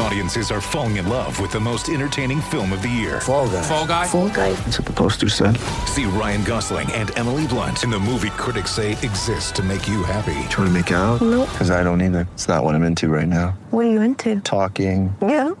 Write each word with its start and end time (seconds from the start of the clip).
Audiences 0.00 0.50
are 0.52 0.60
falling 0.60 0.96
in 0.96 1.08
love 1.08 1.40
with 1.40 1.50
the 1.50 1.58
most 1.58 1.88
entertaining 1.88 2.40
film 2.40 2.72
of 2.72 2.82
the 2.82 2.88
year. 2.88 3.20
Fall 3.20 3.48
guy. 3.48 3.62
Fall 3.62 3.86
guy. 3.86 4.06
Fall 4.06 4.28
guy. 4.28 4.52
That's 4.52 4.78
what 4.78 4.86
the 4.86 4.92
poster 4.92 5.28
said. 5.28 5.56
See 5.86 6.04
Ryan 6.04 6.44
Gosling 6.44 6.90
and 6.92 7.16
Emily 7.18 7.46
Blunt 7.48 7.82
in 7.82 7.90
the 7.90 7.98
movie 7.98 8.30
critics 8.30 8.70
say 8.70 8.92
exists 8.92 9.50
to 9.52 9.62
make 9.62 9.88
you 9.88 10.04
happy. 10.04 10.34
Trying 10.50 10.68
to 10.68 10.70
make 10.70 10.90
it 10.92 10.94
out? 10.94 11.20
Nope. 11.20 11.48
Because 11.50 11.70
I 11.72 11.82
don't 11.82 12.00
either. 12.00 12.28
It's 12.34 12.46
not 12.46 12.62
what 12.62 12.74
I'm 12.76 12.84
into 12.84 13.08
right 13.08 13.26
now. 13.26 13.58
What 13.70 13.86
are 13.86 13.90
you 13.90 14.00
into? 14.00 14.40
Talking. 14.40 15.14
Yeah. 15.20 15.50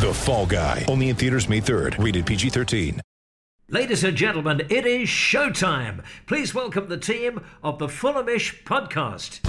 The 0.00 0.12
Fall 0.14 0.46
Guy. 0.46 0.86
Only 0.88 1.10
in 1.10 1.16
theaters 1.16 1.46
May 1.46 1.60
3rd. 1.60 2.02
Rated 2.02 2.24
PG-13. 2.24 3.00
Ladies 3.68 4.02
and 4.02 4.16
gentlemen, 4.16 4.62
it 4.70 4.86
is 4.86 5.08
showtime. 5.08 6.02
Please 6.26 6.54
welcome 6.54 6.88
the 6.88 6.96
team 6.96 7.44
of 7.62 7.78
the 7.78 7.86
Fulhamish 7.86 8.64
podcast. 8.64 9.40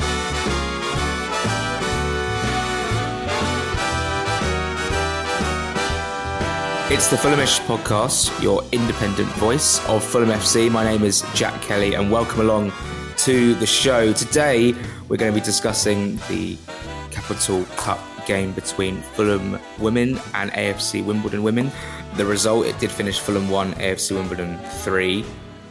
It's 6.91 7.09
the 7.09 7.15
Fulhamish 7.15 7.61
podcast, 7.61 8.43
your 8.43 8.65
independent 8.73 9.29
voice 9.35 9.79
of 9.87 10.03
Fulham 10.03 10.27
FC. 10.27 10.69
My 10.69 10.83
name 10.83 11.03
is 11.03 11.23
Jack 11.33 11.61
Kelly, 11.61 11.93
and 11.93 12.11
welcome 12.11 12.41
along 12.41 12.73
to 13.19 13.55
the 13.55 13.65
show. 13.65 14.11
Today, 14.11 14.73
we're 15.07 15.15
going 15.15 15.33
to 15.33 15.39
be 15.39 15.43
discussing 15.43 16.17
the 16.27 16.57
Capital 17.09 17.63
Cup 17.77 18.01
game 18.27 18.51
between 18.51 19.01
Fulham 19.13 19.57
women 19.79 20.19
and 20.33 20.51
AFC 20.51 21.01
Wimbledon 21.01 21.43
women. 21.43 21.71
The 22.17 22.25
result, 22.25 22.65
it 22.65 22.77
did 22.77 22.91
finish 22.91 23.21
Fulham 23.21 23.49
1, 23.49 23.75
AFC 23.75 24.13
Wimbledon 24.13 24.59
3. 24.81 25.23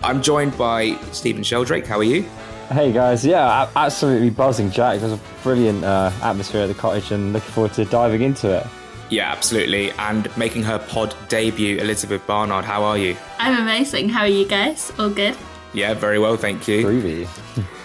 I'm 0.02 0.22
joined 0.22 0.56
by 0.56 0.96
Stephen 1.12 1.42
Sheldrake. 1.42 1.86
How 1.86 1.98
are 1.98 2.02
you? 2.02 2.22
Hey 2.70 2.92
guys, 2.92 3.26
yeah, 3.26 3.68
absolutely 3.76 4.30
buzzing, 4.30 4.70
Jack. 4.70 5.00
There's 5.00 5.12
a 5.12 5.20
brilliant 5.42 5.84
uh, 5.84 6.12
atmosphere 6.22 6.62
at 6.62 6.68
the 6.68 6.74
cottage, 6.74 7.12
and 7.12 7.34
looking 7.34 7.50
forward 7.50 7.74
to 7.74 7.84
diving 7.84 8.22
into 8.22 8.48
it. 8.56 8.66
Yeah, 9.10 9.30
absolutely. 9.30 9.90
And 9.92 10.34
making 10.36 10.62
her 10.62 10.78
pod 10.78 11.14
debut, 11.28 11.78
Elizabeth 11.78 12.26
Barnard. 12.26 12.64
How 12.64 12.82
are 12.84 12.96
you? 12.96 13.16
I'm 13.38 13.60
amazing. 13.60 14.08
How 14.08 14.20
are 14.20 14.28
you 14.28 14.46
guys? 14.46 14.92
All 14.98 15.10
good? 15.10 15.36
Yeah, 15.74 15.94
very 15.94 16.18
well, 16.18 16.36
thank 16.36 16.66
you. 16.66 16.86
Groovy. 16.86 17.66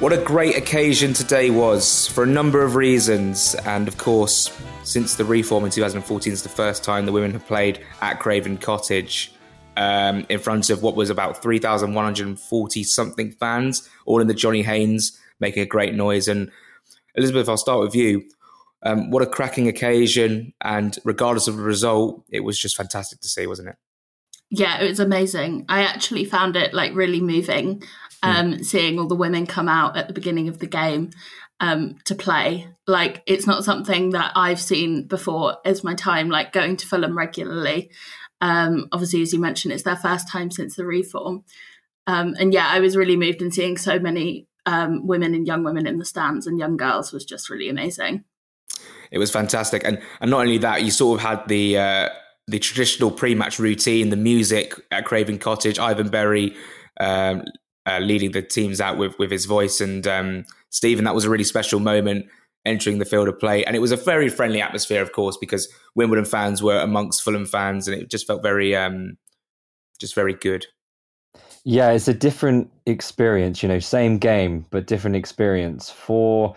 What 0.00 0.12
a 0.12 0.18
great 0.18 0.56
occasion 0.56 1.12
today 1.14 1.50
was 1.50 2.08
for 2.08 2.24
a 2.24 2.26
number 2.26 2.62
of 2.62 2.74
reasons. 2.74 3.54
And 3.64 3.86
of 3.86 3.96
course, 3.96 4.52
since 4.82 5.14
the 5.14 5.24
reform 5.24 5.64
in 5.64 5.70
2014 5.70 6.32
is 6.32 6.42
the 6.42 6.48
first 6.48 6.82
time 6.82 7.06
the 7.06 7.12
women 7.12 7.30
have 7.30 7.46
played 7.46 7.80
at 8.02 8.18
Craven 8.18 8.58
Cottage 8.58 9.32
um, 9.76 10.26
in 10.28 10.40
front 10.40 10.68
of 10.68 10.82
what 10.82 10.96
was 10.96 11.10
about 11.10 11.40
3,140 11.40 12.82
something 12.82 13.30
fans, 13.30 13.88
all 14.04 14.20
in 14.20 14.26
the 14.26 14.34
Johnny 14.34 14.62
Haynes, 14.62 15.16
making 15.38 15.62
a 15.62 15.66
great 15.66 15.94
noise. 15.94 16.26
And 16.26 16.50
Elizabeth, 17.14 17.48
I'll 17.48 17.56
start 17.56 17.80
with 17.80 17.94
you. 17.94 18.24
Um, 18.84 19.10
what 19.10 19.22
a 19.22 19.26
cracking 19.26 19.68
occasion. 19.68 20.52
And 20.60 20.96
regardless 21.04 21.48
of 21.48 21.56
the 21.56 21.62
result, 21.62 22.24
it 22.28 22.40
was 22.40 22.58
just 22.58 22.76
fantastic 22.76 23.20
to 23.20 23.28
see, 23.28 23.46
wasn't 23.46 23.70
it? 23.70 23.76
Yeah, 24.50 24.80
it 24.80 24.88
was 24.88 25.00
amazing. 25.00 25.64
I 25.68 25.82
actually 25.82 26.26
found 26.26 26.54
it 26.54 26.74
like 26.74 26.94
really 26.94 27.20
moving 27.20 27.82
um, 28.24 28.62
seeing 28.62 28.98
all 28.98 29.06
the 29.06 29.14
women 29.14 29.46
come 29.46 29.68
out 29.68 29.96
at 29.96 30.08
the 30.08 30.14
beginning 30.14 30.48
of 30.48 30.58
the 30.58 30.66
game 30.66 31.10
um, 31.60 31.96
to 32.06 32.14
play. 32.14 32.66
Like, 32.86 33.22
it's 33.26 33.46
not 33.46 33.64
something 33.64 34.10
that 34.10 34.32
I've 34.34 34.60
seen 34.60 35.06
before 35.06 35.58
as 35.64 35.84
my 35.84 35.94
time, 35.94 36.30
like 36.30 36.52
going 36.52 36.76
to 36.78 36.86
Fulham 36.86 37.16
regularly. 37.16 37.90
Um, 38.40 38.88
obviously, 38.92 39.22
as 39.22 39.32
you 39.32 39.40
mentioned, 39.40 39.72
it's 39.72 39.82
their 39.82 39.96
first 39.96 40.28
time 40.28 40.50
since 40.50 40.74
the 40.74 40.86
reform. 40.86 41.44
Um, 42.06 42.34
and 42.38 42.52
yeah, 42.52 42.68
I 42.68 42.80
was 42.80 42.96
really 42.96 43.16
moved 43.16 43.42
in 43.42 43.50
seeing 43.50 43.76
so 43.76 43.98
many 43.98 44.46
um, 44.66 45.06
women 45.06 45.34
and 45.34 45.46
young 45.46 45.62
women 45.62 45.86
in 45.86 45.98
the 45.98 46.04
stands 46.04 46.46
and 46.46 46.58
young 46.58 46.76
girls 46.76 47.12
was 47.12 47.24
just 47.24 47.50
really 47.50 47.68
amazing. 47.68 48.24
It 49.10 49.18
was 49.18 49.30
fantastic, 49.30 49.82
and 49.84 50.00
and 50.20 50.30
not 50.30 50.40
only 50.40 50.58
that, 50.58 50.82
you 50.82 50.90
sort 50.90 51.20
of 51.20 51.26
had 51.26 51.46
the 51.48 51.78
uh, 51.78 52.08
the 52.46 52.58
traditional 52.58 53.10
pre-match 53.10 53.58
routine, 53.58 54.10
the 54.10 54.16
music 54.16 54.74
at 54.90 55.04
Craven 55.04 55.38
Cottage, 55.38 55.78
Ivan 55.78 56.08
Berry 56.08 56.54
um, 57.00 57.42
uh, 57.86 57.98
leading 57.98 58.32
the 58.32 58.42
teams 58.42 58.80
out 58.80 58.98
with 58.98 59.18
with 59.18 59.30
his 59.30 59.44
voice, 59.44 59.80
and 59.80 60.06
um, 60.06 60.44
Stephen. 60.70 61.04
That 61.04 61.14
was 61.14 61.24
a 61.24 61.30
really 61.30 61.44
special 61.44 61.80
moment 61.80 62.26
entering 62.66 62.98
the 62.98 63.04
field 63.04 63.28
of 63.28 63.38
play, 63.38 63.64
and 63.64 63.76
it 63.76 63.80
was 63.80 63.92
a 63.92 63.96
very 63.96 64.28
friendly 64.28 64.60
atmosphere, 64.60 65.02
of 65.02 65.12
course, 65.12 65.36
because 65.36 65.68
Wimbledon 65.94 66.24
fans 66.24 66.62
were 66.62 66.78
amongst 66.78 67.22
Fulham 67.22 67.46
fans, 67.46 67.86
and 67.86 68.00
it 68.00 68.10
just 68.10 68.26
felt 68.26 68.42
very 68.42 68.74
um, 68.74 69.16
just 69.98 70.14
very 70.14 70.34
good. 70.34 70.66
Yeah, 71.64 71.92
it's 71.92 72.08
a 72.08 72.14
different 72.14 72.70
experience, 72.84 73.62
you 73.62 73.68
know, 73.68 73.78
same 73.78 74.18
game, 74.18 74.66
but 74.70 74.86
different 74.86 75.16
experience 75.16 75.88
for 75.88 76.54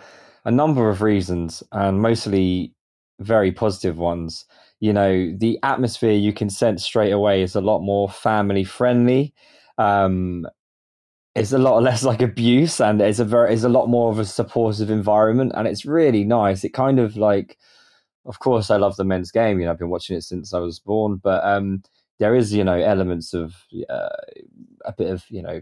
a 0.48 0.50
number 0.50 0.88
of 0.88 1.02
reasons, 1.02 1.62
and 1.72 2.00
mostly 2.00 2.72
very 3.20 3.52
positive 3.52 3.98
ones. 3.98 4.46
You 4.80 4.94
know, 4.94 5.30
the 5.36 5.58
atmosphere 5.62 6.12
you 6.12 6.32
can 6.32 6.48
sense 6.48 6.82
straight 6.82 7.12
away 7.12 7.42
is 7.42 7.54
a 7.54 7.60
lot 7.60 7.80
more 7.80 8.08
family 8.08 8.64
friendly. 8.64 9.34
Um, 9.76 10.46
it's 11.34 11.52
a 11.52 11.58
lot 11.58 11.82
less 11.82 12.02
like 12.02 12.22
abuse, 12.22 12.80
and 12.80 12.98
it's 13.02 13.18
a 13.18 13.26
very, 13.26 13.52
it's 13.52 13.62
a 13.62 13.68
lot 13.68 13.88
more 13.88 14.10
of 14.10 14.18
a 14.18 14.24
supportive 14.24 14.90
environment, 14.90 15.52
and 15.54 15.68
it's 15.68 15.84
really 15.84 16.24
nice. 16.24 16.64
It 16.64 16.70
kind 16.70 16.98
of 16.98 17.14
like, 17.18 17.58
of 18.24 18.38
course, 18.38 18.70
I 18.70 18.78
love 18.78 18.96
the 18.96 19.04
men's 19.04 19.30
game. 19.30 19.60
You 19.60 19.66
know, 19.66 19.72
I've 19.72 19.78
been 19.78 19.90
watching 19.90 20.16
it 20.16 20.22
since 20.22 20.54
I 20.54 20.60
was 20.60 20.78
born, 20.78 21.20
but 21.22 21.44
um, 21.44 21.82
there 22.18 22.34
is, 22.34 22.54
you 22.54 22.64
know, 22.64 22.76
elements 22.76 23.34
of 23.34 23.54
uh, 23.90 24.08
a 24.86 24.94
bit 24.96 25.10
of, 25.10 25.24
you 25.28 25.42
know, 25.42 25.60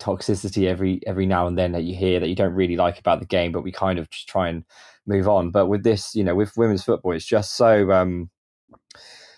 toxicity 0.00 0.66
every 0.66 1.00
every 1.06 1.26
now 1.26 1.46
and 1.46 1.56
then 1.58 1.72
that 1.72 1.84
you 1.84 1.94
hear 1.94 2.18
that 2.20 2.28
you 2.28 2.34
don't 2.34 2.54
really 2.54 2.76
like 2.76 2.98
about 2.98 3.20
the 3.20 3.26
game, 3.26 3.52
but 3.52 3.62
we 3.62 3.72
kind 3.72 3.98
of 3.98 4.10
just 4.10 4.28
try 4.28 4.48
and 4.48 4.64
move 5.06 5.28
on. 5.28 5.50
But 5.50 5.66
with 5.66 5.84
this, 5.84 6.14
you 6.14 6.24
know, 6.24 6.34
with 6.34 6.56
women's 6.56 6.84
football, 6.84 7.12
it's 7.12 7.24
just 7.24 7.56
so 7.56 7.92
um, 7.92 8.30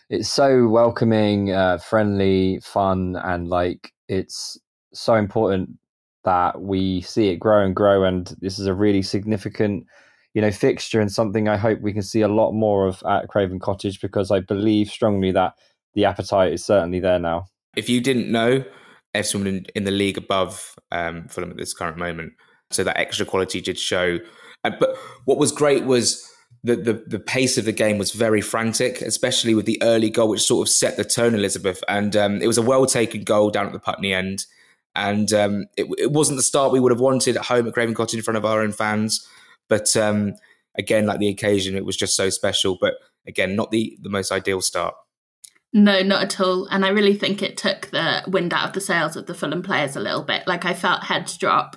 it's 0.09 0.31
so 0.31 0.69
welcoming, 0.69 1.53
uh, 1.53 1.78
friendly, 1.78 2.61
fun, 2.61 3.17
and 3.17 3.49
like 3.49 3.93
it's 4.09 4.59
so 4.93 5.15
important 5.15 5.71
that 6.25 6.61
we 6.61 7.01
see 7.01 7.28
it 7.28 7.37
grow 7.37 7.65
and 7.65 7.75
grow. 7.75 8.05
And 8.05 8.34
this 8.41 8.59
is 8.59 8.67
a 8.67 8.75
really 8.75 9.03
significant, 9.03 9.87
you 10.34 10.43
know, 10.43 10.51
fixture 10.51 11.01
and 11.01 11.11
something 11.11 11.49
I 11.49 11.56
hope 11.56 11.81
we 11.81 11.93
can 11.93 12.03
see 12.03 12.21
a 12.21 12.28
lot 12.28 12.53
more 12.53 12.87
of 12.87 13.03
at 13.09 13.28
Craven 13.28 13.59
Cottage 13.59 14.01
because 14.01 14.31
I 14.31 14.41
believe 14.41 14.89
strongly 14.89 15.33
that 15.33 15.55
the 15.95 16.05
appetite 16.05 16.53
is 16.53 16.65
certainly 16.65 17.01
there 17.01 17.19
now. 17.19 17.47
If 17.77 17.89
you 17.89 18.01
didn't 18.01 18.31
know, 18.31 18.65
FC 19.15 19.34
Wimbledon 19.34 19.67
in 19.75 19.84
the 19.84 19.91
league 19.91 20.19
above 20.19 20.75
um, 20.91 21.28
Fulham 21.28 21.50
at 21.50 21.56
this 21.56 21.75
current 21.75 21.99
moment, 21.99 22.33
so 22.71 22.84
that 22.84 22.99
extra 22.99 23.27
quality 23.27 23.61
did 23.61 23.78
show. 23.78 24.19
Uh, 24.65 24.71
but 24.78 24.97
what 25.25 25.39
was 25.39 25.53
great 25.53 25.84
was 25.84 26.28
the, 26.65 26.77
the 26.77 27.05
the 27.06 27.19
pace 27.19 27.59
of 27.59 27.65
the 27.65 27.72
game 27.72 27.99
was 27.99 28.12
very 28.12 28.41
frantic, 28.41 29.03
especially 29.03 29.55
with 29.55 29.67
the 29.67 29.81
early 29.83 30.11
goal, 30.11 30.28
which 30.28 30.43
sort 30.43 30.67
of 30.67 30.72
set 30.72 30.97
the 30.97 31.05
tone. 31.05 31.34
Elizabeth, 31.34 31.83
and 31.89 32.17
um, 32.17 32.41
it 32.41 32.47
was 32.47 32.59
a 32.59 32.62
well 32.62 32.87
taken 32.87 33.25
goal 33.25 33.51
down 33.51 33.67
at 33.67 33.72
the 33.72 33.81
Putney 33.81 34.15
end, 34.15 34.47
and 34.95 35.33
um, 35.33 35.67
it, 35.77 35.87
it 35.99 36.12
wasn't 36.12 36.37
the 36.37 36.43
start 36.43 36.72
we 36.72 36.81
would 36.81 36.93
have 36.93 37.01
wanted 37.01 37.37
at 37.37 37.47
home 37.47 37.67
at 37.67 37.75
Craven 37.75 37.95
Cottage 37.95 38.19
in 38.19 38.22
front 38.22 38.39
of 38.39 38.45
our 38.45 38.61
own 38.62 38.72
fans. 38.72 39.27
But 39.69 39.97
um, 39.97 40.34
again, 40.77 41.06
like 41.06 41.19
the 41.19 41.28
occasion, 41.28 41.77
it 41.77 41.84
was 41.84 41.97
just 41.97 42.17
so 42.17 42.31
special. 42.31 42.78
But 42.81 42.95
again, 43.27 43.56
not 43.56 43.71
the 43.71 43.99
the 44.01 44.11
most 44.11 44.31
ideal 44.31 44.61
start. 44.61 44.95
No, 45.72 46.03
not 46.03 46.22
at 46.22 46.41
all. 46.41 46.66
And 46.66 46.84
I 46.84 46.88
really 46.88 47.15
think 47.15 47.43
it 47.43 47.56
took 47.56 47.87
the 47.91 48.22
wind 48.27 48.53
out 48.53 48.69
of 48.69 48.72
the 48.75 48.81
sails 48.81 49.16
of 49.16 49.27
the 49.27 49.34
Fulham 49.34 49.62
players 49.62 49.97
a 49.97 50.00
little 50.00 50.22
bit. 50.22 50.47
Like 50.47 50.65
I 50.65 50.75
felt 50.75 51.05
heads 51.05 51.37
drop. 51.38 51.77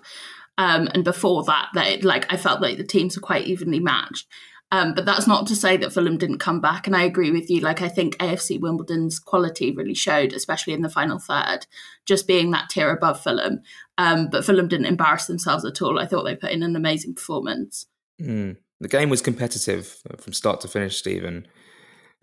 Um, 0.58 0.90
and 0.94 1.04
before 1.04 1.44
that, 1.46 1.70
that 1.74 2.04
like 2.04 2.32
I 2.32 2.38
felt 2.38 2.62
like 2.62 2.78
the 2.78 2.84
teams 2.84 3.16
were 3.16 3.22
quite 3.22 3.46
evenly 3.46 3.80
matched. 3.80 4.28
Um, 4.72 4.94
but 4.94 5.06
that's 5.06 5.28
not 5.28 5.48
to 5.48 5.56
say 5.56 5.78
that 5.78 5.94
Fulham 5.94 6.18
didn't 6.18 6.40
come 6.40 6.60
back. 6.60 6.88
And 6.88 6.96
I 6.96 7.04
agree 7.04 7.32
with 7.32 7.50
you. 7.50 7.62
Like 7.62 7.82
I 7.82 7.88
think 7.88 8.18
AFC 8.18 8.60
Wimbledon's 8.60 9.20
quality 9.20 9.72
really 9.72 9.94
showed, 9.94 10.34
especially 10.34 10.74
in 10.74 10.82
the 10.82 10.90
final 10.90 11.20
third, 11.20 11.60
just 12.06 12.28
being 12.28 12.52
that 12.52 12.70
tier 12.70 12.90
above 12.90 13.22
Fulham. 13.22 13.62
Um, 13.98 14.30
but 14.30 14.44
Fulham 14.44 14.68
didn't 14.68 14.88
embarrass 14.88 15.28
themselves 15.28 15.64
at 15.64 15.82
all. 15.82 16.00
I 16.00 16.06
thought 16.06 16.24
they 16.24 16.36
put 16.36 16.52
in 16.52 16.64
an 16.64 16.76
amazing 16.76 17.16
performance. 17.16 17.86
Mm. 18.22 18.58
The 18.82 18.88
game 18.90 19.10
was 19.10 19.22
competitive 19.22 20.02
from 20.20 20.34
start 20.34 20.60
to 20.62 20.68
finish, 20.68 20.98
Stephen. 20.98 21.48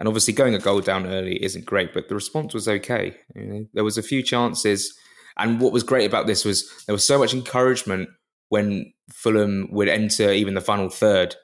And 0.02 0.08
obviously, 0.08 0.34
going 0.34 0.52
a 0.52 0.58
goal 0.58 0.80
down 0.80 1.06
early 1.06 1.40
isn't 1.44 1.64
great, 1.64 1.94
but 1.94 2.08
the 2.08 2.16
response 2.16 2.54
was 2.54 2.66
okay. 2.66 3.14
You 3.36 3.44
know, 3.44 3.66
there 3.72 3.84
was 3.84 3.96
a 3.96 4.02
few 4.02 4.20
chances, 4.20 4.92
and 5.38 5.60
what 5.60 5.72
was 5.72 5.84
great 5.84 6.06
about 6.06 6.26
this 6.26 6.44
was 6.44 6.68
there 6.88 6.92
was 6.92 7.06
so 7.06 7.20
much 7.20 7.32
encouragement 7.32 8.08
when 8.48 8.92
Fulham 9.12 9.68
would 9.70 9.88
enter 9.88 10.32
even 10.32 10.54
the 10.54 10.60
final 10.60 10.88
third. 10.88 11.36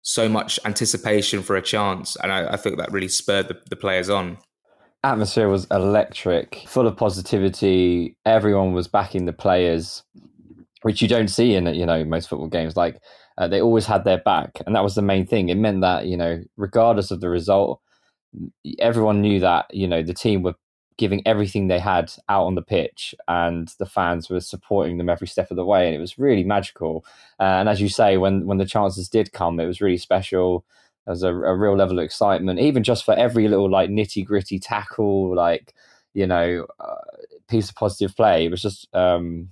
So 0.00 0.30
much 0.30 0.58
anticipation 0.64 1.42
for 1.42 1.56
a 1.56 1.60
chance, 1.60 2.16
and 2.22 2.32
I, 2.32 2.54
I 2.54 2.56
think 2.56 2.78
that 2.78 2.90
really 2.90 3.08
spurred 3.08 3.48
the, 3.48 3.60
the 3.68 3.76
players 3.76 4.08
on. 4.08 4.38
Atmosphere 5.02 5.50
was 5.50 5.66
electric, 5.70 6.64
full 6.66 6.86
of 6.86 6.96
positivity. 6.96 8.16
Everyone 8.24 8.72
was 8.72 8.88
backing 8.88 9.26
the 9.26 9.34
players, 9.34 10.02
which 10.80 11.02
you 11.02 11.08
don't 11.08 11.28
see 11.28 11.54
in 11.54 11.66
you 11.74 11.84
know 11.84 12.02
most 12.02 12.30
football 12.30 12.48
games. 12.48 12.78
Like 12.78 12.96
uh, 13.38 13.48
they 13.48 13.60
always 13.60 13.86
had 13.86 14.04
their 14.04 14.18
back, 14.18 14.60
and 14.66 14.74
that 14.74 14.84
was 14.84 14.94
the 14.94 15.02
main 15.02 15.26
thing. 15.26 15.48
It 15.48 15.56
meant 15.56 15.80
that 15.82 16.06
you 16.06 16.16
know, 16.16 16.42
regardless 16.56 17.10
of 17.10 17.20
the 17.20 17.28
result, 17.28 17.80
everyone 18.78 19.20
knew 19.20 19.40
that 19.40 19.66
you 19.72 19.86
know 19.88 20.02
the 20.02 20.14
team 20.14 20.42
were 20.42 20.54
giving 20.96 21.26
everything 21.26 21.66
they 21.66 21.80
had 21.80 22.12
out 22.28 22.44
on 22.44 22.54
the 22.54 22.62
pitch, 22.62 23.14
and 23.28 23.72
the 23.78 23.86
fans 23.86 24.30
were 24.30 24.40
supporting 24.40 24.98
them 24.98 25.08
every 25.08 25.26
step 25.26 25.50
of 25.50 25.56
the 25.56 25.64
way, 25.64 25.86
and 25.86 25.96
it 25.96 26.00
was 26.00 26.18
really 26.18 26.44
magical. 26.44 27.04
Uh, 27.40 27.44
and 27.60 27.68
as 27.68 27.80
you 27.80 27.88
say, 27.88 28.16
when 28.16 28.46
when 28.46 28.58
the 28.58 28.66
chances 28.66 29.08
did 29.08 29.32
come, 29.32 29.58
it 29.60 29.66
was 29.66 29.80
really 29.80 29.98
special. 29.98 30.64
There 31.06 31.12
was 31.12 31.22
a, 31.22 31.34
a 31.34 31.56
real 31.56 31.76
level 31.76 31.98
of 31.98 32.04
excitement, 32.04 32.60
even 32.60 32.82
just 32.84 33.04
for 33.04 33.14
every 33.14 33.48
little 33.48 33.70
like 33.70 33.90
nitty 33.90 34.24
gritty 34.24 34.58
tackle, 34.58 35.34
like 35.34 35.74
you 36.14 36.26
know, 36.26 36.66
uh, 36.80 36.94
piece 37.48 37.68
of 37.70 37.74
positive 37.76 38.16
play. 38.16 38.46
It 38.46 38.50
was 38.50 38.62
just 38.62 38.88
um, 38.94 39.50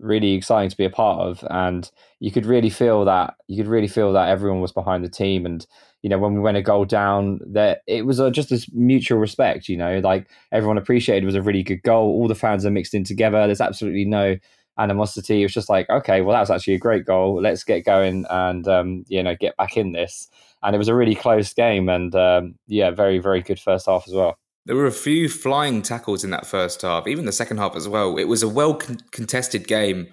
really 0.00 0.34
exciting 0.34 0.70
to 0.70 0.76
be 0.76 0.84
a 0.84 0.90
part 0.90 1.20
of, 1.20 1.44
and 1.50 1.90
you 2.18 2.30
could 2.30 2.46
really 2.46 2.70
feel 2.70 3.04
that 3.04 3.34
you 3.48 3.56
could 3.56 3.70
really 3.70 3.88
feel 3.88 4.12
that 4.12 4.28
everyone 4.28 4.60
was 4.60 4.72
behind 4.72 5.04
the 5.04 5.08
team, 5.08 5.46
and 5.46 5.66
you 6.02 6.10
know 6.10 6.18
when 6.18 6.34
we 6.34 6.40
went 6.40 6.56
a 6.56 6.62
goal 6.62 6.84
down, 6.84 7.40
that 7.46 7.82
it 7.86 8.06
was 8.06 8.20
uh, 8.20 8.30
just 8.30 8.50
this 8.50 8.70
mutual 8.72 9.18
respect. 9.18 9.68
You 9.68 9.76
know, 9.76 9.98
like 10.00 10.28
everyone 10.52 10.78
appreciated 10.78 11.24
was 11.24 11.34
a 11.34 11.42
really 11.42 11.62
good 11.62 11.82
goal. 11.82 12.08
All 12.08 12.28
the 12.28 12.34
fans 12.34 12.66
are 12.66 12.70
mixed 12.70 12.94
in 12.94 13.04
together. 13.04 13.46
There's 13.46 13.60
absolutely 13.60 14.04
no 14.04 14.36
animosity. 14.78 15.40
It 15.40 15.44
was 15.44 15.54
just 15.54 15.68
like, 15.68 15.88
okay, 15.90 16.22
well 16.22 16.34
that 16.34 16.40
was 16.40 16.50
actually 16.50 16.74
a 16.74 16.78
great 16.78 17.04
goal. 17.04 17.40
Let's 17.40 17.64
get 17.64 17.84
going 17.84 18.24
and 18.30 18.66
um, 18.68 19.04
you 19.08 19.22
know 19.22 19.36
get 19.38 19.56
back 19.56 19.76
in 19.76 19.92
this. 19.92 20.28
And 20.62 20.74
it 20.74 20.78
was 20.78 20.88
a 20.88 20.94
really 20.94 21.14
close 21.14 21.52
game, 21.54 21.88
and 21.88 22.14
um, 22.14 22.54
yeah, 22.66 22.90
very 22.90 23.18
very 23.18 23.42
good 23.42 23.60
first 23.60 23.86
half 23.86 24.04
as 24.06 24.14
well. 24.14 24.38
There 24.70 24.76
were 24.76 24.86
a 24.86 24.92
few 24.92 25.28
flying 25.28 25.82
tackles 25.82 26.22
in 26.22 26.30
that 26.30 26.46
first 26.46 26.82
half, 26.82 27.08
even 27.08 27.24
the 27.24 27.32
second 27.32 27.56
half 27.56 27.74
as 27.74 27.88
well. 27.88 28.16
It 28.16 28.28
was 28.28 28.44
a 28.44 28.48
well 28.48 28.74
con- 28.74 29.00
contested 29.10 29.66
game 29.66 30.06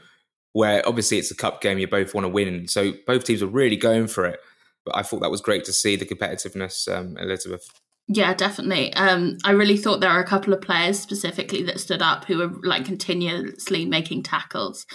where 0.53 0.81
obviously 0.87 1.19
it's 1.19 1.29
a 1.29 1.35
cup 1.35 1.61
game, 1.61 1.77
you 1.77 1.87
both 1.87 2.15
want 2.15 2.25
to 2.25 2.29
win. 2.29 2.67
So 2.67 2.93
both 3.05 3.23
teams 3.23 3.43
were 3.43 3.49
really 3.49 3.75
going 3.75 4.07
for 4.07 4.25
it. 4.25 4.39
But 4.83 4.95
I 4.97 5.03
thought 5.03 5.19
that 5.19 5.29
was 5.29 5.41
great 5.41 5.63
to 5.65 5.71
see 5.71 5.95
the 5.95 6.07
competitiveness, 6.07 6.91
um, 6.91 7.15
Elizabeth. 7.19 7.69
Yeah, 8.07 8.33
definitely. 8.33 8.91
Um, 8.95 9.37
I 9.45 9.51
really 9.51 9.77
thought 9.77 9.99
there 9.99 10.11
were 10.11 10.21
a 10.21 10.27
couple 10.27 10.55
of 10.55 10.61
players 10.61 10.99
specifically 10.99 11.61
that 11.61 11.79
stood 11.79 12.01
up 12.01 12.25
who 12.25 12.39
were 12.39 12.51
like 12.63 12.83
continuously 12.83 13.85
making 13.85 14.23
tackles. 14.23 14.87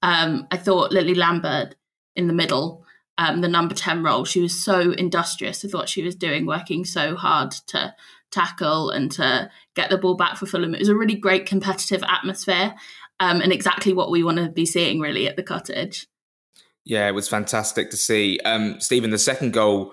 Um, 0.00 0.46
I 0.50 0.56
thought 0.56 0.92
Lily 0.92 1.14
Lambert 1.14 1.74
in 2.16 2.26
the 2.26 2.32
middle, 2.32 2.86
um, 3.18 3.42
the 3.42 3.48
number 3.48 3.74
10 3.74 4.02
role, 4.02 4.24
she 4.24 4.40
was 4.40 4.58
so 4.58 4.92
industrious. 4.92 5.62
I 5.62 5.68
thought 5.68 5.90
she 5.90 6.02
was 6.02 6.16
doing, 6.16 6.46
working 6.46 6.86
so 6.86 7.16
hard 7.16 7.50
to 7.66 7.94
tackle 8.30 8.90
and 8.90 9.10
to 9.12 9.50
get 9.74 9.90
the 9.90 9.98
ball 9.98 10.14
back 10.14 10.36
for 10.36 10.46
Fulham. 10.46 10.74
It 10.74 10.80
was 10.80 10.88
a 10.88 10.96
really 10.96 11.14
great 11.14 11.46
competitive 11.46 12.02
atmosphere 12.02 12.74
um, 13.18 13.40
and 13.40 13.52
exactly 13.52 13.92
what 13.92 14.10
we 14.10 14.22
want 14.22 14.38
to 14.38 14.48
be 14.48 14.66
seeing 14.66 15.00
really 15.00 15.28
at 15.28 15.36
the 15.36 15.42
cottage. 15.42 16.06
Yeah, 16.84 17.06
it 17.08 17.12
was 17.12 17.28
fantastic 17.28 17.90
to 17.90 17.96
see. 17.96 18.40
Um, 18.44 18.80
Stephen, 18.80 19.10
the 19.10 19.18
second 19.18 19.52
goal, 19.52 19.92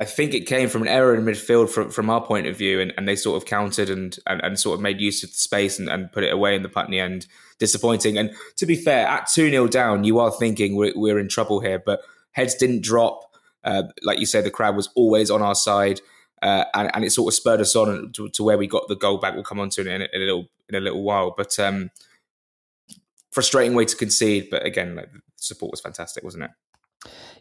I 0.00 0.04
think 0.04 0.34
it 0.34 0.46
came 0.46 0.68
from 0.68 0.82
an 0.82 0.88
error 0.88 1.14
in 1.14 1.24
midfield 1.24 1.70
from, 1.70 1.90
from 1.90 2.10
our 2.10 2.20
point 2.20 2.46
of 2.46 2.56
view, 2.56 2.80
and, 2.80 2.92
and 2.98 3.08
they 3.08 3.16
sort 3.16 3.42
of 3.42 3.48
countered 3.48 3.88
and, 3.88 4.16
and, 4.26 4.42
and 4.42 4.58
sort 4.58 4.74
of 4.74 4.82
made 4.82 5.00
use 5.00 5.24
of 5.24 5.30
the 5.30 5.36
space 5.36 5.78
and, 5.78 5.88
and 5.88 6.12
put 6.12 6.22
it 6.22 6.32
away 6.32 6.54
in 6.54 6.62
the 6.62 6.68
Putney 6.68 7.00
end. 7.00 7.26
Disappointing. 7.58 8.18
And 8.18 8.32
to 8.56 8.66
be 8.66 8.76
fair, 8.76 9.06
at 9.06 9.28
2 9.28 9.48
0 9.48 9.66
down, 9.68 10.04
you 10.04 10.18
are 10.18 10.30
thinking 10.30 10.76
we're, 10.76 10.92
we're 10.94 11.18
in 11.18 11.28
trouble 11.28 11.60
here, 11.60 11.82
but 11.84 12.00
heads 12.32 12.54
didn't 12.54 12.82
drop. 12.82 13.22
Uh, 13.64 13.84
like 14.02 14.20
you 14.20 14.26
said, 14.26 14.44
the 14.44 14.50
crowd 14.50 14.76
was 14.76 14.90
always 14.94 15.30
on 15.30 15.40
our 15.40 15.54
side 15.54 16.02
uh, 16.46 16.64
and, 16.74 16.90
and 16.94 17.04
it 17.04 17.10
sort 17.10 17.26
of 17.26 17.34
spurred 17.34 17.60
us 17.60 17.74
on 17.74 18.12
to, 18.12 18.28
to, 18.28 18.44
where 18.44 18.56
we 18.56 18.68
got 18.68 18.86
the 18.86 18.94
goal 18.94 19.18
back. 19.18 19.34
We'll 19.34 19.42
come 19.42 19.58
on 19.58 19.68
to 19.70 19.80
in 19.80 20.02
a, 20.02 20.08
in 20.12 20.22
a 20.22 20.24
little 20.24 20.48
in 20.68 20.76
a 20.76 20.80
little 20.80 21.02
while, 21.02 21.34
but 21.36 21.58
um, 21.58 21.90
frustrating 23.32 23.74
way 23.74 23.84
to 23.84 23.96
concede. 23.96 24.48
But 24.48 24.64
again, 24.64 24.94
like, 24.94 25.10
support 25.34 25.72
was 25.72 25.80
fantastic, 25.80 26.22
wasn't 26.22 26.44
it? 26.44 26.50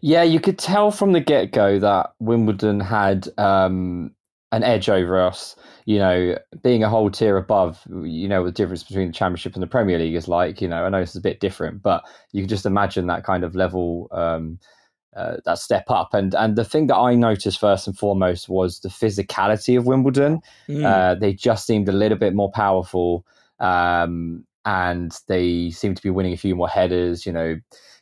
Yeah, 0.02 0.24
you 0.24 0.40
could 0.40 0.58
tell 0.58 0.90
from 0.90 1.12
the 1.12 1.20
get 1.20 1.52
go 1.52 1.78
that 1.78 2.14
Wimbledon 2.20 2.80
had 2.80 3.28
um, 3.38 4.16
an 4.52 4.64
edge 4.64 4.90
over 4.90 5.22
us. 5.22 5.56
You 5.86 6.00
know, 6.00 6.40
being 6.64 6.84
a 6.84 6.90
whole 6.90 7.12
tier 7.12 7.38
above, 7.38 7.80
you 8.04 8.28
know, 8.28 8.44
the 8.44 8.52
difference 8.52 8.82
between 8.82 9.08
the 9.08 9.14
Championship 9.14 9.54
and 9.54 9.62
the 9.62 9.68
Premier 9.68 10.00
League 10.00 10.16
is 10.16 10.28
like. 10.28 10.62
You 10.62 10.68
know, 10.68 10.84
I 10.84 10.90
know 10.90 10.98
it's 10.98 11.16
a 11.16 11.22
bit 11.22 11.40
different, 11.40 11.84
but 11.84 12.04
you 12.32 12.42
can 12.42 12.50
just 12.50 12.66
imagine 12.66 13.06
that 13.06 13.24
kind 13.24 13.44
of 13.44 13.54
level. 13.54 14.08
Um, 14.12 14.58
uh, 15.16 15.38
that 15.46 15.60
step 15.60 15.86
up. 15.90 16.14
And 16.14 16.34
and 16.36 16.56
the 16.56 16.66
thing 16.66 16.88
that 16.88 16.98
I 16.98 17.16
noticed 17.16 17.60
first 17.60 17.88
and 17.88 17.98
foremost 17.98 18.50
was 18.50 18.80
the 18.80 18.90
physicality 18.90 19.78
of 19.78 19.86
Wimbledon. 19.86 20.42
Mm. 20.68 20.86
Uh, 20.86 21.16
they 21.16 21.34
just 21.34 21.66
seemed 21.66 21.90
a 21.90 21.94
little 21.94 22.18
bit 22.18 22.34
more 22.34 22.52
powerful, 22.52 23.26
um, 23.60 24.46
and 24.66 25.18
they 25.28 25.70
seemed 25.72 25.98
to 25.98 26.04
be 26.04 26.10
winning 26.10 26.34
a 26.34 26.38
few 26.38 26.56
more 26.56 26.70
headers. 26.70 27.26
You 27.26 27.32
know. 27.32 27.56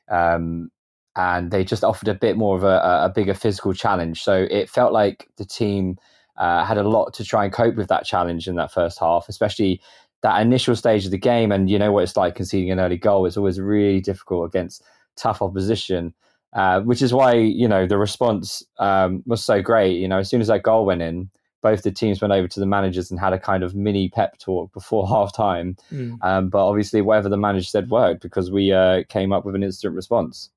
Um, 0.09 0.69
and 1.15 1.51
they 1.51 1.63
just 1.63 1.83
offered 1.83 2.07
a 2.07 2.15
bit 2.15 2.37
more 2.37 2.55
of 2.55 2.63
a, 2.63 3.05
a 3.05 3.11
bigger 3.13 3.35
physical 3.35 3.71
challenge. 3.73 4.23
So 4.23 4.47
it 4.49 4.67
felt 4.67 4.91
like 4.91 5.29
the 5.37 5.45
team 5.45 5.97
uh, 6.37 6.65
had 6.65 6.77
a 6.77 6.87
lot 6.87 7.13
to 7.13 7.23
try 7.23 7.43
and 7.43 7.53
cope 7.53 7.75
with 7.75 7.87
that 7.89 8.05
challenge 8.05 8.47
in 8.47 8.55
that 8.55 8.71
first 8.71 8.99
half, 8.99 9.29
especially 9.29 9.79
that 10.23 10.41
initial 10.41 10.75
stage 10.75 11.05
of 11.05 11.11
the 11.11 11.17
game. 11.17 11.51
And 11.51 11.69
you 11.69 11.77
know 11.77 11.91
what 11.91 12.03
it's 12.03 12.17
like 12.17 12.35
conceding 12.35 12.71
an 12.71 12.79
early 12.79 12.97
goal. 12.97 13.25
It's 13.25 13.37
always 13.37 13.59
really 13.59 14.01
difficult 14.01 14.47
against 14.47 14.83
tough 15.15 15.41
opposition. 15.41 16.13
Uh, 16.53 16.81
which 16.81 17.01
is 17.01 17.11
why 17.11 17.33
you 17.33 17.67
know 17.67 17.87
the 17.87 17.97
response 17.97 18.61
um, 18.77 19.23
was 19.25 19.43
so 19.43 19.61
great. 19.61 19.97
You 19.97 20.07
know, 20.07 20.19
as 20.19 20.29
soon 20.29 20.39
as 20.39 20.47
that 20.47 20.61
goal 20.61 20.85
went 20.85 21.01
in, 21.01 21.31
both 21.63 21.81
the 21.81 21.91
teams 21.91 22.21
went 22.21 22.31
over 22.31 22.47
to 22.47 22.59
the 22.59 22.67
managers 22.67 23.09
and 23.09 23.19
had 23.19 23.33
a 23.33 23.39
kind 23.39 23.63
of 23.63 23.73
mini 23.73 24.09
pep 24.09 24.37
talk 24.37 24.71
before 24.71 25.07
half 25.09 25.33
time. 25.33 25.75
Mm. 25.91 26.17
Um, 26.21 26.49
but 26.49 26.67
obviously, 26.67 27.01
whatever 27.01 27.29
the 27.29 27.37
manager 27.37 27.65
said 27.65 27.89
worked 27.89 28.21
because 28.21 28.51
we 28.51 28.71
uh, 28.71 29.03
came 29.09 29.33
up 29.33 29.45
with 29.45 29.55
an 29.55 29.63
instant 29.63 29.95
response. 29.95 30.51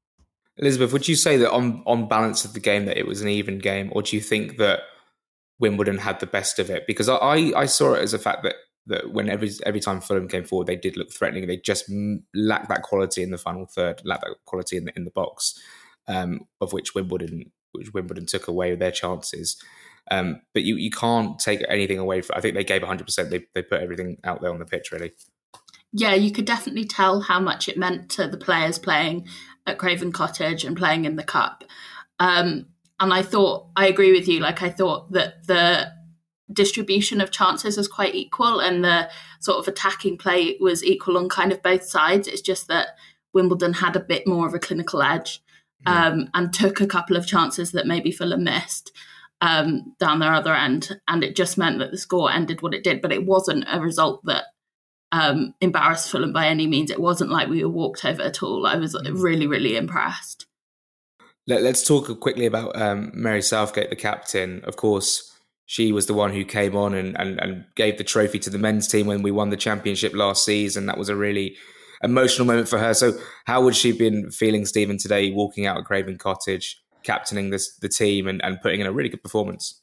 Elizabeth, 0.59 0.93
would 0.93 1.09
you 1.09 1.17
say 1.17 1.39
that 1.39 1.51
on 1.51 1.83
on 1.87 2.09
balance 2.09 2.45
of 2.45 2.53
the 2.53 2.61
game 2.61 2.85
that 2.87 2.99
it 2.99 3.07
was 3.07 3.23
an 3.23 3.29
even 3.29 3.59
game, 3.59 3.91
or 3.93 4.03
do 4.03 4.17
you 4.17 4.23
think 4.23 4.59
that 4.59 4.81
Wimbledon 5.59 5.99
had 5.99 6.21
the 6.21 6.27
best 6.27 6.59
of 6.59 6.69
it? 6.69 6.87
Because 6.87 7.09
I 7.09 7.53
I 7.57 7.65
saw 7.65 7.95
it 7.95 8.03
as 8.03 8.13
a 8.13 8.19
fact 8.19 8.43
that 8.43 8.57
that 8.87 9.13
when 9.13 9.31
every 9.31 9.51
every 9.65 9.81
time 9.81 10.03
Fulham 10.03 10.29
came 10.29 10.45
forward, 10.45 10.67
they 10.67 10.77
did 10.77 10.99
look 10.99 11.11
threatening. 11.11 11.47
They 11.47 11.57
just 11.57 11.91
lacked 12.35 12.69
that 12.69 12.83
quality 12.83 13.23
in 13.23 13.31
the 13.31 13.39
final 13.39 13.65
third, 13.65 14.03
lacked 14.05 14.25
that 14.25 14.37
quality 14.45 14.77
in 14.77 14.85
the 14.85 14.93
in 14.95 15.05
the 15.05 15.11
box 15.11 15.59
um, 16.09 16.41
of 16.61 16.73
which 16.73 16.95
Wimbledon 16.95 17.53
which 17.73 17.93
Wimbledon 17.93 18.27
took 18.27 18.49
away 18.49 18.75
their 18.75 18.91
chances. 18.91 19.57
Um, 20.11 20.43
but 20.55 20.63
you 20.63 20.77
you 20.77 20.91
can't 20.91 21.39
take 21.39 21.65
anything 21.69 21.99
away 21.99 22.23
from. 22.23 22.37
I 22.37 22.41
think 22.41 22.55
they 22.55 22.65
gave 22.65 22.83
100. 22.83 23.05
percent 23.05 23.31
They 23.31 23.47
they 23.55 23.63
put 23.63 23.81
everything 23.81 24.19
out 24.25 24.41
there 24.41 24.53
on 24.53 24.59
the 24.59 24.65
pitch 24.65 24.93
really. 24.93 25.13
Yeah, 25.93 26.15
you 26.15 26.31
could 26.31 26.45
definitely 26.45 26.85
tell 26.85 27.23
how 27.23 27.41
much 27.41 27.69
it 27.69 27.79
meant 27.79 28.11
to 28.11 28.29
the 28.29 28.37
players 28.37 28.79
playing 28.79 29.27
at 29.67 29.79
Craven 29.79 30.13
Cottage 30.13 30.65
and 30.65 30.77
playing 30.77 31.05
in 31.05 31.17
the 31.17 31.25
cup. 31.25 31.65
Um, 32.19 32.67
and 33.01 33.13
I 33.13 33.23
thought 33.23 33.69
I 33.77 33.87
agree 33.87 34.13
with 34.13 34.29
you. 34.29 34.41
Like 34.41 34.63
I 34.63 34.71
thought 34.71 35.13
that 35.13 35.47
the 35.47 35.93
distribution 36.53 37.21
of 37.21 37.33
chances 37.33 37.77
was 37.77 37.89
quite 37.89 38.15
equal, 38.15 38.61
and 38.61 38.85
the 38.85 39.11
sort 39.41 39.59
of 39.59 39.69
attacking 39.69 40.19
play 40.19 40.57
was 40.61 40.85
equal 40.85 41.19
on 41.19 41.29
kind 41.29 41.51
of 41.53 41.63
both 41.63 41.85
sides. 41.85 42.29
It's 42.29 42.41
just 42.41 42.69
that 42.69 42.91
Wimbledon 43.35 43.75
had 43.75 43.97
a 43.97 44.01
bit 44.01 44.27
more 44.27 44.47
of 44.47 44.55
a 44.55 44.61
clinical 44.61 45.03
edge 45.03 45.43
um, 45.85 46.31
and 46.35 46.53
took 46.53 46.81
a 46.81 46.87
couple 46.87 47.17
of 47.17 47.27
chances 47.27 47.73
that 47.73 47.87
maybe 47.87 48.11
Fulham 48.11 48.45
missed 48.45 48.93
um, 49.41 49.95
down 49.99 50.19
their 50.19 50.33
other 50.33 50.55
end. 50.55 50.99
And 51.09 51.23
it 51.23 51.37
just 51.37 51.59
meant 51.59 51.79
that 51.79 51.91
the 51.91 51.99
score 51.99 52.31
ended 52.31 52.63
what 52.63 52.75
it 52.75 52.85
did. 52.85 53.03
But 53.03 53.13
it 53.13 53.27
wasn't 53.27 53.65
a 53.71 53.81
result 53.81 54.25
that 54.25 54.45
um, 55.13 55.55
embarrassed 55.61 56.11
Fulham 56.11 56.33
by 56.33 56.47
any 56.49 56.67
means. 56.67 56.91
It 56.91 57.01
wasn't 57.01 57.31
like 57.31 57.49
we 57.49 57.65
were 57.65 57.71
walked 57.71 58.05
over 58.05 58.23
at 58.23 58.43
all. 58.43 58.67
I 58.67 58.77
was 58.77 58.95
mm. 58.95 59.23
really, 59.23 59.47
really 59.47 59.77
impressed. 59.77 60.47
Let, 61.49 61.63
us 61.63 61.87
talk 61.87 62.19
quickly 62.21 62.47
about 62.47 62.81
um, 62.81 63.13
Mary 63.15 63.43
Southgate, 63.43 63.91
the 63.91 63.97
captain. 63.97 64.63
Of 64.65 64.77
course, 64.77 65.33
she 65.65 65.93
was 65.93 66.07
the 66.07 66.15
one 66.15 66.33
who 66.33 66.45
came 66.45 66.75
on 66.75 66.93
and, 66.93 67.17
and, 67.19 67.41
and 67.41 67.65
gave 67.77 67.99
the 67.99 68.05
trophy 68.05 68.41
to 68.41 68.51
the 68.51 68.59
men's 68.59 68.89
team 68.89 69.07
when 69.07 69.23
we 69.23 69.31
won 69.31 69.51
the 69.51 69.57
championship 69.57 70.13
last 70.13 70.45
season. 70.45 70.87
That 70.87 70.99
was 70.99 71.09
a 71.09 71.15
really 71.15 71.57
emotional 72.07 72.47
moment 72.47 72.69
for 72.69 72.79
her. 72.79 72.95
So, 72.95 73.13
how 73.45 73.63
would 73.63 73.77
she 73.77 73.89
have 73.89 73.99
been 73.99 74.31
feeling, 74.31 74.65
Stephen, 74.65 74.99
today, 74.99 75.31
walking 75.31 75.67
out 75.67 75.79
of 75.79 75.85
Craven 75.85 76.19
Cottage, 76.19 76.81
captaining 77.03 77.51
this 77.51 77.77
the 77.77 77.89
team, 77.89 78.27
and, 78.27 78.43
and 78.45 78.61
putting 78.61 78.81
in 78.81 78.87
a 78.87 78.93
really 78.93 79.09
good 79.09 79.23
performance? 79.23 79.81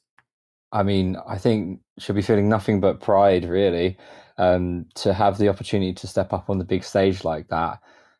I 0.72 0.82
mean, 0.82 1.16
I 1.26 1.38
think 1.38 1.80
she'll 1.98 2.16
be 2.16 2.22
feeling 2.22 2.48
nothing 2.48 2.80
but 2.80 3.00
pride, 3.00 3.44
really, 3.44 3.96
um, 4.38 4.86
to 4.96 5.14
have 5.14 5.38
the 5.38 5.48
opportunity 5.48 5.92
to 5.94 6.06
step 6.08 6.32
up 6.32 6.50
on 6.50 6.58
the 6.58 6.64
big 6.64 6.82
stage 6.82 7.24
like 7.24 7.48
that. 7.48 7.78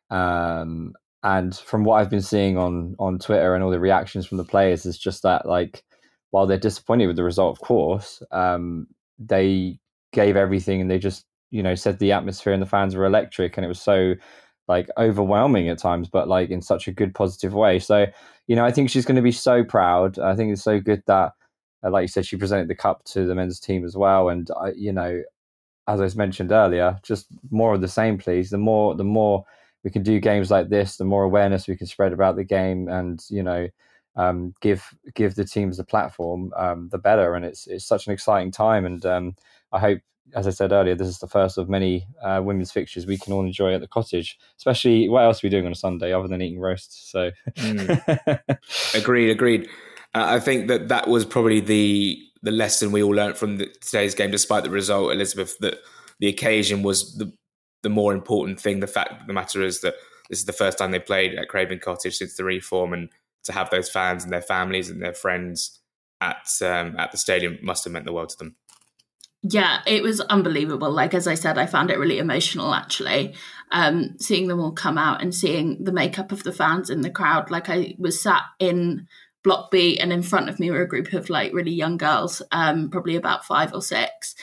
Um, 0.09 0.93
and 1.21 1.55
from 1.55 1.83
what 1.83 1.95
I've 1.95 2.09
been 2.09 2.21
seeing 2.21 2.57
on 2.57 2.95
on 2.99 3.19
Twitter 3.19 3.55
and 3.55 3.63
all 3.63 3.71
the 3.71 3.79
reactions 3.79 4.25
from 4.25 4.37
the 4.37 4.45
players, 4.45 4.85
is 4.85 4.97
just 4.97 5.23
that 5.23 5.45
like, 5.45 5.83
while 6.31 6.47
they're 6.47 6.57
disappointed 6.57 7.07
with 7.07 7.15
the 7.15 7.23
result, 7.23 7.57
of 7.57 7.61
course, 7.65 8.21
um, 8.31 8.87
they 9.19 9.79
gave 10.13 10.35
everything 10.35 10.81
and 10.81 10.89
they 10.89 10.99
just 10.99 11.25
you 11.51 11.63
know 11.63 11.75
said 11.75 11.99
the 11.99 12.11
atmosphere 12.11 12.53
and 12.53 12.61
the 12.61 12.67
fans 12.67 12.95
were 12.95 13.05
electric 13.05 13.57
and 13.57 13.65
it 13.65 13.67
was 13.67 13.81
so 13.81 14.15
like 14.67 14.89
overwhelming 14.97 15.69
at 15.69 15.77
times 15.77 16.09
but 16.09 16.27
like 16.27 16.49
in 16.49 16.61
such 16.61 16.87
a 16.87 16.91
good 16.91 17.13
positive 17.13 17.53
way. 17.53 17.79
So 17.79 18.07
you 18.47 18.55
know 18.55 18.65
i 18.65 18.71
think 18.71 18.89
she's 18.89 19.05
going 19.05 19.15
to 19.15 19.21
be 19.21 19.31
so 19.31 19.63
proud. 19.63 20.19
I 20.19 20.35
think 20.35 20.51
it's 20.51 20.63
so 20.63 20.79
good 20.79 21.03
that 21.07 21.33
uh, 21.83 21.89
like 21.89 22.03
you 22.03 22.07
said 22.07 22.25
she 22.25 22.37
presented 22.37 22.67
the 22.67 22.75
cup 22.75 23.03
to 23.05 23.25
the 23.25 23.35
men's 23.35 23.59
team 23.59 23.85
as 23.85 23.95
well 23.95 24.29
and 24.29 24.49
I, 24.59 24.71
you 24.75 24.93
know 24.93 25.21
as 25.87 26.01
i 26.01 26.17
mentioned 26.17 26.51
earlier 26.51 26.97
just 27.03 27.27
more 27.51 27.73
of 27.75 27.81
the 27.81 27.87
same 27.87 28.17
please. 28.17 28.49
The 28.49 28.57
more 28.57 28.95
the 28.95 29.03
more 29.03 29.45
we 29.83 29.91
can 29.91 30.03
do 30.03 30.19
games 30.19 30.49
like 30.51 30.69
this 30.69 30.97
the 30.97 31.05
more 31.05 31.23
awareness 31.23 31.67
we 31.67 31.77
can 31.77 31.87
spread 31.87 32.13
about 32.13 32.35
the 32.35 32.43
game 32.43 32.87
and 32.87 33.23
you 33.29 33.43
know 33.43 33.67
um, 34.15 34.53
give 34.61 34.93
give 35.13 35.35
the 35.35 35.45
teams 35.45 35.77
the 35.77 35.83
platform 35.83 36.51
um, 36.55 36.89
the 36.89 36.97
better. 36.97 37.35
And 37.35 37.45
it's 37.45 37.67
it's 37.67 37.85
such 37.85 38.07
an 38.07 38.13
exciting 38.13 38.51
time 38.51 38.85
and 38.85 39.05
um, 39.05 39.35
I 39.71 39.79
hope 39.79 39.99
as 40.33 40.47
I 40.47 40.49
said 40.49 40.71
earlier, 40.71 40.95
this 40.95 41.07
is 41.07 41.19
the 41.19 41.27
first 41.27 41.57
of 41.57 41.69
many 41.69 42.07
uh, 42.23 42.41
women's 42.43 42.71
fixtures 42.71 43.05
we 43.05 43.17
can 43.17 43.33
all 43.33 43.45
enjoy 43.45 43.73
at 43.73 43.81
the 43.81 43.87
cottage. 43.87 44.37
Especially, 44.57 45.07
what 45.07 45.23
else 45.23 45.43
are 45.43 45.47
we 45.47 45.49
doing 45.49 45.65
on 45.65 45.71
a 45.71 45.75
Sunday 45.75 46.13
other 46.13 46.27
than 46.27 46.41
eating 46.41 46.59
roasts? 46.59 47.11
So, 47.11 47.31
mm. 47.57 48.57
agreed, 48.95 49.29
agreed. 49.29 49.69
Uh, 50.13 50.25
I 50.27 50.39
think 50.39 50.67
that 50.67 50.87
that 50.87 51.07
was 51.07 51.25
probably 51.25 51.59
the 51.59 52.19
the 52.41 52.51
lesson 52.51 52.91
we 52.91 53.01
all 53.01 53.11
learned 53.11 53.37
from 53.37 53.57
the, 53.57 53.67
today's 53.81 54.15
game, 54.15 54.31
despite 54.31 54.63
the 54.63 54.69
result, 54.69 55.11
Elizabeth. 55.11 55.57
That 55.59 55.79
the 56.19 56.27
occasion 56.27 56.81
was 56.81 57.17
the 57.17 57.31
the 57.83 57.89
more 57.89 58.13
important 58.13 58.59
thing. 58.59 58.79
The 58.79 58.87
fact 58.87 59.27
the 59.27 59.33
matter 59.33 59.61
is 59.61 59.81
that 59.81 59.95
this 60.29 60.39
is 60.39 60.45
the 60.45 60.53
first 60.53 60.77
time 60.77 60.91
they 60.91 60.99
played 60.99 61.35
at 61.35 61.49
Craven 61.49 61.79
Cottage 61.79 62.17
since 62.17 62.35
the 62.35 62.43
reform, 62.43 62.93
and 62.93 63.09
to 63.43 63.51
have 63.51 63.69
those 63.69 63.89
fans 63.89 64.23
and 64.23 64.33
their 64.33 64.41
families 64.41 64.89
and 64.89 65.01
their 65.01 65.13
friends 65.13 65.79
at 66.21 66.47
um, 66.61 66.95
at 66.97 67.11
the 67.11 67.17
stadium 67.17 67.57
must 67.61 67.83
have 67.83 67.93
meant 67.93 68.05
the 68.05 68.13
world 68.13 68.29
to 68.29 68.37
them. 68.37 68.55
Yeah, 69.47 69.81
it 69.85 70.01
was 70.01 70.21
unbelievable. 70.21 70.91
Like 70.91 71.13
as 71.13 71.27
I 71.27 71.35
said, 71.35 71.59
I 71.59 71.67
found 71.67 71.91
it 71.91 71.99
really 71.99 72.17
emotional 72.17 72.73
actually. 72.73 73.35
Um, 73.71 74.15
seeing 74.19 74.47
them 74.47 74.59
all 74.59 74.71
come 74.71 74.97
out 74.97 75.21
and 75.21 75.35
seeing 75.35 75.83
the 75.83 75.91
makeup 75.91 76.31
of 76.31 76.43
the 76.43 76.51
fans 76.51 76.89
in 76.89 77.01
the 77.01 77.11
crowd. 77.11 77.51
Like 77.51 77.69
I 77.69 77.95
was 77.99 78.19
sat 78.19 78.41
in 78.59 79.07
block 79.43 79.69
B 79.69 79.99
and 79.99 80.11
in 80.11 80.23
front 80.23 80.49
of 80.49 80.59
me 80.59 80.71
were 80.71 80.81
a 80.81 80.87
group 80.87 81.13
of 81.13 81.29
like 81.29 81.53
really 81.53 81.71
young 81.71 81.97
girls, 81.97 82.41
um, 82.51 82.89
probably 82.89 83.15
about 83.15 83.45
five 83.45 83.71
or 83.71 83.83
six. 83.83 84.33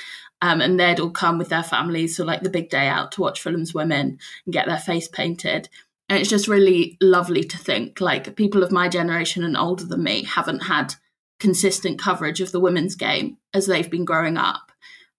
Um, 0.40 0.60
and 0.60 0.78
they'd 0.78 1.00
all 1.00 1.10
come 1.10 1.36
with 1.36 1.48
their 1.48 1.64
families 1.64 2.16
for 2.16 2.24
like 2.24 2.42
the 2.42 2.50
big 2.50 2.70
day 2.70 2.86
out 2.86 3.10
to 3.12 3.22
watch 3.22 3.40
Fulham's 3.40 3.74
women 3.74 4.18
and 4.46 4.52
get 4.52 4.66
their 4.66 4.78
face 4.78 5.08
painted. 5.08 5.68
And 6.08 6.20
it's 6.20 6.30
just 6.30 6.46
really 6.46 6.96
lovely 7.00 7.42
to 7.42 7.58
think 7.58 8.00
like 8.00 8.36
people 8.36 8.62
of 8.62 8.70
my 8.70 8.88
generation 8.88 9.42
and 9.42 9.56
older 9.56 9.84
than 9.84 10.04
me 10.04 10.22
haven't 10.22 10.60
had 10.60 10.94
consistent 11.40 11.98
coverage 11.98 12.40
of 12.40 12.52
the 12.52 12.60
women's 12.60 12.94
game 12.94 13.38
as 13.52 13.66
they've 13.66 13.90
been 13.90 14.04
growing 14.04 14.36
up. 14.36 14.71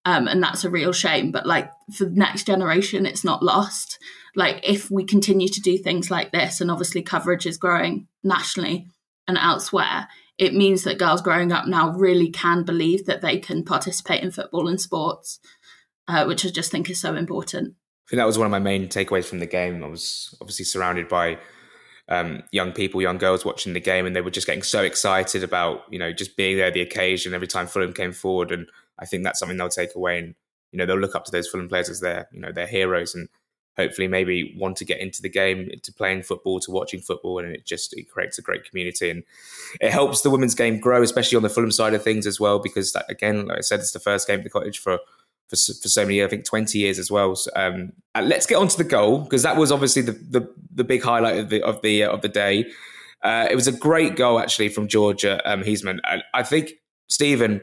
Um, 0.05 0.27
and 0.27 0.43
that's 0.43 0.63
a 0.63 0.69
real 0.69 0.91
shame. 0.91 1.31
But 1.31 1.45
like 1.45 1.71
for 1.95 2.05
the 2.05 2.11
next 2.11 2.45
generation, 2.45 3.05
it's 3.05 3.23
not 3.23 3.43
lost. 3.43 3.97
Like 4.35 4.59
if 4.63 4.91
we 4.91 5.05
continue 5.05 5.47
to 5.47 5.61
do 5.61 5.77
things 5.77 6.11
like 6.11 6.31
this, 6.31 6.59
and 6.59 6.69
obviously 6.69 7.01
coverage 7.01 7.45
is 7.45 7.57
growing 7.57 8.07
nationally 8.23 8.87
and 9.27 9.37
elsewhere, 9.37 10.07
it 10.37 10.53
means 10.53 10.83
that 10.83 10.99
girls 10.99 11.21
growing 11.21 11.51
up 11.51 11.67
now 11.67 11.91
really 11.91 12.29
can 12.29 12.63
believe 12.63 13.05
that 13.05 13.21
they 13.21 13.37
can 13.37 13.63
participate 13.63 14.23
in 14.23 14.31
football 14.31 14.67
and 14.67 14.81
sports, 14.81 15.39
uh, 16.07 16.25
which 16.25 16.45
I 16.45 16.49
just 16.49 16.71
think 16.71 16.89
is 16.89 16.99
so 16.99 17.15
important. 17.15 17.75
I 18.07 18.09
think 18.09 18.17
that 18.17 18.25
was 18.25 18.37
one 18.37 18.45
of 18.45 18.51
my 18.51 18.59
main 18.59 18.89
takeaways 18.89 19.25
from 19.25 19.39
the 19.39 19.45
game. 19.45 19.83
I 19.83 19.87
was 19.87 20.35
obviously 20.41 20.65
surrounded 20.65 21.07
by 21.07 21.37
um, 22.09 22.43
young 22.51 22.73
people, 22.73 23.01
young 23.01 23.17
girls 23.17 23.45
watching 23.45 23.73
the 23.73 23.79
game, 23.79 24.05
and 24.05 24.15
they 24.15 24.21
were 24.21 24.31
just 24.31 24.47
getting 24.47 24.63
so 24.63 24.83
excited 24.83 25.43
about 25.43 25.83
you 25.89 25.99
know 25.99 26.11
just 26.11 26.35
being 26.35 26.57
there, 26.57 26.71
the 26.71 26.81
occasion 26.81 27.33
every 27.33 27.47
time 27.47 27.67
Fulham 27.67 27.93
came 27.93 28.11
forward, 28.11 28.51
and 28.51 28.67
I 29.03 29.05
think 29.05 29.23
that's 29.23 29.39
something 29.39 29.57
they'll 29.57 29.69
take 29.69 29.95
away, 29.95 30.17
and 30.19 30.35
you 30.71 30.77
know 30.79 30.85
they'll 30.85 30.99
look 30.99 31.15
up 31.15 31.25
to 31.25 31.31
those 31.31 31.47
Fulham 31.47 31.69
players 31.69 31.89
as 31.89 31.99
their 31.99 32.27
you 32.31 32.39
know 32.39 32.51
their 32.51 32.67
heroes, 32.67 33.13
and 33.13 33.29
hopefully 33.75 34.07
maybe 34.07 34.55
want 34.57 34.77
to 34.77 34.85
get 34.85 34.99
into 34.99 35.21
the 35.21 35.29
game, 35.29 35.69
to 35.81 35.91
playing 35.91 36.23
football, 36.23 36.59
to 36.59 36.71
watching 36.71 37.01
football, 37.01 37.39
and 37.39 37.55
it 37.55 37.65
just 37.65 37.93
it 37.97 38.09
creates 38.09 38.37
a 38.37 38.41
great 38.41 38.65
community 38.65 39.09
and 39.09 39.23
it 39.81 39.91
helps 39.91 40.21
the 40.21 40.29
women's 40.29 40.55
game 40.55 40.79
grow, 40.79 41.01
especially 41.01 41.35
on 41.35 41.43
the 41.43 41.49
Fulham 41.49 41.71
side 41.71 41.93
of 41.93 42.03
things 42.03 42.27
as 42.27 42.39
well. 42.39 42.59
Because 42.59 42.95
again, 43.09 43.47
like 43.47 43.57
I 43.57 43.61
said, 43.61 43.79
it's 43.79 43.91
the 43.91 43.99
first 43.99 44.27
game 44.27 44.39
at 44.39 44.43
the 44.43 44.49
cottage 44.49 44.79
for 44.79 44.99
for, 45.49 45.57
for 45.57 45.89
so 45.89 46.03
many, 46.03 46.15
years, 46.15 46.27
I 46.27 46.29
think 46.29 46.45
twenty 46.45 46.79
years 46.79 46.99
as 46.99 47.11
well. 47.11 47.35
So, 47.35 47.51
um, 47.55 47.93
let's 48.15 48.45
get 48.45 48.55
on 48.55 48.67
to 48.67 48.77
the 48.77 48.83
goal 48.83 49.19
because 49.19 49.43
that 49.43 49.57
was 49.57 49.71
obviously 49.71 50.01
the, 50.01 50.13
the 50.13 50.53
the 50.73 50.83
big 50.83 51.03
highlight 51.03 51.37
of 51.37 51.49
the 51.49 51.61
of 51.63 51.81
the 51.81 52.03
uh, 52.03 52.11
of 52.11 52.21
the 52.21 52.29
day. 52.29 52.71
Uh, 53.23 53.47
it 53.49 53.55
was 53.55 53.67
a 53.67 53.71
great 53.71 54.15
goal 54.15 54.39
actually 54.39 54.69
from 54.69 54.87
Georgia 54.87 55.41
um, 55.49 55.63
Huseman. 55.63 55.99
I, 56.03 56.21
I 56.33 56.43
think 56.43 56.73
Stephen. 57.07 57.61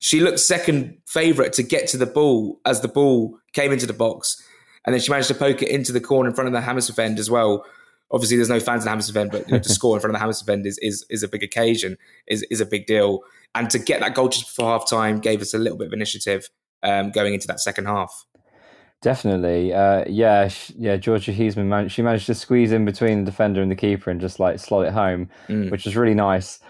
She 0.00 0.20
looked 0.20 0.40
second 0.40 0.98
favourite 1.06 1.52
to 1.54 1.62
get 1.62 1.88
to 1.88 1.96
the 1.96 2.06
ball 2.06 2.60
as 2.64 2.80
the 2.80 2.88
ball 2.88 3.38
came 3.52 3.72
into 3.72 3.86
the 3.86 3.92
box 3.92 4.40
and 4.88 4.94
then 4.94 5.02
she 5.02 5.10
managed 5.10 5.28
to 5.28 5.34
poke 5.34 5.60
it 5.60 5.68
into 5.68 5.92
the 5.92 6.00
corner 6.00 6.30
in 6.30 6.34
front 6.34 6.48
of 6.48 6.54
the 6.54 6.62
Hammersmith 6.62 6.98
end 6.98 7.18
as 7.18 7.30
well. 7.30 7.62
Obviously, 8.10 8.38
there's 8.38 8.48
no 8.48 8.58
fans 8.58 8.82
in 8.82 8.84
the 8.86 8.90
Hammersmith 8.90 9.16
end, 9.18 9.30
but 9.30 9.46
you 9.46 9.52
know, 9.52 9.58
to 9.58 9.68
score 9.68 9.94
in 9.94 10.00
front 10.00 10.12
of 10.12 10.14
the 10.14 10.20
Hammersmith 10.20 10.48
end 10.48 10.64
is, 10.64 10.78
is 10.78 11.04
is 11.10 11.22
a 11.22 11.28
big 11.28 11.42
occasion, 11.42 11.98
is 12.26 12.42
is 12.44 12.62
a 12.62 12.64
big 12.64 12.86
deal. 12.86 13.20
And 13.54 13.68
to 13.68 13.78
get 13.78 14.00
that 14.00 14.14
goal 14.14 14.30
just 14.30 14.46
before 14.46 14.70
half 14.70 14.88
time 14.88 15.20
gave 15.20 15.42
us 15.42 15.52
a 15.52 15.58
little 15.58 15.76
bit 15.76 15.88
of 15.88 15.92
initiative 15.92 16.48
um, 16.82 17.10
going 17.10 17.34
into 17.34 17.46
that 17.48 17.60
second 17.60 17.84
half. 17.84 18.24
Definitely, 19.02 19.74
uh, 19.74 20.04
yeah, 20.08 20.48
yeah. 20.74 20.96
Georgia 20.96 21.32
Huseman 21.32 21.66
managed, 21.66 21.92
she 21.92 22.00
managed 22.00 22.24
to 22.24 22.34
squeeze 22.34 22.72
in 22.72 22.86
between 22.86 23.26
the 23.26 23.30
defender 23.30 23.60
and 23.60 23.70
the 23.70 23.76
keeper 23.76 24.10
and 24.10 24.22
just 24.22 24.40
like 24.40 24.58
slot 24.58 24.86
it 24.86 24.94
home, 24.94 25.28
mm. 25.48 25.70
which 25.70 25.84
was 25.84 25.96
really 25.96 26.14
nice. 26.14 26.60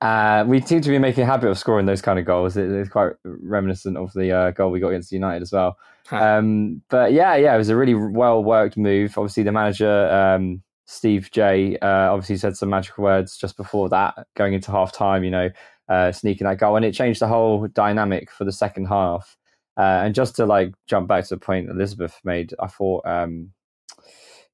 Uh, 0.00 0.44
we 0.46 0.60
seem 0.62 0.80
to 0.80 0.88
be 0.88 0.98
making 0.98 1.24
a 1.24 1.26
habit 1.26 1.50
of 1.50 1.58
scoring 1.58 1.86
those 1.86 2.00
kind 2.00 2.18
of 2.18 2.24
goals. 2.24 2.56
It, 2.56 2.70
it's 2.70 2.88
quite 2.88 3.12
reminiscent 3.24 3.96
of 3.96 4.12
the 4.14 4.32
uh, 4.32 4.50
goal 4.52 4.70
we 4.70 4.80
got 4.80 4.88
against 4.88 5.12
United 5.12 5.42
as 5.42 5.52
well. 5.52 5.76
Um, 6.10 6.82
but 6.88 7.12
yeah, 7.12 7.36
yeah, 7.36 7.54
it 7.54 7.58
was 7.58 7.68
a 7.68 7.76
really 7.76 7.94
well 7.94 8.42
worked 8.42 8.76
move. 8.76 9.16
Obviously, 9.16 9.42
the 9.42 9.52
manager 9.52 10.10
um, 10.10 10.62
Steve 10.86 11.30
J 11.30 11.76
uh, 11.82 12.12
obviously 12.12 12.36
said 12.36 12.56
some 12.56 12.70
magical 12.70 13.04
words 13.04 13.36
just 13.36 13.56
before 13.56 13.88
that, 13.90 14.26
going 14.36 14.54
into 14.54 14.72
half 14.72 14.92
time. 14.92 15.22
You 15.22 15.30
know, 15.30 15.50
uh, 15.88 16.12
sneaking 16.12 16.46
that 16.46 16.58
goal, 16.58 16.76
and 16.76 16.84
it 16.84 16.94
changed 16.94 17.20
the 17.20 17.28
whole 17.28 17.68
dynamic 17.68 18.30
for 18.30 18.44
the 18.44 18.52
second 18.52 18.86
half. 18.86 19.36
Uh, 19.76 20.02
and 20.04 20.14
just 20.14 20.34
to 20.36 20.46
like 20.46 20.74
jump 20.86 21.08
back 21.08 21.24
to 21.24 21.34
the 21.34 21.40
point 21.40 21.70
Elizabeth 21.70 22.18
made, 22.24 22.54
I 22.58 22.66
thought 22.66 23.06
um, 23.06 23.52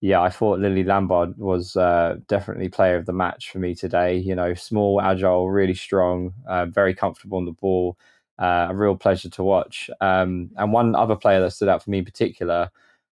yeah, 0.00 0.20
I 0.20 0.28
thought 0.30 0.60
Lily 0.60 0.84
Lambard 0.84 1.36
was 1.38 1.74
uh, 1.76 2.16
definitely 2.28 2.68
player 2.68 2.96
of 2.96 3.06
the 3.06 3.12
match 3.12 3.50
for 3.50 3.58
me 3.58 3.74
today. 3.74 4.16
You 4.16 4.34
know, 4.34 4.54
small, 4.54 5.00
agile, 5.00 5.50
really 5.50 5.74
strong, 5.74 6.34
uh, 6.46 6.66
very 6.66 6.94
comfortable 6.94 7.38
on 7.38 7.46
the 7.46 7.52
ball. 7.52 7.96
Uh, 8.38 8.66
a 8.70 8.74
real 8.74 8.94
pleasure 8.96 9.30
to 9.30 9.42
watch. 9.42 9.88
Um, 10.02 10.50
and 10.56 10.70
one 10.72 10.94
other 10.94 11.16
player 11.16 11.40
that 11.40 11.52
stood 11.52 11.68
out 11.70 11.82
for 11.82 11.90
me 11.90 11.98
in 11.98 12.04
particular 12.04 12.70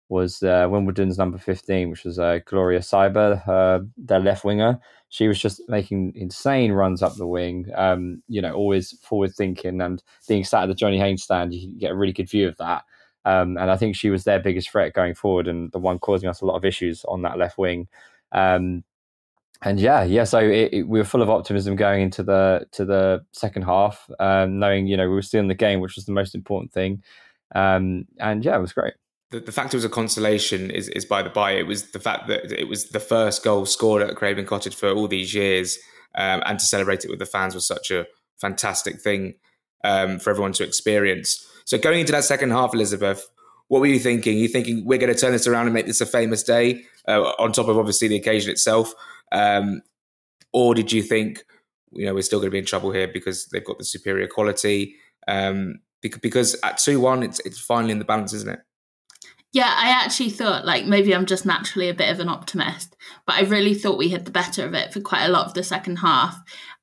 was 0.09 0.43
uh, 0.43 0.67
Wimbledon's 0.69 1.17
number 1.17 1.37
15, 1.37 1.89
which 1.89 2.03
was 2.03 2.19
uh, 2.19 2.39
Gloria 2.45 2.79
Seiber, 2.79 3.87
their 3.97 4.19
left 4.19 4.43
winger. 4.43 4.79
She 5.09 5.27
was 5.29 5.39
just 5.39 5.61
making 5.69 6.11
insane 6.15 6.73
runs 6.73 7.01
up 7.01 7.15
the 7.15 7.27
wing, 7.27 7.67
um, 7.75 8.21
you 8.27 8.41
know, 8.41 8.53
always 8.53 8.91
forward 9.01 9.33
thinking 9.33 9.79
and 9.79 10.03
being 10.27 10.43
sat 10.43 10.63
at 10.63 10.65
the 10.67 10.75
Johnny 10.75 10.97
Haynes 10.99 11.23
stand, 11.23 11.53
you 11.53 11.79
get 11.79 11.91
a 11.91 11.95
really 11.95 12.13
good 12.13 12.29
view 12.29 12.47
of 12.47 12.57
that. 12.57 12.83
Um, 13.25 13.57
and 13.57 13.71
I 13.71 13.77
think 13.77 13.95
she 13.95 14.09
was 14.09 14.23
their 14.23 14.39
biggest 14.39 14.69
threat 14.69 14.93
going 14.93 15.15
forward 15.15 15.47
and 15.47 15.71
the 15.71 15.79
one 15.79 15.99
causing 15.99 16.29
us 16.29 16.41
a 16.41 16.45
lot 16.45 16.55
of 16.55 16.65
issues 16.65 17.05
on 17.05 17.21
that 17.21 17.37
left 17.37 17.57
wing. 17.57 17.87
Um, 18.31 18.83
and 19.61 19.79
yeah, 19.79 20.03
yeah. 20.03 20.25
So 20.25 20.39
it, 20.39 20.73
it, 20.73 20.87
we 20.87 20.99
were 20.99 21.05
full 21.05 21.21
of 21.21 21.29
optimism 21.29 21.75
going 21.75 22.01
into 22.01 22.21
the 22.21 22.65
to 22.73 22.83
the 22.83 23.25
second 23.31 23.61
half, 23.63 24.09
um, 24.19 24.59
knowing 24.59 24.87
you 24.87 24.97
know 24.97 25.07
we 25.07 25.15
were 25.15 25.21
still 25.21 25.39
in 25.39 25.47
the 25.47 25.55
game, 25.55 25.79
which 25.79 25.95
was 25.95 26.05
the 26.05 26.11
most 26.11 26.35
important 26.35 26.73
thing. 26.73 27.01
Um, 27.55 28.05
and 28.19 28.43
yeah, 28.43 28.57
it 28.57 28.61
was 28.61 28.73
great. 28.73 28.93
The, 29.31 29.39
the, 29.39 29.51
fact 29.51 29.73
it 29.73 29.77
was 29.77 29.85
a 29.85 29.89
consolation 29.89 30.69
is, 30.69 30.89
is 30.89 31.05
by 31.05 31.23
the 31.23 31.29
by. 31.29 31.51
It 31.51 31.65
was 31.65 31.91
the 31.91 31.99
fact 31.99 32.27
that 32.27 32.51
it 32.51 32.67
was 32.67 32.89
the 32.89 32.99
first 32.99 33.43
goal 33.43 33.65
scored 33.65 34.01
at 34.01 34.15
Craven 34.15 34.45
Cottage 34.45 34.75
for 34.75 34.91
all 34.91 35.07
these 35.07 35.33
years, 35.33 35.77
um, 36.15 36.43
and 36.45 36.59
to 36.59 36.65
celebrate 36.65 37.05
it 37.05 37.09
with 37.09 37.19
the 37.19 37.25
fans 37.25 37.55
was 37.55 37.65
such 37.65 37.89
a 37.89 38.05
fantastic 38.41 38.99
thing 39.01 39.35
um, 39.83 40.19
for 40.19 40.29
everyone 40.29 40.53
to 40.53 40.63
experience. 40.63 41.47
So 41.65 41.77
going 41.77 41.99
into 41.99 42.11
that 42.11 42.23
second 42.23 42.51
half, 42.51 42.73
Elizabeth, 42.73 43.27
what 43.67 43.79
were 43.79 43.87
you 43.87 43.99
thinking? 43.99 44.37
You 44.37 44.47
thinking 44.47 44.85
we're 44.85 44.99
going 44.99 45.13
to 45.13 45.19
turn 45.19 45.31
this 45.31 45.47
around 45.47 45.65
and 45.65 45.73
make 45.73 45.85
this 45.87 46.01
a 46.01 46.05
famous 46.05 46.43
day 46.43 46.83
uh, 47.07 47.21
on 47.39 47.51
top 47.51 47.67
of 47.67 47.77
obviously 47.77 48.07
the 48.07 48.15
occasion 48.15 48.51
itself, 48.51 48.93
um, 49.31 49.81
or 50.51 50.75
did 50.75 50.91
you 50.91 51.01
think 51.01 51.43
you 51.91 52.05
know 52.05 52.13
we're 52.13 52.21
still 52.21 52.39
going 52.39 52.49
to 52.49 52.51
be 52.51 52.59
in 52.59 52.65
trouble 52.65 52.91
here 52.91 53.07
because 53.07 53.45
they've 53.47 53.65
got 53.65 53.77
the 53.77 53.85
superior 53.85 54.27
quality? 54.27 54.95
Um, 55.27 55.79
because 56.01 56.55
at 56.63 56.77
two 56.77 56.99
one, 56.99 57.23
it's 57.23 57.39
it's 57.41 57.59
finally 57.59 57.93
in 57.93 57.99
the 57.99 58.05
balance, 58.05 58.33
isn't 58.33 58.49
it? 58.49 58.59
Yeah, 59.53 59.71
I 59.71 59.89
actually 59.89 60.31
thought 60.31 60.65
like 60.65 60.87
maybe 60.87 61.13
I'm 61.13 61.27
just 61.27 61.45
naturally 61.45 61.87
a 61.87 61.93
bit 61.93 62.09
of 62.09 62.19
an 62.19 62.27
optimist, 62.27 62.97
but 63.27 63.35
I 63.35 63.41
really 63.41 63.75
thought 63.75 63.99
we 63.99 64.09
had 64.09 64.25
the 64.25 64.31
better 64.31 64.65
of 64.65 64.73
it 64.73 64.91
for 64.91 64.99
quite 64.99 65.25
a 65.25 65.31
lot 65.31 65.45
of 65.45 65.53
the 65.53 65.61
second 65.63 65.97
half. 65.97 66.35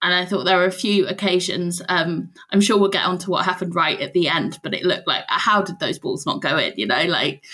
And 0.03 0.15
I 0.15 0.25
thought 0.25 0.45
there 0.45 0.57
were 0.57 0.67
a 0.67 0.73
few 0.73 1.05
occasions. 1.09 1.83
Um, 1.89 2.31
I'm 2.53 2.61
sure 2.61 2.79
we'll 2.79 2.89
get 2.89 3.05
on 3.05 3.19
to 3.19 3.31
what 3.31 3.45
happened 3.45 3.75
right 3.75 4.01
at 4.01 4.13
the 4.13 4.29
end, 4.29 4.61
but 4.63 4.73
it 4.73 4.85
looked 4.85 5.09
like 5.09 5.25
how 5.27 5.63
did 5.63 5.81
those 5.81 5.99
balls 5.99 6.25
not 6.25 6.43
go 6.43 6.57
in? 6.59 6.73
You 6.77 6.87
know, 6.87 7.05
like 7.07 7.45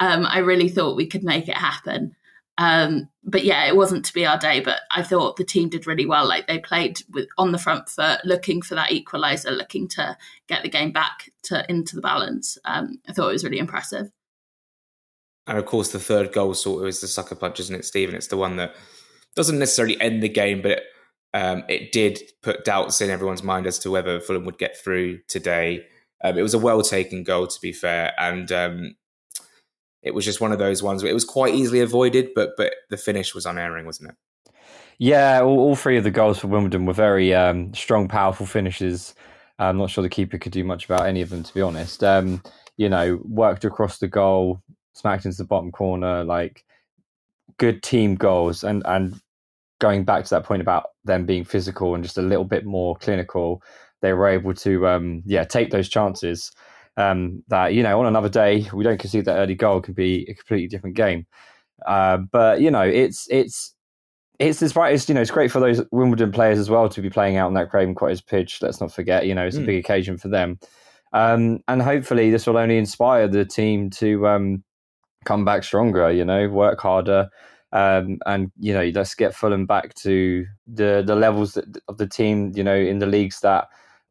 um, 0.00 0.24
I 0.26 0.38
really 0.38 0.70
thought 0.70 0.96
we 0.96 1.06
could 1.06 1.22
make 1.22 1.48
it 1.48 1.56
happen. 1.56 2.16
Um, 2.56 3.10
but 3.24 3.44
yeah, 3.44 3.66
it 3.66 3.76
wasn't 3.76 4.06
to 4.06 4.14
be 4.14 4.24
our 4.24 4.38
day. 4.38 4.60
But 4.60 4.80
I 4.90 5.02
thought 5.02 5.36
the 5.36 5.44
team 5.44 5.68
did 5.68 5.86
really 5.86 6.06
well. 6.06 6.26
Like 6.26 6.46
they 6.46 6.58
played 6.58 7.02
with 7.12 7.28
on 7.36 7.52
the 7.52 7.58
front 7.58 7.90
foot, 7.90 8.20
looking 8.24 8.62
for 8.62 8.74
that 8.76 8.90
equaliser, 8.90 9.54
looking 9.54 9.86
to 9.88 10.16
get 10.48 10.62
the 10.62 10.70
game 10.70 10.92
back 10.92 11.30
to 11.44 11.62
into 11.68 11.94
the 11.94 12.02
balance. 12.02 12.56
Um, 12.64 13.00
I 13.06 13.12
thought 13.12 13.28
it 13.28 13.32
was 13.32 13.44
really 13.44 13.58
impressive. 13.58 14.10
And 15.46 15.58
of 15.58 15.66
course, 15.66 15.90
the 15.90 15.98
third 15.98 16.32
goal 16.32 16.54
sort 16.54 16.82
of 16.82 16.88
is 16.88 17.00
the 17.00 17.08
sucker 17.08 17.34
punch, 17.34 17.60
isn't 17.60 17.74
it, 17.74 17.84
Stephen? 17.84 18.14
It's 18.14 18.28
the 18.28 18.36
one 18.36 18.56
that 18.56 18.74
doesn't 19.34 19.58
necessarily 19.58 20.00
end 20.00 20.22
the 20.22 20.28
game, 20.28 20.62
but 20.62 20.72
it, 20.72 20.82
um, 21.34 21.64
it 21.68 21.92
did 21.92 22.20
put 22.42 22.64
doubts 22.64 23.00
in 23.00 23.10
everyone's 23.10 23.42
mind 23.42 23.66
as 23.66 23.78
to 23.80 23.90
whether 23.90 24.20
Fulham 24.20 24.44
would 24.44 24.58
get 24.58 24.76
through 24.76 25.18
today. 25.28 25.84
Um, 26.22 26.38
it 26.38 26.42
was 26.42 26.54
a 26.54 26.58
well 26.58 26.82
taken 26.82 27.24
goal, 27.24 27.46
to 27.46 27.60
be 27.60 27.72
fair, 27.72 28.12
and 28.18 28.52
um, 28.52 28.94
it 30.02 30.14
was 30.14 30.24
just 30.24 30.40
one 30.40 30.52
of 30.52 30.58
those 30.58 30.82
ones 30.82 31.02
it 31.02 31.14
was 31.14 31.24
quite 31.24 31.54
easily 31.54 31.80
avoided, 31.80 32.30
but 32.34 32.50
but 32.56 32.74
the 32.90 32.96
finish 32.96 33.34
was 33.34 33.46
unerring, 33.46 33.86
wasn't 33.86 34.10
it? 34.10 34.16
Yeah, 34.98 35.40
all, 35.40 35.58
all 35.58 35.76
three 35.76 35.96
of 35.96 36.04
the 36.04 36.10
goals 36.10 36.38
for 36.38 36.46
Wimbledon 36.46 36.86
were 36.86 36.92
very 36.92 37.34
um, 37.34 37.74
strong, 37.74 38.06
powerful 38.06 38.46
finishes. 38.46 39.14
I'm 39.58 39.78
not 39.78 39.90
sure 39.90 40.02
the 40.02 40.08
keeper 40.08 40.38
could 40.38 40.52
do 40.52 40.64
much 40.64 40.84
about 40.84 41.06
any 41.06 41.22
of 41.22 41.30
them, 41.30 41.42
to 41.42 41.54
be 41.54 41.60
honest. 41.60 42.04
Um, 42.04 42.42
you 42.76 42.88
know, 42.88 43.20
worked 43.24 43.64
across 43.64 43.98
the 43.98 44.08
goal, 44.08 44.62
smacked 44.94 45.24
into 45.24 45.38
the 45.38 45.44
bottom 45.44 45.70
corner, 45.72 46.24
like 46.24 46.64
good 47.58 47.82
team 47.82 48.14
goals, 48.14 48.64
and 48.64 48.82
and 48.86 49.20
going 49.80 50.04
back 50.04 50.24
to 50.24 50.30
that 50.30 50.44
point 50.44 50.62
about 50.62 50.86
them 51.04 51.26
being 51.26 51.44
physical 51.44 51.94
and 51.94 52.04
just 52.04 52.18
a 52.18 52.22
little 52.22 52.44
bit 52.44 52.64
more 52.64 52.94
clinical, 52.96 53.62
they 54.00 54.12
were 54.12 54.28
able 54.28 54.54
to 54.54 54.86
um, 54.86 55.22
yeah 55.26 55.44
take 55.44 55.70
those 55.70 55.88
chances. 55.88 56.50
Um, 56.98 57.42
that 57.48 57.72
you 57.72 57.82
know 57.82 57.98
on 58.00 58.06
another 58.06 58.28
day 58.28 58.68
we 58.72 58.84
don't 58.84 59.00
concede 59.00 59.24
that 59.24 59.36
early 59.38 59.54
goal 59.54 59.80
could 59.80 59.94
be 59.94 60.26
a 60.28 60.34
completely 60.34 60.68
different 60.68 60.94
game. 60.96 61.26
Uh, 61.86 62.18
but 62.18 62.60
you 62.60 62.70
know 62.70 62.82
it's 62.82 63.26
it's 63.30 63.74
it's 64.38 64.60
it's 64.62 64.76
right. 64.76 64.94
It's 64.94 65.08
you 65.08 65.14
know 65.14 65.20
it's 65.22 65.30
great 65.30 65.50
for 65.50 65.60
those 65.60 65.80
Wimbledon 65.90 66.32
players 66.32 66.58
as 66.58 66.68
well 66.68 66.88
to 66.88 67.00
be 67.00 67.10
playing 67.10 67.36
out 67.36 67.46
on 67.46 67.54
that 67.54 67.70
Craven 67.70 67.94
Cottage 67.94 68.24
pitch. 68.26 68.60
Let's 68.60 68.80
not 68.80 68.92
forget, 68.92 69.26
you 69.26 69.34
know, 69.34 69.46
it's 69.46 69.56
a 69.56 69.60
Mm. 69.60 69.66
big 69.66 69.84
occasion 69.84 70.18
for 70.18 70.28
them, 70.28 70.58
um, 71.12 71.60
and 71.68 71.80
hopefully 71.82 72.30
this 72.30 72.46
will 72.46 72.58
only 72.58 72.76
inspire 72.76 73.28
the 73.28 73.44
team 73.44 73.88
to 73.90 74.26
um, 74.28 74.64
come 75.24 75.44
back 75.44 75.64
stronger. 75.64 76.10
You 76.10 76.24
know, 76.24 76.48
work 76.48 76.80
harder, 76.80 77.28
um, 77.72 78.18
and 78.26 78.50
you 78.58 78.72
know, 78.74 78.90
let's 78.94 79.14
get 79.14 79.34
Fulham 79.34 79.66
back 79.66 79.94
to 79.94 80.46
the 80.66 81.02
the 81.06 81.16
levels 81.16 81.54
that, 81.54 81.64
of 81.88 81.98
the 81.98 82.06
team. 82.06 82.52
You 82.54 82.64
know, 82.64 82.76
in 82.76 82.98
the 82.98 83.06
leagues 83.06 83.40
that 83.40 83.68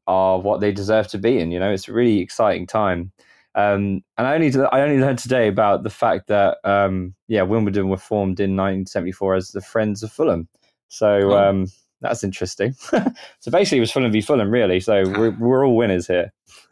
are 0.07 0.39
what 0.39 0.61
they 0.61 0.71
deserve 0.71 1.07
to 1.09 1.17
be 1.17 1.39
in. 1.39 1.51
You 1.51 1.59
know, 1.59 1.71
it's 1.71 1.87
a 1.87 1.93
really 1.93 2.19
exciting 2.19 2.67
time. 2.67 3.11
Um, 3.53 4.01
and 4.17 4.27
I 4.27 4.35
only 4.35 4.51
I 4.71 4.81
only 4.81 4.99
learned 4.99 5.19
today 5.19 5.47
about 5.47 5.83
the 5.83 5.89
fact 5.89 6.27
that 6.27 6.57
um, 6.63 7.13
yeah, 7.27 7.41
Wimbledon 7.43 7.89
were 7.89 7.97
formed 7.97 8.39
in 8.39 8.55
1974 8.55 9.35
as 9.35 9.49
the 9.49 9.61
Friends 9.61 10.03
of 10.03 10.11
Fulham. 10.11 10.47
So 10.87 11.33
Oh. 11.33 11.49
um, 11.49 11.67
that's 12.01 12.23
interesting. 12.23 12.73
so 13.39 13.51
basically, 13.51 13.77
it 13.77 13.81
was 13.81 13.91
Fulham 13.91 14.11
v 14.11 14.21
Fulham, 14.21 14.49
really. 14.49 14.79
So 14.79 15.03
we're 15.05 15.31
we're 15.37 15.65
all 15.65 15.75
winners 15.75 16.07
here. 16.07 16.33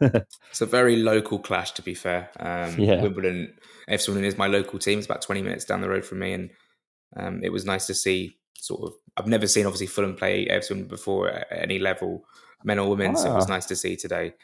It's 0.50 0.60
a 0.60 0.66
very 0.66 0.96
local 0.96 1.38
clash, 1.38 1.70
to 1.72 1.82
be 1.82 1.94
fair. 1.94 2.30
Um, 2.40 2.78
Yeah. 2.78 3.00
Wimbledon, 3.02 3.54
Wimbledon 3.90 4.24
is 4.24 4.38
my 4.38 4.46
local 4.46 4.78
team. 4.78 4.98
It's 4.98 5.06
about 5.06 5.22
20 5.22 5.42
minutes 5.42 5.64
down 5.64 5.80
the 5.80 5.88
road 5.88 6.04
from 6.04 6.20
me. 6.20 6.32
And 6.32 6.50
um, 7.16 7.40
it 7.42 7.50
was 7.52 7.64
nice 7.64 7.86
to 7.86 7.94
see 7.94 8.36
sort 8.58 8.82
of, 8.82 8.92
I've 9.16 9.26
never 9.26 9.46
seen 9.46 9.66
obviously 9.66 9.86
Fulham 9.86 10.14
play 10.16 10.46
Wimbledon 10.50 10.86
before 10.88 11.30
at 11.30 11.46
any 11.50 11.78
level, 11.78 12.24
men 12.64 12.78
or 12.78 12.88
women. 12.90 13.16
So 13.16 13.30
it 13.30 13.34
was 13.34 13.46
Ah. 13.50 13.54
nice 13.54 13.66
to 13.66 13.76
see 13.76 13.96
today. 13.96 14.34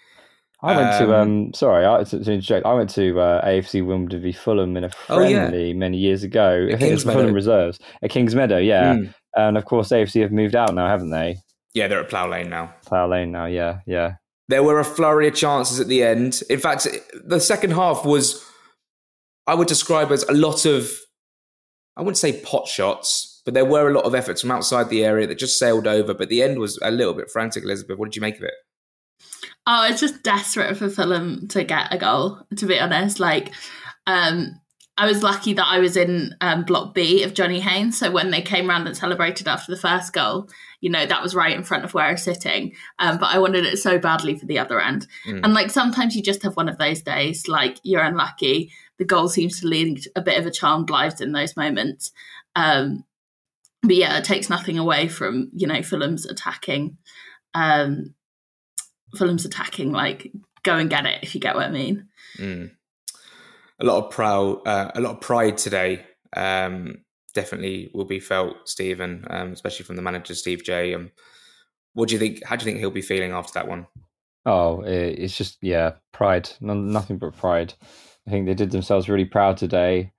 I 0.63 0.75
went 0.75 0.99
to 0.99 1.05
Um, 1.15 1.21
um 1.21 1.55
sorry 1.55 1.85
I, 1.87 2.03
to, 2.03 2.25
to 2.25 2.33
interject. 2.33 2.65
I 2.65 2.73
went 2.73 2.89
to 2.91 3.21
uh, 3.21 3.47
AFC 3.47 3.87
Wimbledon 3.87 4.23
v 4.23 4.33
Fulham 4.33 4.77
in 4.77 4.85
a 4.85 4.91
Oh, 5.11 5.21
yeah. 5.21 5.49
friendly 5.49 5.75
many 5.75 5.99
years 5.99 6.23
ago. 6.23 6.67
I 6.69 6.73
At 6.73 6.79
think 6.81 6.91
it 6.91 6.95
was. 6.95 7.05
Fulham 7.05 7.35
reserves 7.35 7.79
at 8.03 8.11
Kings 8.11 8.35
Meadow. 8.35 8.57
Yeah, 8.59 8.95
Mm. 8.95 9.15
and 9.37 9.59
of 9.59 9.67
course 9.67 9.91
AFC 9.91 10.23
have 10.23 10.33
moved 10.33 10.57
out 10.57 10.75
now, 10.75 10.87
haven't 10.89 11.11
they? 11.11 11.37
Yeah, 11.75 11.89
they're 11.89 12.01
at 12.01 12.09
Plough 12.09 12.29
Lane 12.31 12.49
now. 12.49 12.73
Plough 12.87 13.07
Lane 13.07 13.33
now. 13.33 13.45
Yeah, 13.45 13.81
yeah. 13.87 14.15
There 14.49 14.63
were 14.63 14.79
a 14.81 14.85
flurry 14.85 15.29
of 15.29 15.35
chances 15.35 15.79
at 15.79 15.89
the 15.89 16.03
end. 16.03 16.41
In 16.49 16.59
fact, 16.59 16.87
the 17.23 17.39
second 17.39 17.73
half 17.73 18.07
was, 18.07 18.43
I 19.47 19.55
would 19.55 19.69
describe 19.69 20.11
as 20.11 20.25
a 20.25 20.33
lot 20.33 20.65
of, 20.67 20.91
I 21.97 22.03
wouldn't 22.03 22.19
say 22.19 22.41
pot 22.41 22.67
shots, 22.67 23.41
but 23.45 23.55
there 23.55 23.65
were 23.65 23.89
a 23.89 23.95
lot 23.95 24.05
of 24.05 24.15
efforts 24.15 24.41
from 24.41 24.51
outside 24.51 24.89
the 24.89 25.05
area 25.05 25.27
that 25.27 25.39
just 25.39 25.59
sailed 25.59 25.87
over. 25.87 26.13
But 26.15 26.29
the 26.29 26.43
end 26.43 26.59
was 26.59 26.79
a 26.83 26.91
little 26.91 27.15
bit 27.15 27.31
frantic, 27.31 27.65
Elizabeth. 27.65 27.99
What 27.99 28.07
did 28.07 28.17
you 28.17 28.23
make 28.23 28.37
of 28.37 28.43
it? 28.43 28.55
Oh, 29.67 29.87
it's 29.89 30.01
just 30.01 30.23
desperate 30.23 30.77
for 30.77 30.89
Fulham 30.89 31.49
to 31.49 31.65
get 31.65 31.93
a 31.93 31.99
goal, 31.99 32.41
to 32.57 32.67
be 32.67 32.79
honest. 32.79 33.19
Like, 33.19 33.53
um, 34.07 34.61
I 34.99 35.07
was 35.07 35.23
lucky 35.23 35.53
that 35.53 35.67
I 35.67 35.79
was 35.79 35.97
in 35.97 36.35
um, 36.41 36.65
Block 36.65 36.95
B 36.95 37.23
of 37.23 37.35
Johnny 37.35 37.61
Haynes. 37.61 37.99
So 37.99 38.11
when 38.11 38.31
they 38.31 38.41
came 38.41 38.69
round 38.69 38.87
and 38.87 38.97
celebrated 38.97 39.47
after 39.47 39.71
the 39.71 39.81
first 39.81 40.13
goal, 40.13 40.49
you 40.81 40.89
know, 40.89 41.05
that 41.05 41.23
was 41.23 41.35
right 41.35 41.55
in 41.55 41.65
front 41.65 41.85
of 41.85 41.93
where 41.93 42.07
I 42.07 42.13
was 42.13 42.23
sitting. 42.23 42.75
Um, 42.99 43.19
but 43.19 43.35
I 43.35 43.39
wanted 43.39 43.67
it 43.67 43.79
so 43.79 43.99
badly 43.99 44.39
for 44.39 44.47
the 44.47 44.59
other 44.59 44.81
end. 44.81 45.07
Mm. 45.27 45.41
And 45.45 45.53
like 45.53 45.71
sometimes 45.71 46.17
you 46.17 46.23
just 46.23 46.43
have 46.45 46.57
one 46.57 46.69
of 46.69 46.79
those 46.79 47.03
days, 47.03 47.47
like 47.47 47.79
you're 47.83 48.03
unlucky. 48.03 48.73
The 48.99 49.05
goal 49.05 49.29
seems 49.29 49.61
to 49.61 49.67
lead 49.67 50.07
a 50.17 50.23
bit 50.23 50.39
of 50.39 50.47
a 50.47 50.51
charmed 50.51 50.91
lives 50.91 51.21
in 51.21 51.33
those 51.33 51.57
moments. 51.57 52.13
Um, 52.55 53.05
but 53.83 53.97
yeah, 53.97 54.19
it 54.19 54.25
takes 54.25 54.51
nothing 54.51 54.79
away 54.79 55.09
from, 55.09 55.51
you 55.55 55.67
know, 55.67 55.83
Fulham's 55.83 56.27
attacking. 56.27 56.97
Um, 57.55 58.15
Fulham's 59.17 59.45
attacking, 59.45 59.93
like 59.93 60.33
go 60.63 60.77
and 60.77 60.91
get 60.91 61.07
it 61.07 61.23
if 61.23 61.35
you 61.35 61.41
get 61.41 61.55
what 61.55 61.67
I 61.67 61.71
mean. 61.71 62.09
Mm. 62.39 62.71
A 63.79 63.85
lot 63.85 64.05
of 64.05 64.11
proud, 64.11 64.67
uh, 64.67 64.91
a 64.95 65.01
lot 65.01 65.17
of 65.17 65.21
pride 65.21 65.59
today. 65.59 66.05
Um, 66.35 66.99
definitely 67.35 67.91
will 67.95 68.07
be 68.07 68.19
felt, 68.19 68.57
Stephen, 68.65 69.25
um, 69.31 69.53
especially 69.53 69.85
from 69.85 69.97
the 69.97 70.03
manager, 70.03 70.35
Steve 70.35 70.65
J. 70.65 70.95
Um, 70.95 71.13
what 71.93 72.09
do 72.09 72.15
you 72.15 72.19
think? 72.19 72.45
How 72.45 72.57
do 72.57 72.65
you 72.65 72.71
think 72.71 72.81
he'll 72.81 72.91
be 72.91 73.03
feeling 73.03 73.33
after 73.33 73.53
that 73.55 73.69
one? 73.69 73.87
Oh, 74.45 74.83
it's 74.83 75.37
just 75.37 75.59
yeah, 75.63 75.93
pride. 76.13 76.51
No, 76.61 76.75
nothing 76.75 77.19
but 77.19 77.37
pride. 77.37 77.75
I 78.27 78.31
think 78.31 78.47
they 78.47 78.55
did 78.55 78.71
themselves 78.71 79.09
really 79.09 79.25
proud 79.25 79.57
today, 79.57 80.13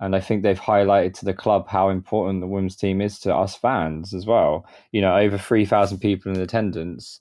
and 0.00 0.16
I 0.16 0.20
think 0.20 0.42
they've 0.42 0.58
highlighted 0.60 1.14
to 1.14 1.24
the 1.24 1.34
club 1.34 1.68
how 1.68 1.88
important 1.90 2.40
the 2.40 2.46
women's 2.48 2.76
team 2.76 3.00
is 3.00 3.18
to 3.20 3.34
us 3.34 3.56
fans 3.56 4.14
as 4.14 4.26
well. 4.26 4.66
You 4.92 5.00
know, 5.00 5.16
over 5.16 5.38
three 5.38 5.64
thousand 5.64 5.98
people 5.98 6.32
in 6.32 6.40
attendance. 6.40 7.20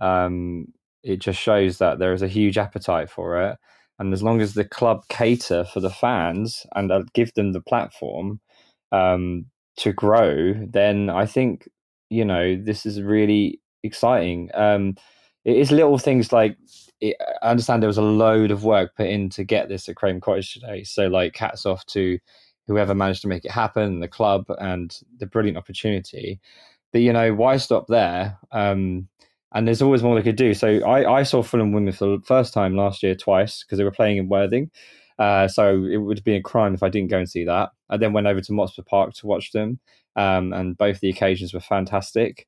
Um, 0.00 0.68
it 1.02 1.20
just 1.20 1.40
shows 1.40 1.78
that 1.78 1.98
there 1.98 2.12
is 2.12 2.22
a 2.22 2.28
huge 2.28 2.58
appetite 2.58 3.10
for 3.10 3.42
it, 3.42 3.58
and 3.98 4.12
as 4.12 4.22
long 4.22 4.40
as 4.40 4.54
the 4.54 4.64
club 4.64 5.04
cater 5.08 5.64
for 5.64 5.80
the 5.80 5.90
fans 5.90 6.66
and 6.74 6.92
uh, 6.92 7.02
give 7.14 7.34
them 7.34 7.52
the 7.52 7.60
platform 7.60 8.40
um, 8.92 9.46
to 9.78 9.92
grow, 9.92 10.54
then 10.68 11.10
I 11.10 11.26
think 11.26 11.68
you 12.10 12.24
know 12.24 12.56
this 12.56 12.86
is 12.86 13.02
really 13.02 13.60
exciting. 13.82 14.50
Um, 14.54 14.96
it 15.44 15.56
is 15.56 15.70
little 15.70 15.98
things 15.98 16.32
like 16.32 16.56
I 17.02 17.14
understand 17.42 17.82
there 17.82 17.88
was 17.88 17.98
a 17.98 18.02
load 18.02 18.50
of 18.50 18.64
work 18.64 18.94
put 18.94 19.06
in 19.06 19.30
to 19.30 19.44
get 19.44 19.68
this 19.68 19.88
at 19.88 19.96
Craven 19.96 20.20
Cottage 20.20 20.52
today. 20.52 20.84
So 20.84 21.06
like 21.06 21.36
hats 21.36 21.64
off 21.64 21.84
to 21.86 22.18
whoever 22.66 22.94
managed 22.94 23.22
to 23.22 23.28
make 23.28 23.44
it 23.44 23.50
happen, 23.50 24.00
the 24.00 24.08
club, 24.08 24.44
and 24.58 24.94
the 25.18 25.26
brilliant 25.26 25.56
opportunity. 25.56 26.40
But 26.92 27.00
you 27.00 27.12
know, 27.12 27.34
why 27.34 27.56
stop 27.56 27.86
there? 27.88 28.38
Um, 28.52 29.08
and 29.52 29.66
there's 29.66 29.82
always 29.82 30.02
more 30.02 30.14
they 30.14 30.22
could 30.22 30.36
do. 30.36 30.54
So 30.54 30.84
I, 30.84 31.20
I 31.20 31.22
saw 31.22 31.42
Fulham 31.42 31.72
women 31.72 31.92
for 31.92 32.16
the 32.16 32.22
first 32.24 32.52
time 32.52 32.76
last 32.76 33.02
year 33.02 33.14
twice 33.14 33.64
because 33.64 33.78
they 33.78 33.84
were 33.84 33.90
playing 33.90 34.18
in 34.18 34.28
Worthing. 34.28 34.70
Uh, 35.18 35.48
so 35.48 35.84
it 35.84 35.98
would 35.98 36.22
be 36.22 36.36
a 36.36 36.42
crime 36.42 36.74
if 36.74 36.82
I 36.82 36.88
didn't 36.88 37.10
go 37.10 37.18
and 37.18 37.28
see 37.28 37.44
that. 37.44 37.70
I 37.88 37.96
then 37.96 38.12
went 38.12 38.26
over 38.26 38.40
to 38.40 38.52
Motspur 38.52 38.86
Park 38.86 39.14
to 39.14 39.26
watch 39.26 39.52
them, 39.52 39.80
um, 40.16 40.52
and 40.52 40.78
both 40.78 41.00
the 41.00 41.10
occasions 41.10 41.52
were 41.52 41.60
fantastic. 41.60 42.46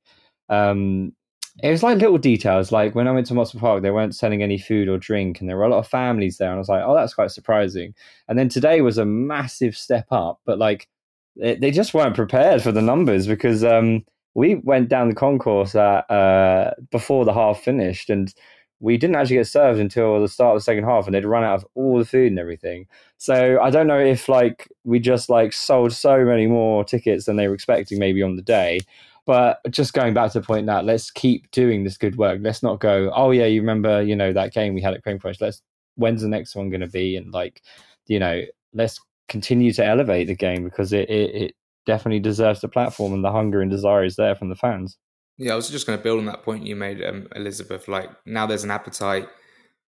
Um, 0.48 1.12
it 1.59 1.71
was 1.71 1.83
like 1.83 1.99
little 1.99 2.19
details. 2.19 2.73
Like 2.73 2.95
when 2.95 3.07
I 3.07 3.12
went 3.12 3.27
to 3.27 3.35
Motspur 3.35 3.61
Park, 3.61 3.83
they 3.83 3.91
weren't 3.91 4.15
selling 4.15 4.43
any 4.43 4.59
food 4.59 4.88
or 4.88 4.99
drink, 4.99 5.41
and 5.41 5.49
there 5.49 5.57
were 5.57 5.65
a 5.65 5.69
lot 5.69 5.81
of 5.81 5.88
families 5.88 6.38
there. 6.38 6.49
And 6.49 6.57
I 6.57 6.59
was 6.59 6.69
like, 6.69 6.83
oh, 6.85 6.95
that's 6.95 7.15
quite 7.15 7.31
surprising. 7.31 7.95
And 8.29 8.38
then 8.38 8.49
today 8.49 8.81
was 8.81 8.99
a 8.99 9.05
massive 9.05 9.77
step 9.77 10.07
up, 10.11 10.41
but 10.47 10.59
like 10.59 10.88
they, 11.37 11.57
they 11.57 11.71
just 11.71 11.95
weren't 11.95 12.17
prepared 12.17 12.62
for 12.62 12.73
the 12.73 12.83
numbers 12.83 13.27
because 13.27 13.65
um, 13.65 14.05
we 14.35 14.57
went 14.57 14.88
down 14.88 15.09
the 15.09 15.15
concourse 15.15 15.75
at, 15.75 16.11
uh, 16.11 16.73
before 16.91 17.25
the 17.25 17.35
half 17.35 17.61
finished, 17.61 18.09
and 18.09 18.33
we 18.81 18.97
didn't 18.97 19.17
actually 19.17 19.37
get 19.37 19.47
served 19.47 19.79
until 19.79 20.21
the 20.21 20.29
start 20.29 20.57
of 20.57 20.61
the 20.61 20.65
second 20.65 20.85
half, 20.85 21.07
and 21.07 21.15
they'd 21.15 21.25
run 21.25 21.45
out 21.45 21.57
of 21.57 21.67
all 21.75 21.99
the 21.99 22.05
food 22.05 22.29
and 22.29 22.38
everything. 22.38 22.87
So 23.19 23.61
I 23.62 23.71
don't 23.71 23.87
know 23.87 24.01
if 24.01 24.29
like 24.29 24.69
we 24.85 24.99
just 24.99 25.29
like 25.29 25.53
sold 25.53 25.93
so 25.93 26.25
many 26.25 26.47
more 26.47 26.83
tickets 26.83 27.27
than 27.27 27.37
they 27.37 27.47
were 27.47 27.55
expecting 27.55 27.99
maybe 27.99 28.23
on 28.23 28.37
the 28.37 28.43
day. 28.43 28.81
But 29.24 29.61
just 29.70 29.92
going 29.92 30.14
back 30.14 30.32
to 30.32 30.40
the 30.40 30.46
point 30.46 30.66
that 30.66 30.85
let's 30.85 31.11
keep 31.11 31.50
doing 31.52 31.85
this 31.85 31.96
good 31.96 32.16
work. 32.16 32.40
Let's 32.42 32.62
not 32.62 32.80
go, 32.80 33.11
oh 33.14 33.30
yeah, 33.30 33.46
you 33.46 33.61
remember, 33.61 34.02
you 34.02 34.16
know, 34.16 34.32
that 34.32 34.52
game 34.52 34.74
we 34.74 34.82
had 34.82 34.94
at 34.94 35.02
Crane 35.02 35.20
Forest. 35.20 35.40
Let's 35.40 35.62
when's 35.94 36.22
the 36.22 36.28
next 36.28 36.54
one 36.54 36.70
going 36.70 36.80
to 36.80 36.88
be? 36.88 37.16
And 37.16 37.32
like, 37.32 37.62
you 38.06 38.18
know, 38.18 38.42
let's 38.72 39.00
continue 39.28 39.72
to 39.72 39.85
elevate 39.85 40.26
the 40.26 40.35
game 40.35 40.64
because 40.64 40.92
it, 40.92 41.08
it, 41.08 41.35
it 41.35 41.54
definitely 41.87 42.20
deserves 42.20 42.61
the 42.61 42.68
platform 42.68 43.12
and 43.12 43.24
the 43.24 43.30
hunger 43.30 43.61
and 43.61 43.70
desire 43.70 44.04
is 44.04 44.16
there 44.16 44.35
from 44.35 44.48
the 44.48 44.56
fans. 44.56 44.98
Yeah, 45.38 45.52
I 45.52 45.56
was 45.56 45.70
just 45.70 45.87
going 45.87 45.98
to 45.98 46.02
build 46.02 46.18
on 46.18 46.26
that 46.26 46.42
point 46.42 46.66
you 46.66 46.76
made, 46.76 47.02
um, 47.02 47.28
Elizabeth. 47.35 47.88
Like 47.88 48.11
now, 48.26 48.46
there's 48.46 48.64
an 48.64 48.70
appetite 48.70 49.28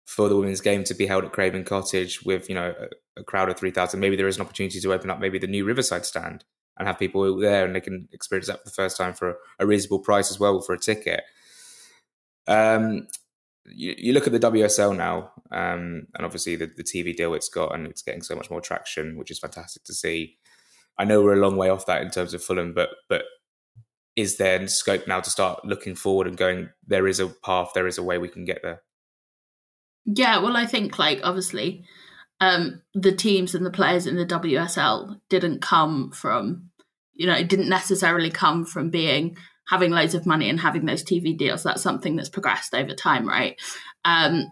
for 0.06 0.28
the 0.28 0.36
women's 0.36 0.60
game 0.60 0.84
to 0.84 0.94
be 0.94 1.06
held 1.06 1.24
at 1.24 1.32
Craven 1.32 1.64
Cottage 1.64 2.22
with 2.22 2.48
you 2.48 2.54
know 2.54 2.74
a, 2.78 3.20
a 3.20 3.24
crowd 3.24 3.48
of 3.48 3.56
three 3.56 3.70
thousand. 3.70 4.00
Maybe 4.00 4.16
there 4.16 4.26
is 4.26 4.36
an 4.36 4.42
opportunity 4.42 4.80
to 4.80 4.92
open 4.92 5.10
up 5.10 5.20
maybe 5.20 5.38
the 5.38 5.46
new 5.46 5.64
Riverside 5.64 6.04
stand 6.04 6.44
and 6.78 6.86
have 6.86 6.98
people 6.98 7.36
there 7.38 7.64
and 7.64 7.74
they 7.74 7.80
can 7.80 8.08
experience 8.12 8.46
that 8.46 8.60
for 8.60 8.64
the 8.64 8.70
first 8.70 8.96
time 8.96 9.12
for 9.12 9.36
a, 9.58 9.66
reasonable 9.66 9.98
price 9.98 10.30
as 10.30 10.38
well 10.38 10.60
for 10.60 10.74
a 10.74 10.78
ticket. 10.78 11.22
Um, 12.46 13.08
you, 13.66 13.94
you 13.98 14.12
look 14.12 14.26
at 14.26 14.32
the 14.32 14.38
WSL 14.38 14.96
now, 14.96 15.32
um, 15.50 16.06
and 16.14 16.24
obviously 16.24 16.56
the, 16.56 16.70
the 16.76 16.84
TV 16.84 17.14
deal 17.14 17.34
it's 17.34 17.48
got, 17.48 17.74
and 17.74 17.86
it's 17.86 18.02
getting 18.02 18.22
so 18.22 18.34
much 18.34 18.50
more 18.50 18.60
traction, 18.60 19.18
which 19.18 19.30
is 19.30 19.38
fantastic 19.38 19.84
to 19.84 19.92
see. 19.92 20.38
I 20.98 21.04
know 21.04 21.22
we're 21.22 21.34
a 21.34 21.40
long 21.40 21.56
way 21.56 21.68
off 21.68 21.86
that 21.86 22.02
in 22.02 22.10
terms 22.10 22.32
of 22.32 22.42
Fulham, 22.42 22.72
but 22.74 22.90
but 23.08 23.24
is 24.16 24.36
there 24.36 24.66
scope 24.66 25.06
now 25.06 25.20
to 25.20 25.30
start 25.30 25.64
looking 25.64 25.94
forward 25.94 26.26
and 26.26 26.36
going? 26.36 26.70
There 26.86 27.06
is 27.06 27.20
a 27.20 27.28
path, 27.28 27.70
there 27.74 27.86
is 27.86 27.98
a 27.98 28.02
way 28.02 28.18
we 28.18 28.28
can 28.28 28.44
get 28.44 28.60
there. 28.62 28.82
Yeah, 30.06 30.38
well, 30.38 30.56
I 30.56 30.66
think 30.66 30.98
like 30.98 31.20
obviously, 31.22 31.84
um, 32.40 32.82
the 32.94 33.14
teams 33.14 33.54
and 33.54 33.64
the 33.64 33.70
players 33.70 34.06
in 34.06 34.16
the 34.16 34.26
WSL 34.26 35.20
didn't 35.28 35.60
come 35.60 36.10
from, 36.12 36.67
you 37.18 37.26
know, 37.26 37.34
it 37.34 37.48
didn't 37.48 37.68
necessarily 37.68 38.30
come 38.30 38.64
from 38.64 38.88
being 38.88 39.36
having 39.68 39.90
loads 39.90 40.14
of 40.14 40.24
money 40.24 40.48
and 40.48 40.60
having 40.60 40.86
those 40.86 41.04
TV 41.04 41.36
deals. 41.36 41.62
That's 41.62 41.82
something 41.82 42.16
that's 42.16 42.30
progressed 42.30 42.74
over 42.74 42.94
time, 42.94 43.28
right? 43.28 43.60
Um, 44.04 44.46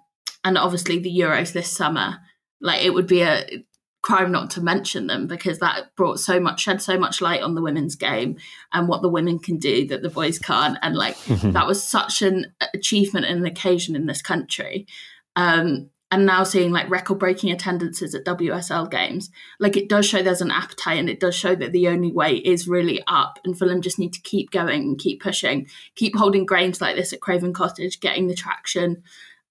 and 0.44 0.58
obviously 0.58 0.98
the 0.98 1.18
Euros 1.18 1.52
this 1.52 1.72
summer, 1.72 2.18
like 2.60 2.84
it 2.84 2.90
would 2.90 3.06
be 3.06 3.22
a 3.22 3.64
crime 4.02 4.30
not 4.30 4.50
to 4.50 4.60
mention 4.60 5.06
them 5.06 5.26
because 5.26 5.58
that 5.60 5.94
brought 5.96 6.20
so 6.20 6.38
much 6.38 6.60
shed 6.60 6.80
so 6.80 6.96
much 6.96 7.20
light 7.20 7.42
on 7.42 7.56
the 7.56 7.62
women's 7.62 7.96
game 7.96 8.36
and 8.72 8.86
what 8.86 9.02
the 9.02 9.08
women 9.08 9.36
can 9.36 9.58
do 9.58 9.84
that 9.84 10.00
the 10.00 10.08
boys 10.08 10.38
can't 10.38 10.78
and 10.80 10.94
like 10.94 11.16
that 11.26 11.66
was 11.66 11.82
such 11.82 12.22
an 12.22 12.46
achievement 12.72 13.26
and 13.26 13.40
an 13.40 13.46
occasion 13.46 13.96
in 13.96 14.06
this 14.06 14.22
country 14.22 14.86
um, 15.34 15.90
and 16.10 16.24
now 16.24 16.44
seeing 16.44 16.70
like 16.70 16.88
record 16.88 17.18
breaking 17.18 17.50
attendances 17.50 18.14
at 18.14 18.24
WSL 18.24 18.90
games 18.90 19.30
like 19.58 19.76
it 19.76 19.88
does 19.88 20.06
show 20.06 20.22
there's 20.22 20.40
an 20.40 20.50
appetite 20.50 20.98
and 20.98 21.10
it 21.10 21.20
does 21.20 21.34
show 21.34 21.54
that 21.54 21.72
the 21.72 21.88
only 21.88 22.12
way 22.12 22.36
is 22.36 22.68
really 22.68 23.02
up 23.06 23.38
and 23.44 23.58
Fulham 23.58 23.82
just 23.82 23.98
need 23.98 24.12
to 24.12 24.20
keep 24.20 24.50
going 24.50 24.82
and 24.82 24.98
keep 24.98 25.20
pushing 25.20 25.66
keep 25.94 26.16
holding 26.16 26.46
games 26.46 26.80
like 26.80 26.96
this 26.96 27.12
at 27.12 27.20
Craven 27.20 27.52
Cottage 27.52 28.00
getting 28.00 28.28
the 28.28 28.34
traction 28.34 29.02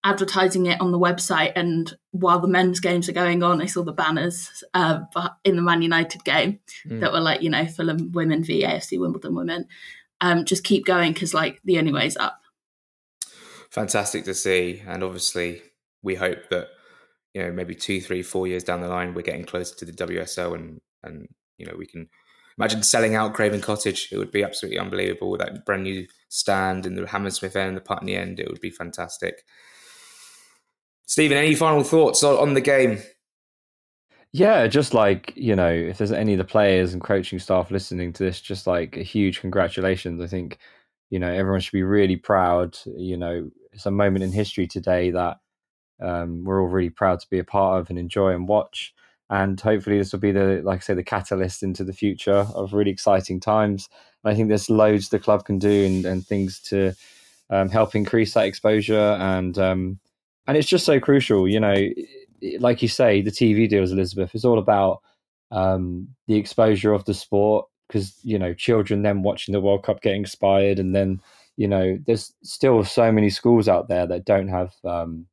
advertising 0.06 0.68
it 0.68 0.80
on 0.80 0.92
the 0.92 1.00
website. 1.00 1.52
And 1.56 1.92
while 2.12 2.40
the 2.40 2.48
men's 2.48 2.80
games 2.80 3.10
are 3.10 3.14
going 3.14 3.42
on, 3.44 3.62
I 3.62 3.66
saw 3.66 3.84
the 3.84 3.92
banners 3.92 4.64
uh, 4.74 5.00
in 5.44 5.56
the 5.56 5.62
Man 5.64 5.82
United 5.82 6.24
game 6.24 6.60
mm. 6.88 7.02
that 7.02 7.12
were 7.12 7.20
like, 7.20 7.42
you 7.42 7.50
know, 7.50 7.66
Fulham 7.66 8.12
women 8.12 8.44
v 8.44 8.64
AFC 8.64 9.00
Wimbledon 9.00 9.36
women. 9.36 9.68
Um, 10.22 10.46
just 10.46 10.64
keep 10.64 10.86
going 10.86 11.12
because 11.12 11.34
like 11.34 11.60
the 11.66 11.80
only 11.80 11.92
way 11.92 12.06
is 12.06 12.16
up. 12.16 12.40
Fantastic 13.70 14.24
to 14.26 14.34
see, 14.34 14.82
and 14.88 15.04
obviously 15.04 15.62
we 16.06 16.16
hope 16.16 16.50
that 16.52 16.68
you 17.34 17.44
know 17.44 17.52
maybe 17.52 17.76
two, 17.76 18.00
three, 18.00 18.24
four 18.24 18.48
years 18.48 18.64
down 18.64 18.82
the 18.82 18.88
line 18.88 19.14
we're 19.14 19.22
getting 19.22 19.44
closer 19.44 19.76
to 19.76 19.86
the 19.86 19.92
WSL, 19.92 20.56
and 20.56 20.80
and 21.04 21.28
you 21.58 21.66
know 21.66 21.76
we 21.78 21.88
can 21.88 22.08
imagine 22.58 22.84
selling 22.84 23.16
out 23.16 23.34
Craven 23.34 23.60
Cottage. 23.60 24.10
It 24.12 24.18
would 24.18 24.32
be 24.32 24.44
absolutely 24.44 24.80
unbelievable 24.80 25.32
with 25.32 25.42
that 25.42 25.66
brand 25.66 25.84
new 25.84 26.08
stand 26.30 26.86
in 26.86 26.96
the 26.96 27.08
Hammersmith 27.08 27.56
end, 27.56 27.76
the 27.76 27.82
Putney 27.82 28.16
end. 28.16 28.40
It 28.40 28.50
would 28.50 28.62
be 28.62 28.70
fantastic. 28.70 29.44
Stephen, 31.08 31.38
any 31.38 31.56
final 31.56 31.84
thoughts 31.84 32.24
on 32.24 32.54
the 32.54 32.62
game? 32.62 33.00
Yeah, 34.32 34.68
just 34.68 34.94
like, 34.94 35.32
you 35.36 35.56
know, 35.56 35.70
if 35.70 35.98
there's 35.98 36.12
any 36.12 36.34
of 36.34 36.40
the 36.40 36.44
players 36.44 36.94
and 36.94 37.02
coaching 37.02 37.40
staff 37.40 37.72
listening 37.72 38.12
to 38.14 38.24
this, 38.24 38.42
just 38.42 38.68
like 38.68 38.98
a 38.98 39.04
huge 39.04 39.40
congratulations. 39.40 40.22
I 40.22 40.28
think, 40.28 40.58
you 41.10 41.20
know, 41.20 41.32
everyone 41.32 41.62
should 41.62 41.72
be 41.72 41.84
really 41.84 42.18
proud. 42.18 42.78
You 42.86 43.18
know, 43.18 43.50
it's 43.72 43.86
a 43.86 43.92
moment 43.92 44.24
in 44.24 44.32
history 44.32 44.68
today 44.68 45.12
that 45.12 45.38
um, 46.02 46.44
we're 46.44 46.62
all 46.62 46.68
really 46.68 46.90
proud 46.90 47.20
to 47.20 47.30
be 47.30 47.40
a 47.40 47.44
part 47.44 47.80
of 47.80 47.90
and 47.90 48.00
enjoy 48.00 48.34
and 48.34 48.48
watch. 48.48 48.94
And 49.30 49.60
hopefully, 49.60 49.98
this 49.98 50.12
will 50.12 50.20
be 50.20 50.32
the, 50.32 50.62
like 50.64 50.78
I 50.78 50.82
say, 50.82 50.94
the 50.94 51.04
catalyst 51.04 51.64
into 51.64 51.84
the 51.84 51.94
future 51.94 52.48
of 52.54 52.74
really 52.74 52.92
exciting 52.92 53.40
times. 53.40 53.90
And 54.24 54.32
I 54.32 54.36
think 54.36 54.50
there's 54.50 54.70
loads 54.70 55.10
the 55.10 55.20
club 55.20 55.46
can 55.46 55.58
do 55.58 55.86
and, 55.86 56.06
and 56.06 56.26
things 56.26 56.60
to 56.62 56.94
um, 57.50 57.70
help 57.70 57.96
increase 57.96 58.34
that 58.34 58.46
exposure 58.46 59.18
and, 59.20 59.58
um, 59.58 60.00
and 60.48 60.58
it's 60.58 60.68
just 60.68 60.86
so 60.86 61.00
crucial. 61.00 61.48
You 61.48 61.60
know, 61.60 61.90
like 62.60 62.82
you 62.82 62.88
say, 62.88 63.22
the 63.22 63.32
TV 63.32 63.68
deals, 63.68 63.92
Elizabeth, 63.92 64.36
is 64.36 64.46
all 64.46 64.60
about 64.60 65.02
um, 65.52 66.10
the 66.28 66.36
exposure 66.36 66.94
of 66.94 67.06
the 67.06 67.14
sport 67.14 67.68
because 67.88 68.18
you 68.24 68.38
know 68.38 68.54
children 68.54 69.02
then 69.02 69.22
watching 69.22 69.54
the 69.54 69.62
World 69.62 69.84
Cup 69.84 70.02
getting 70.02 70.22
inspired, 70.22 70.80
and 70.80 70.96
then 70.96 71.22
you 71.58 71.68
know 71.68 71.98
there's 72.06 72.34
still 72.44 72.84
so 72.84 73.12
many 73.12 73.30
schools 73.30 73.68
out 73.68 73.88
there 73.88 74.06
that 74.08 74.26
don't 74.26 74.48
have 74.48 74.74
um, 74.84 75.26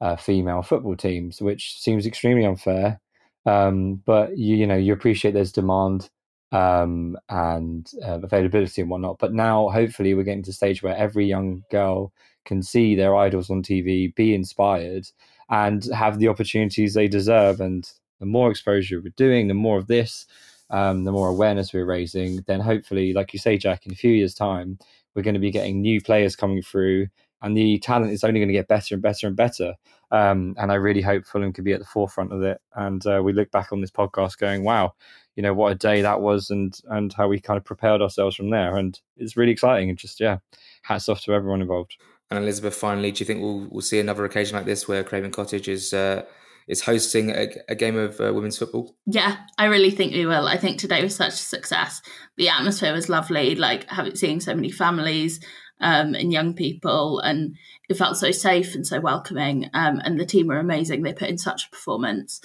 uh, 0.00 0.16
female 0.16 0.62
football 0.62 0.96
teams, 0.96 1.40
which 1.40 1.78
seems 1.80 2.06
extremely 2.06 2.44
unfair. 2.44 3.00
Um, 3.46 4.02
but 4.04 4.36
you 4.36 4.56
you 4.56 4.66
know 4.66 4.76
you 4.76 4.92
appreciate 4.92 5.32
there's 5.32 5.52
demand 5.52 6.10
um, 6.52 7.16
and 7.28 7.90
uh, 8.04 8.20
availability 8.22 8.80
and 8.82 8.90
whatnot. 8.90 9.18
But 9.18 9.32
now, 9.32 9.68
hopefully, 9.68 10.14
we're 10.14 10.24
getting 10.24 10.42
to 10.44 10.50
a 10.50 10.54
stage 10.54 10.82
where 10.82 10.96
every 10.96 11.26
young 11.26 11.64
girl 11.70 12.12
can 12.44 12.62
see 12.62 12.94
their 12.94 13.14
idols 13.16 13.50
on 13.50 13.62
TV, 13.62 14.14
be 14.14 14.34
inspired, 14.34 15.06
and 15.50 15.84
have 15.94 16.18
the 16.18 16.28
opportunities 16.28 16.94
they 16.94 17.08
deserve. 17.08 17.60
And 17.60 17.90
the 18.20 18.26
more 18.26 18.50
exposure 18.50 19.00
we're 19.00 19.12
doing, 19.16 19.48
the 19.48 19.54
more 19.54 19.78
of 19.78 19.86
this, 19.86 20.26
um, 20.70 21.04
the 21.04 21.12
more 21.12 21.28
awareness 21.28 21.72
we're 21.72 21.84
raising, 21.84 22.42
then 22.46 22.60
hopefully, 22.60 23.12
like 23.12 23.32
you 23.32 23.38
say, 23.38 23.56
Jack, 23.58 23.86
in 23.86 23.92
a 23.92 23.96
few 23.96 24.12
years' 24.12 24.34
time, 24.34 24.78
we're 25.14 25.22
going 25.22 25.34
to 25.34 25.40
be 25.40 25.50
getting 25.50 25.80
new 25.80 26.00
players 26.00 26.36
coming 26.36 26.62
through, 26.62 27.08
and 27.42 27.56
the 27.56 27.78
talent 27.78 28.12
is 28.12 28.24
only 28.24 28.40
going 28.40 28.48
to 28.48 28.54
get 28.54 28.68
better 28.68 28.94
and 28.94 29.02
better 29.02 29.26
and 29.26 29.36
better. 29.36 29.74
Um, 30.10 30.54
and 30.58 30.72
I 30.72 30.76
really 30.76 31.02
hope 31.02 31.26
Fulham 31.26 31.52
can 31.52 31.64
be 31.64 31.72
at 31.72 31.80
the 31.80 31.86
forefront 31.86 32.32
of 32.32 32.42
it. 32.42 32.60
And 32.74 33.04
uh, 33.06 33.20
we 33.22 33.32
look 33.32 33.50
back 33.50 33.72
on 33.72 33.80
this 33.80 33.90
podcast 33.90 34.38
going, 34.38 34.64
wow, 34.64 34.94
you 35.36 35.42
know 35.42 35.54
what 35.54 35.72
a 35.72 35.76
day 35.76 36.02
that 36.02 36.20
was, 36.20 36.50
and 36.50 36.76
and 36.88 37.12
how 37.12 37.28
we 37.28 37.40
kind 37.40 37.56
of 37.56 37.64
propelled 37.64 38.02
ourselves 38.02 38.36
from 38.36 38.50
there. 38.50 38.76
And 38.76 38.98
it's 39.16 39.36
really 39.36 39.52
exciting. 39.52 39.88
And 39.88 39.98
just 39.98 40.18
yeah, 40.18 40.38
hats 40.82 41.08
off 41.08 41.20
to 41.22 41.34
everyone 41.34 41.60
involved. 41.60 41.96
And 42.30 42.38
Elizabeth, 42.40 42.74
finally, 42.74 43.12
do 43.12 43.20
you 43.20 43.26
think 43.26 43.40
we'll 43.40 43.68
we'll 43.70 43.80
see 43.80 44.00
another 44.00 44.24
occasion 44.24 44.56
like 44.56 44.66
this 44.66 44.88
where 44.88 45.04
Craven 45.04 45.30
Cottage 45.30 45.68
is 45.68 45.92
uh, 45.92 46.24
is 46.66 46.82
hosting 46.82 47.30
a, 47.30 47.48
a 47.68 47.74
game 47.74 47.96
of 47.96 48.20
uh, 48.20 48.32
women's 48.34 48.58
football? 48.58 48.96
Yeah, 49.06 49.36
I 49.56 49.66
really 49.66 49.90
think 49.90 50.12
we 50.12 50.26
will. 50.26 50.46
I 50.48 50.56
think 50.56 50.78
today 50.78 51.02
was 51.02 51.14
such 51.14 51.34
a 51.34 51.36
success. 51.36 52.02
The 52.36 52.48
atmosphere 52.48 52.92
was 52.92 53.08
lovely. 53.08 53.54
Like 53.54 53.88
having 53.88 54.16
seeing 54.16 54.40
so 54.40 54.54
many 54.54 54.70
families 54.70 55.40
um, 55.80 56.14
and 56.14 56.32
young 56.32 56.54
people, 56.54 57.20
and 57.20 57.56
it 57.88 57.96
felt 57.96 58.16
so 58.16 58.30
safe 58.30 58.74
and 58.74 58.86
so 58.86 59.00
welcoming. 59.00 59.70
Um, 59.74 60.00
and 60.04 60.18
the 60.18 60.26
team 60.26 60.48
were 60.48 60.58
amazing. 60.58 61.02
They 61.02 61.12
put 61.12 61.28
in 61.28 61.38
such 61.38 61.66
a 61.66 61.70
performance 61.70 62.40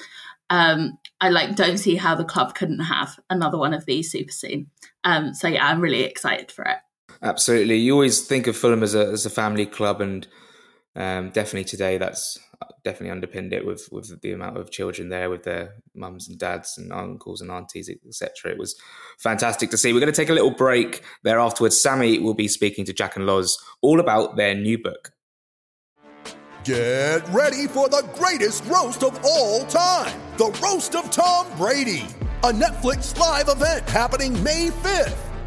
um, 0.54 1.00
I 1.20 1.30
like 1.30 1.56
don't 1.56 1.78
see 1.78 1.96
how 1.96 2.14
the 2.14 2.24
club 2.24 2.54
couldn't 2.54 2.82
have 2.82 3.20
another 3.30 3.58
one 3.58 3.74
of 3.74 3.86
these 3.86 4.12
super 4.12 4.32
soon. 4.32 4.70
Um, 5.04 5.34
so 5.34 5.48
yeah, 5.48 5.68
I'm 5.68 5.82
really 5.82 6.04
excited 6.04 6.52
for 6.52 6.64
it. 6.66 6.78
Absolutely, 7.22 7.78
you 7.78 7.94
always 7.94 8.26
think 8.26 8.48
of 8.48 8.56
Fulham 8.56 8.84
as 8.84 8.94
a 8.94 9.08
as 9.08 9.26
a 9.26 9.32
family 9.32 9.66
club, 9.66 10.02
and 10.02 10.28
um, 10.96 11.30
definitely 11.30 11.64
today 11.64 11.98
that's 11.98 12.38
definitely 12.84 13.12
underpinned 13.12 13.54
it 13.54 13.66
with 13.66 13.90
with 13.92 14.22
the 14.22 14.32
amount 14.32 14.58
of 14.58 14.72
children 14.72 15.10
there 15.10 15.30
with 15.30 15.44
their 15.44 15.76
mums 15.96 16.28
and 16.28 16.38
dads 16.38 16.78
and 16.78 16.92
uncles 16.92 17.42
and 17.42 17.52
aunties 17.52 17.90
etc 17.90 18.52
it 18.52 18.58
was 18.58 18.76
fantastic 19.20 19.70
to 19.70 19.78
see. 19.78 19.94
We're 19.94 20.00
going 20.00 20.12
to 20.12 20.16
take 20.16 20.30
a 20.30 20.34
little 20.34 20.52
break. 20.52 21.04
There 21.24 21.40
afterwards 21.40 21.80
sammy 21.80 22.20
will 22.20 22.34
be 22.34 22.48
speaking 22.48 22.86
to 22.86 22.94
jack 22.94 23.16
and 23.16 23.26
loz 23.26 23.58
all 23.82 24.00
about 24.00 24.36
their 24.36 24.56
new 24.56 24.78
book. 24.78 25.12
Get 26.64 27.28
ready 27.30 27.68
for 27.68 27.90
the 27.90 28.08
greatest 28.16 28.64
roast 28.66 29.04
of 29.04 29.20
all 29.26 29.66
time 29.66 30.20
the 30.38 30.50
Roast 30.64 30.96
of 30.96 31.12
Tom 31.12 31.46
Brady, 31.58 32.08
a 32.44 32.52
Netflix 32.52 33.18
live 33.20 33.50
event 33.50 33.88
happening 33.88 34.42
May 34.44 34.70
5th. 34.70 35.33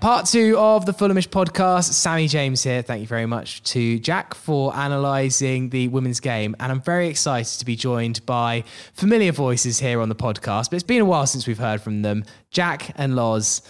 Part 0.00 0.26
two 0.26 0.56
of 0.56 0.86
the 0.86 0.92
Fulhamish 0.92 1.28
podcast. 1.28 1.92
Sammy 1.92 2.28
James 2.28 2.62
here. 2.62 2.82
Thank 2.82 3.00
you 3.00 3.06
very 3.08 3.26
much 3.26 3.62
to 3.64 3.98
Jack 3.98 4.32
for 4.32 4.72
analysing 4.74 5.70
the 5.70 5.88
women's 5.88 6.20
game. 6.20 6.54
And 6.60 6.70
I'm 6.70 6.80
very 6.80 7.08
excited 7.08 7.58
to 7.58 7.64
be 7.64 7.74
joined 7.74 8.24
by 8.24 8.62
familiar 8.94 9.32
voices 9.32 9.80
here 9.80 10.00
on 10.00 10.08
the 10.08 10.14
podcast. 10.14 10.70
But 10.70 10.74
it's 10.74 10.82
been 10.84 11.02
a 11.02 11.04
while 11.04 11.26
since 11.26 11.48
we've 11.48 11.58
heard 11.58 11.80
from 11.82 12.02
them. 12.02 12.24
Jack 12.50 12.92
and 12.94 13.16
Loz 13.16 13.60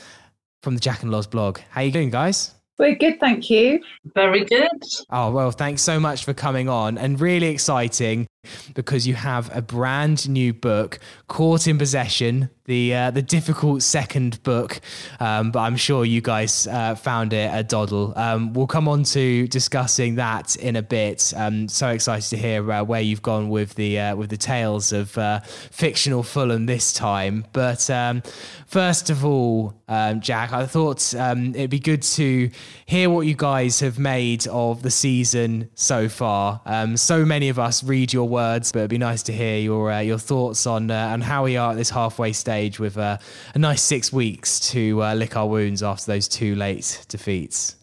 from 0.62 0.74
the 0.74 0.81
Jack 0.81 1.03
and 1.03 1.11
Loz 1.11 1.27
blog. 1.27 1.61
How 1.70 1.81
are 1.81 1.85
you 1.85 1.92
doing, 1.92 2.11
guys? 2.11 2.55
We're 2.79 2.94
good, 2.94 3.18
thank 3.18 3.51
you. 3.51 3.81
Very 4.14 4.44
good. 4.44 4.68
Oh, 5.11 5.33
well, 5.33 5.51
thanks 5.51 5.83
so 5.83 5.98
much 5.98 6.24
for 6.24 6.33
coming 6.33 6.68
on 6.68 6.96
and 6.96 7.20
really 7.20 7.48
exciting. 7.48 8.29
Because 8.74 9.07
you 9.07 9.14
have 9.14 9.55
a 9.57 9.62
brand 9.62 10.29
new 10.29 10.53
book, 10.53 10.98
Caught 11.27 11.66
in 11.66 11.79
Possession, 11.79 12.51
the 12.68 12.94
uh, 12.94 13.11
the 13.11 13.22
difficult 13.22 13.83
second 13.83 14.42
book, 14.42 14.81
um, 15.20 15.51
but 15.51 15.61
I'm 15.61 15.77
sure 15.77 16.05
you 16.05 16.20
guys 16.20 16.66
uh, 16.66 16.94
found 16.94 17.33
it 17.33 17.51
a 17.53 17.62
doddle. 17.62 18.12
Um, 18.14 18.53
we'll 18.53 18.66
come 18.66 18.88
on 18.88 19.05
to 19.05 19.48
discussing 19.48 20.16
that 20.16 20.55
in 20.57 20.77
a 20.77 20.83
bit. 20.83 21.33
I'm 21.37 21.68
so 21.68 21.88
excited 21.88 22.29
to 22.29 22.37
hear 22.37 22.70
uh, 22.70 22.83
where 22.85 23.01
you've 23.01 23.22
gone 23.22 23.48
with 23.48 23.74
the 23.74 23.98
uh, 23.98 24.16
with 24.16 24.29
the 24.29 24.37
tales 24.37 24.92
of 24.92 25.16
uh, 25.16 25.40
fictional 25.40 26.22
Fulham 26.22 26.66
this 26.66 26.92
time. 26.92 27.46
But 27.53 27.88
um, 27.88 28.22
first 28.66 29.09
of 29.09 29.24
all, 29.24 29.74
um, 29.88 30.20
Jack, 30.20 30.53
I 30.53 30.66
thought 30.66 31.14
um, 31.14 31.55
it'd 31.55 31.70
be 31.70 31.81
good 31.81 32.03
to 32.03 32.51
hear 32.85 33.09
what 33.09 33.22
you 33.22 33.35
guys 33.35 33.81
have 33.81 33.98
made 33.98 34.46
of 34.46 34.83
the 34.83 34.90
season 34.90 35.70
so 35.74 36.11
far. 36.11 36.61
Um, 36.66 36.98
so 36.98 37.24
many 37.24 37.48
of 37.48 37.59
us 37.59 37.83
read 37.83 38.12
your 38.12 38.29
words, 38.38 38.72
but 38.72 38.81
it'd 38.81 38.90
be 38.90 38.98
nice 38.98 39.22
to 39.24 39.33
hear 39.33 39.59
your 39.59 39.92
uh, 39.92 40.01
your 40.01 40.18
thoughts 40.18 40.66
on 40.66 40.90
on 40.90 41.20
how 41.20 41.44
we 41.44 41.57
are 41.57 41.70
at 41.72 41.77
this 41.77 41.90
halfway 41.90 42.33
stage 42.33 42.48
stage 42.48 42.81
with 42.81 42.96
uh, 42.96 43.18
a 43.55 43.59
nice 43.59 43.83
six 43.83 44.12
weeks 44.12 44.59
to 44.72 45.03
uh, 45.03 45.14
lick 45.14 45.37
our 45.37 45.46
wounds 45.46 45.83
after 45.83 46.07
those 46.12 46.29
two 46.29 46.55
late 46.55 47.05
defeats. 47.09 47.77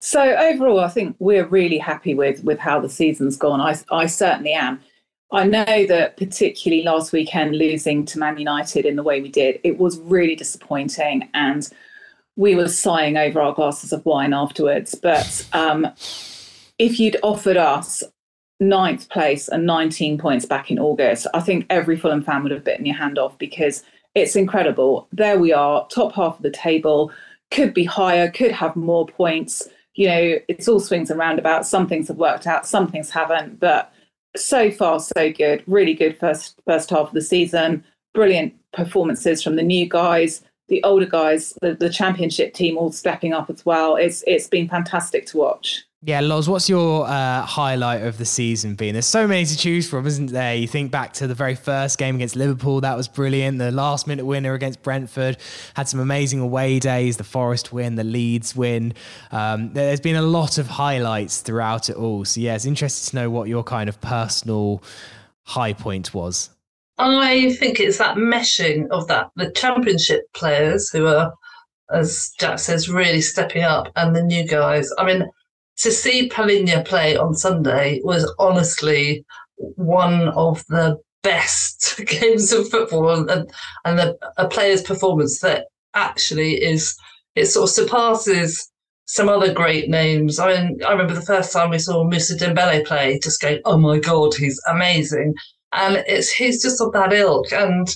So 0.00 0.20
overall, 0.20 0.80
I 0.80 0.88
think 0.88 1.16
we're 1.18 1.46
really 1.46 1.78
happy 1.78 2.14
with 2.14 2.44
with 2.44 2.58
how 2.58 2.80
the 2.80 2.88
season's 2.88 3.36
gone. 3.36 3.60
I 3.60 3.74
I 3.90 4.06
certainly 4.06 4.52
am. 4.52 4.80
I 5.32 5.44
know 5.44 5.86
that 5.86 6.16
particularly 6.16 6.84
last 6.84 7.12
weekend 7.12 7.56
losing 7.56 8.04
to 8.06 8.18
Man 8.18 8.38
United 8.38 8.86
in 8.86 8.96
the 8.96 9.02
way 9.02 9.20
we 9.20 9.30
did, 9.30 9.58
it 9.64 9.78
was 9.78 9.98
really 10.00 10.36
disappointing, 10.36 11.28
and 11.34 11.68
we 12.36 12.54
were 12.54 12.68
sighing 12.68 13.16
over 13.16 13.40
our 13.40 13.52
glasses 13.52 13.92
of 13.92 14.04
wine 14.04 14.32
afterwards. 14.32 14.94
But 14.94 15.46
um, 15.52 15.88
if 16.78 17.00
you'd 17.00 17.16
offered 17.22 17.56
us 17.56 18.02
ninth 18.60 19.08
place 19.08 19.48
and 19.48 19.66
19 19.66 20.18
points 20.18 20.46
back 20.46 20.70
in 20.70 20.78
August, 20.78 21.26
I 21.34 21.40
think 21.40 21.66
every 21.70 21.96
Fulham 21.96 22.22
fan 22.22 22.42
would 22.42 22.52
have 22.52 22.64
bitten 22.64 22.86
your 22.86 22.96
hand 22.96 23.18
off 23.18 23.36
because 23.38 23.82
it's 24.14 24.36
incredible. 24.36 25.08
There 25.12 25.38
we 25.38 25.52
are, 25.52 25.86
top 25.88 26.14
half 26.14 26.36
of 26.36 26.42
the 26.42 26.50
table, 26.50 27.10
could 27.50 27.74
be 27.74 27.84
higher, 27.84 28.30
could 28.30 28.52
have 28.52 28.76
more 28.76 29.06
points. 29.06 29.68
You 29.94 30.08
know, 30.08 30.38
it's 30.48 30.68
all 30.68 30.80
swings 30.80 31.10
and 31.10 31.18
roundabouts. 31.18 31.68
Some 31.68 31.88
things 31.88 32.08
have 32.08 32.16
worked 32.16 32.46
out, 32.46 32.66
some 32.66 32.88
things 32.88 33.10
haven't, 33.10 33.60
but 33.60 33.92
so 34.36 34.70
far 34.70 35.00
so 35.00 35.32
good. 35.32 35.62
Really 35.66 35.94
good 35.94 36.18
first 36.18 36.60
first 36.66 36.90
half 36.90 37.08
of 37.08 37.14
the 37.14 37.20
season. 37.20 37.84
Brilliant 38.12 38.54
performances 38.72 39.42
from 39.42 39.56
the 39.56 39.62
new 39.62 39.88
guys, 39.88 40.42
the 40.68 40.82
older 40.82 41.06
guys, 41.06 41.56
the, 41.60 41.74
the 41.74 41.90
championship 41.90 42.54
team 42.54 42.76
all 42.76 42.92
stepping 42.92 43.32
up 43.32 43.50
as 43.50 43.64
well. 43.64 43.96
It's 43.96 44.24
it's 44.26 44.48
been 44.48 44.68
fantastic 44.68 45.26
to 45.26 45.38
watch. 45.38 45.84
Yeah, 46.06 46.20
Loz, 46.20 46.50
what's 46.50 46.68
your 46.68 47.06
uh, 47.06 47.40
highlight 47.46 48.02
of 48.02 48.18
the 48.18 48.26
season 48.26 48.74
been? 48.74 48.92
There's 48.92 49.06
so 49.06 49.26
many 49.26 49.46
to 49.46 49.56
choose 49.56 49.88
from, 49.88 50.06
isn't 50.06 50.26
there? 50.26 50.54
You 50.54 50.68
think 50.68 50.90
back 50.90 51.14
to 51.14 51.26
the 51.26 51.34
very 51.34 51.54
first 51.54 51.96
game 51.96 52.16
against 52.16 52.36
Liverpool, 52.36 52.82
that 52.82 52.94
was 52.94 53.08
brilliant. 53.08 53.56
The 53.56 53.70
last 53.70 54.06
minute 54.06 54.26
winner 54.26 54.52
against 54.52 54.82
Brentford 54.82 55.38
had 55.72 55.88
some 55.88 56.00
amazing 56.00 56.40
away 56.40 56.78
days, 56.78 57.16
the 57.16 57.24
Forest 57.24 57.72
win, 57.72 57.94
the 57.94 58.04
Leeds 58.04 58.54
win. 58.54 58.92
Um, 59.32 59.72
there's 59.72 60.00
been 60.00 60.16
a 60.16 60.22
lot 60.22 60.58
of 60.58 60.66
highlights 60.66 61.40
throughout 61.40 61.88
it 61.88 61.96
all. 61.96 62.26
So, 62.26 62.38
yeah, 62.38 62.54
it's 62.54 62.66
interesting 62.66 63.12
to 63.12 63.16
know 63.16 63.30
what 63.30 63.48
your 63.48 63.64
kind 63.64 63.88
of 63.88 63.98
personal 64.02 64.82
high 65.44 65.72
point 65.72 66.12
was. 66.12 66.50
I 66.98 67.54
think 67.54 67.80
it's 67.80 67.96
that 67.96 68.18
meshing 68.18 68.88
of 68.90 69.08
that, 69.08 69.30
the 69.36 69.50
championship 69.52 70.30
players 70.34 70.90
who 70.90 71.06
are, 71.06 71.32
as 71.90 72.30
Jack 72.38 72.58
says, 72.58 72.90
really 72.90 73.22
stepping 73.22 73.62
up, 73.62 73.90
and 73.96 74.14
the 74.14 74.22
new 74.22 74.46
guys. 74.46 74.90
I 74.98 75.06
mean, 75.06 75.30
to 75.78 75.90
see 75.90 76.28
Palhinha 76.28 76.84
play 76.84 77.16
on 77.16 77.34
Sunday 77.34 78.00
was 78.04 78.32
honestly 78.38 79.24
one 79.56 80.28
of 80.28 80.64
the 80.68 80.98
best 81.22 82.00
games 82.06 82.52
of 82.52 82.68
football 82.68 83.28
and, 83.30 83.50
and 83.84 83.98
the, 83.98 84.16
a 84.36 84.48
player's 84.48 84.82
performance 84.82 85.40
that 85.40 85.66
actually 85.94 86.62
is 86.62 86.96
it 87.34 87.46
sort 87.46 87.68
of 87.68 87.74
surpasses 87.74 88.70
some 89.06 89.28
other 89.28 89.52
great 89.52 89.88
names. 89.88 90.38
I 90.38 90.54
mean, 90.54 90.80
I 90.86 90.92
remember 90.92 91.14
the 91.14 91.20
first 91.22 91.52
time 91.52 91.70
we 91.70 91.78
saw 91.78 92.04
Moussa 92.04 92.36
Dembele 92.36 92.86
play, 92.86 93.18
just 93.22 93.40
going, 93.40 93.60
"Oh 93.64 93.76
my 93.76 93.98
god, 93.98 94.34
he's 94.34 94.60
amazing!" 94.68 95.34
And 95.72 95.96
it's 96.06 96.30
he's 96.30 96.62
just 96.62 96.80
of 96.80 96.92
that 96.92 97.12
ilk, 97.12 97.52
and 97.52 97.88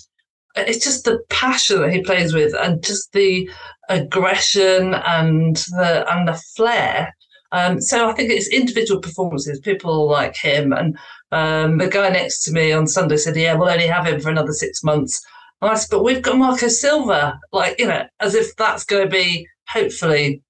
it's 0.57 0.85
just 0.85 1.05
the 1.05 1.21
passion 1.31 1.81
that 1.81 1.93
he 1.93 2.03
plays 2.03 2.35
with, 2.35 2.55
and 2.55 2.83
just 2.83 3.13
the 3.13 3.49
aggression 3.89 4.95
and 4.95 5.57
the 5.57 6.05
and 6.13 6.29
the 6.29 6.41
flair 6.57 7.15
um, 7.53 7.81
so 7.81 8.09
I 8.09 8.13
think 8.13 8.31
it's 8.31 8.49
individual 8.49 9.01
performances, 9.01 9.61
people 9.61 10.09
like 10.09 10.37
him. 10.37 10.73
And 10.73 10.99
um, 11.33 11.79
the 11.79 11.89
guy 11.89 12.09
next 12.11 12.43
to 12.45 12.53
me 12.53 12.73
on 12.73 12.87
Sunday 12.87 13.17
said, 13.17 13.37
Yeah, 13.37 13.55
we'll 13.55 13.71
only 13.71 13.87
have 13.87 14.07
him 14.07 14.21
for 14.21 14.31
another 14.31 14.53
six 14.53 14.83
months. 14.83 15.25
And 15.61 15.71
I 15.71 15.75
said, 15.75 15.91
But 15.91 16.05
we've 16.05 16.23
got 16.23 16.37
Marco 16.37 16.69
Silva, 16.69 17.39
like, 17.53 17.79
you 17.79 17.87
know, 17.87 18.05
as 18.21 18.35
if 18.35 18.55
that's 18.57 18.85
going 18.85 19.05
to 19.05 19.11
be 19.11 19.47
hopefully 19.69 20.43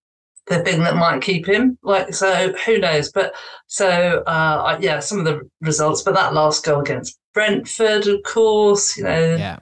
the 0.47 0.61
thing 0.61 0.83
that 0.83 0.97
might 0.97 1.23
keep 1.23 1.47
him. 1.47 1.79
Like, 1.83 2.15
so 2.15 2.53
who 2.65 2.79
knows? 2.79 3.13
But 3.13 3.35
so, 3.67 4.23
uh, 4.27 4.79
yeah, 4.81 4.99
some 5.01 5.19
of 5.19 5.25
the 5.25 5.49
results, 5.61 6.03
but 6.03 6.15
that 6.15 6.35
last 6.35 6.65
goal 6.65 6.81
against 6.81 7.19
Brentford, 7.35 8.07
of 8.07 8.23
course, 8.25 8.97
you 8.97 9.05
know, 9.05 9.37
yeah 9.37 9.59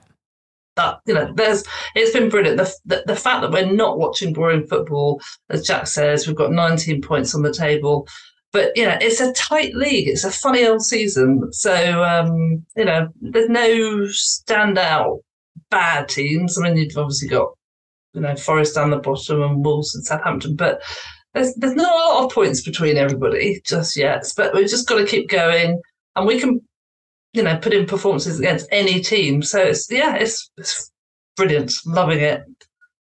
that 0.77 0.99
you 1.05 1.13
know 1.13 1.31
there's 1.35 1.63
it's 1.95 2.13
been 2.13 2.29
brilliant. 2.29 2.57
The, 2.57 2.73
the, 2.85 3.03
the 3.07 3.15
fact 3.15 3.41
that 3.41 3.51
we're 3.51 3.71
not 3.71 3.99
watching 3.99 4.33
boring 4.33 4.65
football 4.65 5.21
as 5.49 5.65
jack 5.65 5.87
says 5.87 6.27
we've 6.27 6.35
got 6.35 6.51
19 6.51 7.01
points 7.01 7.35
on 7.35 7.43
the 7.43 7.53
table. 7.53 8.07
But 8.53 8.71
you 8.75 8.85
know 8.85 8.97
it's 9.01 9.19
a 9.19 9.33
tight 9.33 9.75
league. 9.75 10.07
It's 10.07 10.23
a 10.23 10.31
funny 10.31 10.65
old 10.65 10.83
season. 10.83 11.51
So 11.51 12.03
um 12.03 12.65
you 12.75 12.85
know 12.85 13.09
there's 13.21 13.49
no 13.49 13.67
standout 14.07 15.19
bad 15.69 16.07
teams. 16.07 16.57
I 16.57 16.63
mean 16.63 16.77
you've 16.77 16.97
obviously 16.97 17.27
got 17.27 17.49
you 18.13 18.21
know 18.21 18.35
forest 18.35 18.75
down 18.75 18.91
the 18.91 18.97
bottom 18.97 19.41
and 19.41 19.65
wolves 19.65 19.93
and 19.93 20.05
southampton 20.05 20.55
but 20.55 20.81
there's 21.33 21.53
there's 21.55 21.75
not 21.75 21.93
a 21.93 22.13
lot 22.13 22.25
of 22.25 22.31
points 22.31 22.61
between 22.61 22.97
everybody 22.97 23.61
just 23.65 23.95
yet. 23.95 24.31
But 24.35 24.53
we've 24.53 24.69
just 24.69 24.87
got 24.87 24.97
to 24.97 25.05
keep 25.05 25.29
going. 25.29 25.81
And 26.15 26.25
we 26.25 26.39
can 26.39 26.61
you 27.33 27.43
know, 27.43 27.57
put 27.57 27.73
in 27.73 27.85
performances 27.85 28.39
against 28.39 28.67
any 28.71 28.99
team. 29.01 29.41
So 29.41 29.61
it's 29.61 29.87
yeah, 29.91 30.15
it's, 30.15 30.49
it's 30.57 30.91
brilliant. 31.35 31.73
Loving 31.85 32.19
it. 32.19 32.43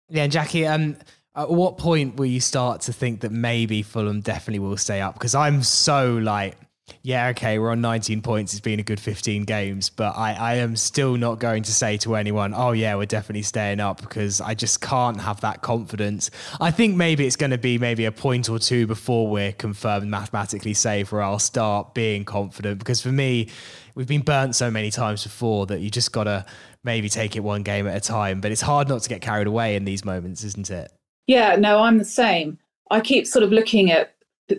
Yeah, 0.10 0.28
Jackie. 0.28 0.66
Um, 0.66 0.98
at 1.36 1.50
what 1.50 1.78
point 1.78 2.16
will 2.16 2.26
you 2.26 2.40
start 2.40 2.82
to 2.82 2.94
think 2.94 3.22
that 3.22 3.32
maybe 3.32 3.84
Fulham 3.84 4.22
definitely 4.22 4.60
will 4.60 4.78
stay 4.78 5.02
up? 5.02 5.14
Because 5.14 5.36
I'm 5.36 5.62
so 5.62 6.16
like, 6.18 6.58
yeah, 7.04 7.30
okay, 7.30 7.58
we're 7.60 7.72
on 7.72 7.82
19 7.82 8.22
points. 8.22 8.54
It's 8.54 8.62
been 8.62 8.80
a 8.80 8.84
good 8.84 9.00
15 9.00 9.44
games, 9.44 9.90
but 9.90 10.18
I, 10.18 10.34
I 10.34 10.54
am 10.56 10.76
still 10.76 11.16
not 11.16 11.40
going 11.40 11.64
to 11.64 11.74
say 11.74 11.98
to 11.98 12.16
anyone, 12.16 12.54
oh, 12.54 12.72
yeah, 12.72 12.96
we're 12.96 13.06
definitely 13.06 13.44
staying 13.44 13.80
up 13.80 14.02
because 14.02 14.42
I 14.42 14.54
just 14.54 14.82
can't 14.82 15.20
have 15.20 15.42
that 15.42 15.62
confidence. 15.62 16.30
I 16.60 16.72
think 16.72 16.96
maybe 16.96 17.26
it's 17.26 17.36
going 17.36 17.52
to 17.52 17.58
be 17.58 17.78
maybe 17.78 18.06
a 18.06 18.12
point 18.12 18.50
or 18.50 18.60
two 18.60 18.88
before 18.88 19.30
we're 19.30 19.54
confirmed 19.54 20.08
mathematically 20.08 20.74
safe, 20.74 21.12
where 21.12 21.22
I'll 21.22 21.40
start 21.40 21.94
being 21.94 22.26
confident. 22.26 22.80
Because 22.80 23.02
for 23.02 23.12
me, 23.12 23.50
we've 23.96 24.08
been 24.08 24.22
burnt 24.22 24.56
so 24.56 24.70
many 24.70 24.92
times 24.92 25.24
before 25.24 25.66
that 25.68 25.80
you 25.80 25.90
just 25.90 26.12
got 26.12 26.26
to 26.26 26.46
maybe 26.84 27.10
take 27.10 27.36
it 27.36 27.42
one 27.42 27.64
game 27.64 27.88
at 27.88 27.96
a 27.96 28.02
time. 28.02 28.42
But 28.42 28.52
it's 28.52 28.62
hard 28.62 28.90
not 28.90 29.02
to 29.04 29.10
get 29.10 29.22
carried 29.22 29.48
away 29.48 29.76
in 29.76 29.86
these 29.86 30.04
moments, 30.04 30.44
isn't 30.44 30.70
it? 30.70 30.92
Yeah, 31.26 31.56
no, 31.56 31.80
I'm 31.80 31.98
the 31.98 32.06
same. 32.06 32.58
I 32.90 33.02
keep 33.02 33.28
sort 33.28 33.44
of 33.44 33.52
looking 33.52 33.92
at 33.92 34.14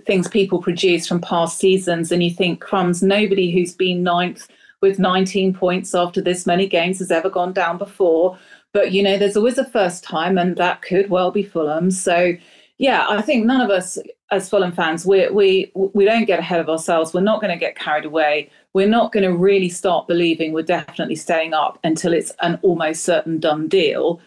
things 0.07 0.29
people 0.29 0.61
produce 0.61 1.07
from 1.07 1.21
past 1.21 1.59
seasons, 1.59 2.13
and 2.13 2.23
you 2.23 2.31
think, 2.31 2.61
crumbs, 2.61 3.03
nobody 3.03 3.51
who's 3.51 3.75
been 3.75 4.03
ninth 4.03 4.49
with 4.81 4.99
19 4.99 5.55
points 5.55 5.95
after 5.95 6.21
this 6.21 6.47
many 6.47 6.67
games 6.67 6.99
has 6.99 7.11
ever 7.11 7.29
gone 7.31 7.53
down 7.53 7.79
before. 7.79 8.39
But, 8.73 8.93
you 8.93 9.03
know, 9.03 9.17
there's 9.17 9.37
always 9.37 9.59
a 9.59 9.65
first 9.65 10.05
time, 10.05 10.39
and 10.39 10.57
that 10.57 10.83
could 10.83 11.11
well 11.11 11.31
be 11.31 11.43
Fulham. 11.43 11.91
So, 11.91 12.35
yeah, 12.77 13.07
I 13.09 13.23
think 13.23 13.45
none 13.45 13.61
of 13.61 13.71
us 13.71 13.99
as 14.31 14.49
Fulham 14.49 14.73
fans, 14.73 15.07
we 15.07 15.29
we 15.31 15.73
we 15.75 16.05
don't 16.05 16.27
get 16.27 16.39
ahead 16.39 16.61
of 16.61 16.69
ourselves. 16.69 17.15
We're 17.15 17.21
not 17.23 17.41
going 17.41 17.53
to 17.53 17.59
get 17.59 17.77
carried 17.77 18.05
away. 18.05 18.51
We're 18.75 18.89
not 18.89 19.11
going 19.11 19.25
to 19.25 19.37
really 19.37 19.69
start 19.69 20.07
believing 20.07 20.53
we're 20.53 20.63
definitely 20.63 21.17
staying 21.17 21.55
up 21.55 21.79
until 21.83 22.13
it's 22.13 22.33
an 22.43 22.59
almost 22.63 23.05
certain 23.05 23.41
done 23.41 23.69
deal. 23.69 24.21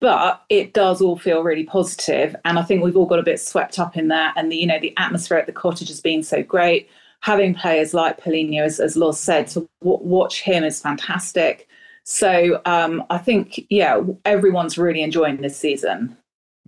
But 0.00 0.44
it 0.48 0.74
does 0.74 1.00
all 1.00 1.18
feel 1.18 1.42
really 1.42 1.64
positive, 1.64 2.36
and 2.44 2.58
I 2.58 2.62
think 2.62 2.84
we've 2.84 2.96
all 2.96 3.06
got 3.06 3.18
a 3.18 3.24
bit 3.24 3.40
swept 3.40 3.78
up 3.78 3.96
in 3.96 4.08
that. 4.08 4.34
And 4.36 4.50
the 4.52 4.56
you 4.56 4.66
know 4.66 4.78
the 4.78 4.94
atmosphere 4.96 5.38
at 5.38 5.46
the 5.46 5.52
cottage 5.52 5.88
has 5.88 6.00
been 6.00 6.22
so 6.22 6.42
great. 6.42 6.88
Having 7.20 7.54
players 7.54 7.94
like 7.94 8.20
Palhinha, 8.20 8.62
as, 8.62 8.78
as 8.78 9.20
said, 9.20 9.48
to 9.48 9.68
w- 9.82 9.98
watch 10.04 10.42
him 10.42 10.62
is 10.62 10.80
fantastic. 10.80 11.68
So 12.04 12.60
um, 12.64 13.02
I 13.10 13.18
think 13.18 13.66
yeah, 13.70 14.00
everyone's 14.24 14.78
really 14.78 15.02
enjoying 15.02 15.38
this 15.38 15.56
season. 15.56 16.16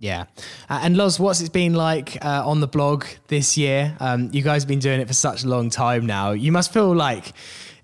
Yeah. 0.01 0.25
Uh, 0.67 0.81
and 0.83 0.97
Loz, 0.97 1.19
what's 1.19 1.41
it 1.41 1.53
been 1.53 1.75
like 1.75 2.23
uh, 2.25 2.43
on 2.45 2.59
the 2.59 2.67
blog 2.67 3.05
this 3.27 3.55
year? 3.55 3.95
Um, 3.99 4.29
you 4.33 4.41
guys 4.41 4.63
have 4.63 4.67
been 4.67 4.79
doing 4.79 4.99
it 4.99 5.07
for 5.07 5.13
such 5.13 5.43
a 5.43 5.47
long 5.47 5.69
time 5.69 6.07
now. 6.07 6.31
You 6.31 6.51
must 6.51 6.73
feel 6.73 6.93
like 6.93 7.33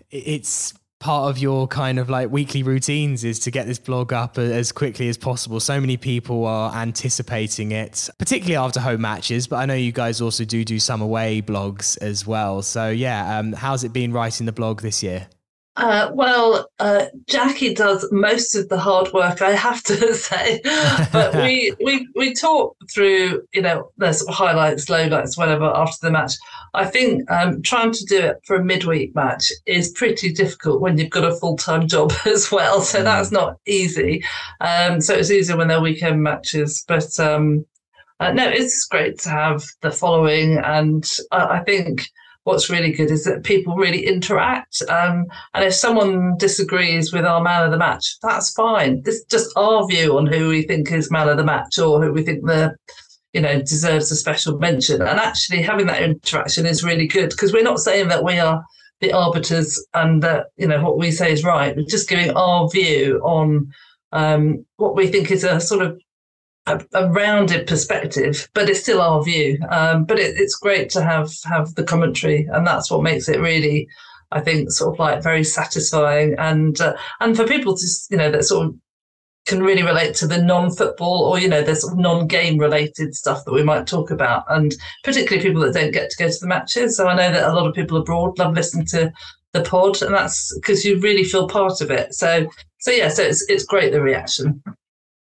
it's 0.10 0.74
part 1.00 1.30
of 1.30 1.38
your 1.38 1.68
kind 1.68 2.00
of 2.00 2.10
like 2.10 2.32
weekly 2.32 2.64
routines 2.64 3.24
is 3.24 3.40
to 3.40 3.52
get 3.52 3.68
this 3.68 3.80
blog 3.80 4.14
up 4.14 4.38
as 4.38 4.72
quickly 4.72 5.10
as 5.10 5.18
possible. 5.18 5.60
So 5.60 5.80
many 5.80 5.98
people 5.98 6.46
are 6.46 6.74
anticipating 6.74 7.72
it, 7.72 8.10
particularly 8.18 8.56
after 8.56 8.80
home 8.80 9.02
matches. 9.02 9.48
But 9.48 9.58
I 9.58 9.66
know 9.66 9.76
you 9.76 9.92
guys 9.92 10.22
also 10.22 10.46
do 10.46 10.64
do 10.64 10.80
some 10.80 11.02
away 11.02 11.42
blogs 11.42 11.98
as 12.02 12.26
well. 12.26 12.62
So 12.62 12.90
yeah, 12.90 13.40
um, 13.40 13.54
how's 13.54 13.84
it 13.84 13.94
been 13.94 14.12
writing 14.12 14.46
the 14.46 14.52
blog 14.52 14.82
this 14.82 15.04
year? 15.04 15.28
Uh, 15.78 16.10
well, 16.12 16.68
uh, 16.80 17.06
Jackie 17.28 17.76
does 17.76 18.08
most 18.12 18.56
of 18.56 18.68
the 18.68 18.80
hard 18.80 19.14
work, 19.14 19.44
I 19.44 19.52
have 19.52 19.84
to 19.84 20.14
say. 20.16 20.60
but 21.14 21.36
we 21.36 21.72
we 21.84 22.08
we 22.16 22.34
talk 22.34 22.76
through, 22.92 23.44
you 23.54 23.62
know, 23.62 23.92
the 23.98 24.12
sort 24.12 24.30
of 24.30 24.36
highlights, 24.36 24.86
lowlights, 24.86 25.38
whatever 25.38 25.66
after 25.66 26.08
the 26.08 26.12
match. 26.12 26.34
I 26.74 26.86
think 26.86 27.30
um, 27.32 27.62
trying 27.62 27.92
to 27.92 28.06
do 28.06 28.20
it 28.20 28.38
for 28.46 28.56
a 28.56 28.66
midweek 28.66 29.14
match 29.14 29.52
is 29.68 29.92
pretty 29.92 30.34
difficult 30.34 30.82
when 30.82 30.98
you've 30.98 31.12
got 31.12 31.32
a 31.32 31.36
full 31.36 31.58
time 31.58 31.88
job 31.96 32.12
as 32.26 32.52
well. 32.52 32.82
So 32.82 33.02
mm. 33.02 33.04
that's 33.04 33.32
not 33.32 33.58
easy. 33.68 34.24
Um, 34.62 35.00
so 35.00 35.14
it's 35.14 35.30
easier 35.30 35.58
when 35.58 35.68
they're 35.68 35.80
weekend 35.80 36.24
matches. 36.24 36.84
But 36.88 37.20
um, 37.20 37.68
uh, 38.20 38.32
no, 38.32 38.50
it's 38.50 38.86
great 38.86 39.20
to 39.20 39.30
have 39.30 39.64
the 39.82 39.92
following, 39.92 40.58
and 40.58 41.08
I 41.32 41.60
think 41.60 42.10
what's 42.48 42.70
really 42.70 42.94
good 42.94 43.12
is 43.12 43.26
that 43.26 43.44
people 43.44 43.76
really 43.76 44.08
interact. 44.08 44.82
Um, 44.88 45.26
and 45.54 45.66
if 45.66 45.74
someone 45.74 46.38
disagrees 46.38 47.12
with 47.12 47.26
our 47.26 47.44
man 47.44 47.66
of 47.66 47.72
the 47.72 47.78
match, 47.78 48.16
that's 48.24 48.54
fine. 48.54 49.02
This 49.04 49.16
is 49.16 49.26
just 49.26 49.50
our 49.58 49.86
view 49.86 50.18
on 50.18 50.28
who 50.28 50.48
we 50.48 50.62
think 50.62 50.90
is 50.90 51.12
man 51.12 51.28
of 51.28 51.36
the 51.36 51.44
match 51.44 51.78
or 51.78 52.02
who 52.02 52.14
we 52.14 52.24
think 52.24 52.46
the 52.46 52.74
you 53.34 53.42
know 53.42 53.60
deserves 53.60 54.10
a 54.12 54.16
special 54.16 54.58
mention. 54.60 55.02
And 55.02 55.20
actually 55.20 55.62
having 55.62 55.88
that 55.88 56.02
interaction 56.02 56.66
is 56.66 56.86
really 56.86 57.06
good 57.06 57.32
because 57.32 57.52
we're 57.52 57.64
not 57.64 57.80
saying 57.80 58.08
that 58.08 58.24
we 58.24 58.40
are 58.40 58.64
the 59.02 59.12
arbiters 59.12 59.86
and 59.94 60.24
that 60.24 60.46
you 60.56 60.70
know 60.70 60.82
what 60.82 60.98
we 60.98 61.12
say 61.12 61.34
is 61.34 61.44
right. 61.44 61.76
We're 61.76 61.86
just 61.86 62.08
giving 62.08 62.32
our 62.32 62.70
view 62.70 63.20
on 63.26 63.70
um, 64.14 64.66
what 64.78 64.96
we 64.96 65.08
think 65.08 65.32
is 65.32 65.44
a 65.44 65.60
sort 65.60 65.82
of 65.82 66.00
a, 66.68 66.86
a, 66.94 67.10
rounded 67.10 67.66
perspective, 67.66 68.48
but 68.54 68.70
it's 68.70 68.82
still 68.82 69.02
our 69.02 69.24
view. 69.24 69.60
Um, 69.70 70.06
but 70.06 70.20
it, 70.20 70.36
it's 70.38 70.56
great 70.56 70.90
to 70.92 71.04
have 71.04 71.32
have 71.46 71.74
the 71.76 71.84
commentary, 71.84 72.48
and 72.52 72.68
that's 72.68 72.92
what 72.92 73.04
makes 73.04 73.30
it 73.30 73.40
really, 73.40 73.88
I 74.32 74.42
think, 74.42 74.72
sort 74.72 74.94
of 74.94 75.00
like 75.00 75.24
very 75.24 75.44
satisfying, 75.44 76.36
and 76.38 76.80
uh, 76.80 76.96
and 77.20 77.36
for 77.36 77.48
people 77.48 77.76
to 77.76 77.88
you 78.12 78.18
know 78.18 78.32
that 78.32 78.44
sort 78.44 78.68
of 78.68 78.76
can 79.48 79.64
really 79.64 79.84
relate 79.84 80.14
to 80.14 80.28
the 80.28 80.42
non-football 80.42 81.24
or 81.24 81.40
you 81.40 81.48
know 81.48 81.64
the 81.64 81.74
sort 81.74 81.94
of 81.94 82.00
non-game 82.00 82.58
related 82.58 83.16
stuff 83.16 83.46
that 83.46 83.54
we 83.54 83.64
might 83.64 83.88
talk 83.88 84.12
about, 84.12 84.44
and 84.50 84.76
particularly 85.04 85.48
people 85.48 85.62
that 85.62 85.74
don't 85.74 85.94
get 85.94 86.10
to 86.10 86.18
go 86.18 86.30
to 86.30 86.40
the 86.40 86.48
matches. 86.48 86.98
So 86.98 87.08
I 87.08 87.16
know 87.16 87.32
that 87.32 87.50
a 87.50 87.54
lot 87.54 87.68
of 87.68 87.74
people 87.74 87.98
abroad 87.98 88.38
love 88.38 88.54
listening 88.54 88.86
to 88.88 89.12
the 89.54 89.64
pod, 89.64 90.02
and 90.02 90.14
that's 90.14 90.54
because 90.60 90.84
you 90.84 91.00
really 91.00 91.24
feel 91.24 91.48
part 91.48 91.82
of 91.82 91.92
it. 91.92 92.14
So 92.14 92.48
so 92.80 92.92
yeah, 92.92 93.08
so 93.08 93.24
it's 93.24 93.50
it's 93.50 93.64
great 93.64 93.92
the 93.94 94.02
reaction 94.02 94.62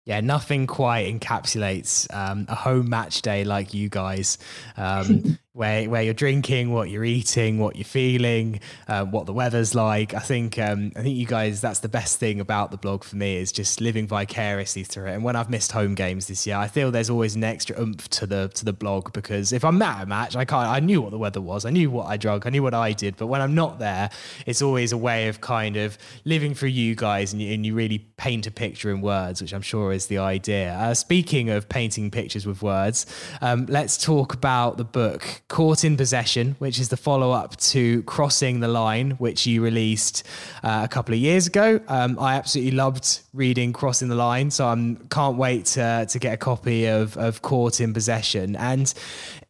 yeah, 0.07 0.21
nothing 0.21 0.69
quite 0.69 1.13
encapsulates 1.13 2.07
um, 2.15 2.47
a 2.49 2.55
home 2.55 2.89
match 2.89 3.23
day 3.23 3.43
like 3.43 3.75
you 3.75 3.89
guys. 3.89 4.39
Um, 4.77 5.39
where 5.57 5.89
where 5.89 6.03
you're 6.03 6.15
drinking, 6.15 6.71
what 6.71 6.91
you're 6.91 7.05
eating, 7.05 7.59
what 7.59 7.77
you're 7.77 7.85
feeling, 7.85 8.61
uh, 8.89 9.05
what 9.07 9.25
the 9.25 9.33
weather's 9.33 9.75
like. 9.75 10.13
I 10.13 10.19
think 10.19 10.59
um, 10.59 10.93
I 10.95 11.03
think 11.03 11.17
you 11.17 11.27
guys 11.27 11.63
that's 11.63 11.81
the 11.81 11.89
best 11.89 12.21
thing 12.21 12.41
about 12.41 12.71
the 12.71 12.77
blog 12.77 13.03
for 13.03 13.17
me 13.17 13.39
is 13.39 13.53
just 13.53 13.81
living 13.81 14.07
vicariously 14.07 14.85
through 14.85 15.07
it. 15.07 15.15
And 15.15 15.25
when 15.25 15.35
I've 15.35 15.49
missed 15.49 15.73
home 15.73 15.95
games 15.95 16.27
this 16.27 16.47
year, 16.47 16.57
I 16.57 16.69
feel 16.69 16.91
there's 16.91 17.09
always 17.09 17.35
an 17.35 17.45
extra 17.45 17.81
oomph 17.81 18.09
to 18.11 18.27
the 18.27 18.49
to 18.49 18.67
the 18.67 18.75
blog 18.75 19.15
because 19.15 19.53
if 19.53 19.65
I'm 19.65 19.81
at 19.81 20.03
a 20.03 20.07
match, 20.07 20.37
I 20.37 20.45
can't. 20.45 20.69
I 20.69 20.81
knew 20.81 21.01
what 21.01 21.11
the 21.11 21.19
weather 21.19 21.41
was, 21.41 21.65
I 21.65 21.71
knew 21.71 21.91
what 21.91 22.07
I 22.07 22.19
drunk, 22.19 22.45
I 22.45 22.51
knew 22.51 22.63
what 22.63 22.75
I 22.75 22.93
did. 22.93 23.17
But 23.17 23.29
when 23.29 23.41
I'm 23.41 23.55
not 23.55 23.79
there, 23.79 24.11
it's 24.45 24.61
always 24.61 24.93
a 24.93 24.99
way 24.99 25.29
of 25.29 25.41
kind 25.41 25.79
of 25.79 25.97
living 26.27 26.55
through 26.55 26.69
you 26.69 26.95
guys, 26.95 27.33
and 27.33 27.41
you, 27.41 27.55
and 27.55 27.65
you 27.65 27.75
really 27.75 28.01
paint 28.19 28.47
a 28.47 28.51
picture 28.51 28.91
in 28.91 29.01
words, 29.01 29.41
which 29.41 29.55
I'm 29.55 29.63
sure 29.63 29.93
is 29.93 30.09
the 30.09 30.19
idea. 30.19 30.75
Uh, 30.75 30.93
speaking 30.93 31.49
of 31.49 31.67
painting 31.71 32.11
pictures 32.11 32.47
with 32.47 32.61
words, 32.61 33.07
um, 33.41 33.65
let's 33.71 33.97
talk 33.97 34.35
about 34.35 34.77
the 34.77 34.85
book 34.85 35.43
Caught 35.49 35.85
in 35.85 35.97
Possession, 35.97 36.57
which 36.59 36.81
is 36.81 36.89
the 36.89 36.97
follow 36.97 37.31
up 37.31 37.57
to 37.59 38.03
Crossing 38.03 38.59
the 38.59 38.67
Line, 38.67 39.13
which 39.13 39.47
you 39.47 39.63
released 39.63 40.27
uh, 40.65 40.81
a 40.83 40.89
couple 40.89 41.15
of 41.15 41.21
years 41.21 41.47
ago. 41.47 41.79
Um, 41.87 42.19
I 42.19 42.35
absolutely 42.35 42.73
loved 42.73 43.21
reading 43.33 43.73
Crossing 43.73 44.09
the 44.09 44.17
Line, 44.17 44.51
so 44.51 44.67
I 44.67 44.97
can't 45.09 45.37
wait 45.37 45.67
to, 45.67 46.05
to 46.09 46.19
get 46.19 46.35
a 46.35 46.37
copy 46.37 46.87
of, 46.87 47.17
of 47.17 47.43
Caught 47.43 47.81
in 47.81 47.95
Possession. 47.95 48.57
And 48.57 48.93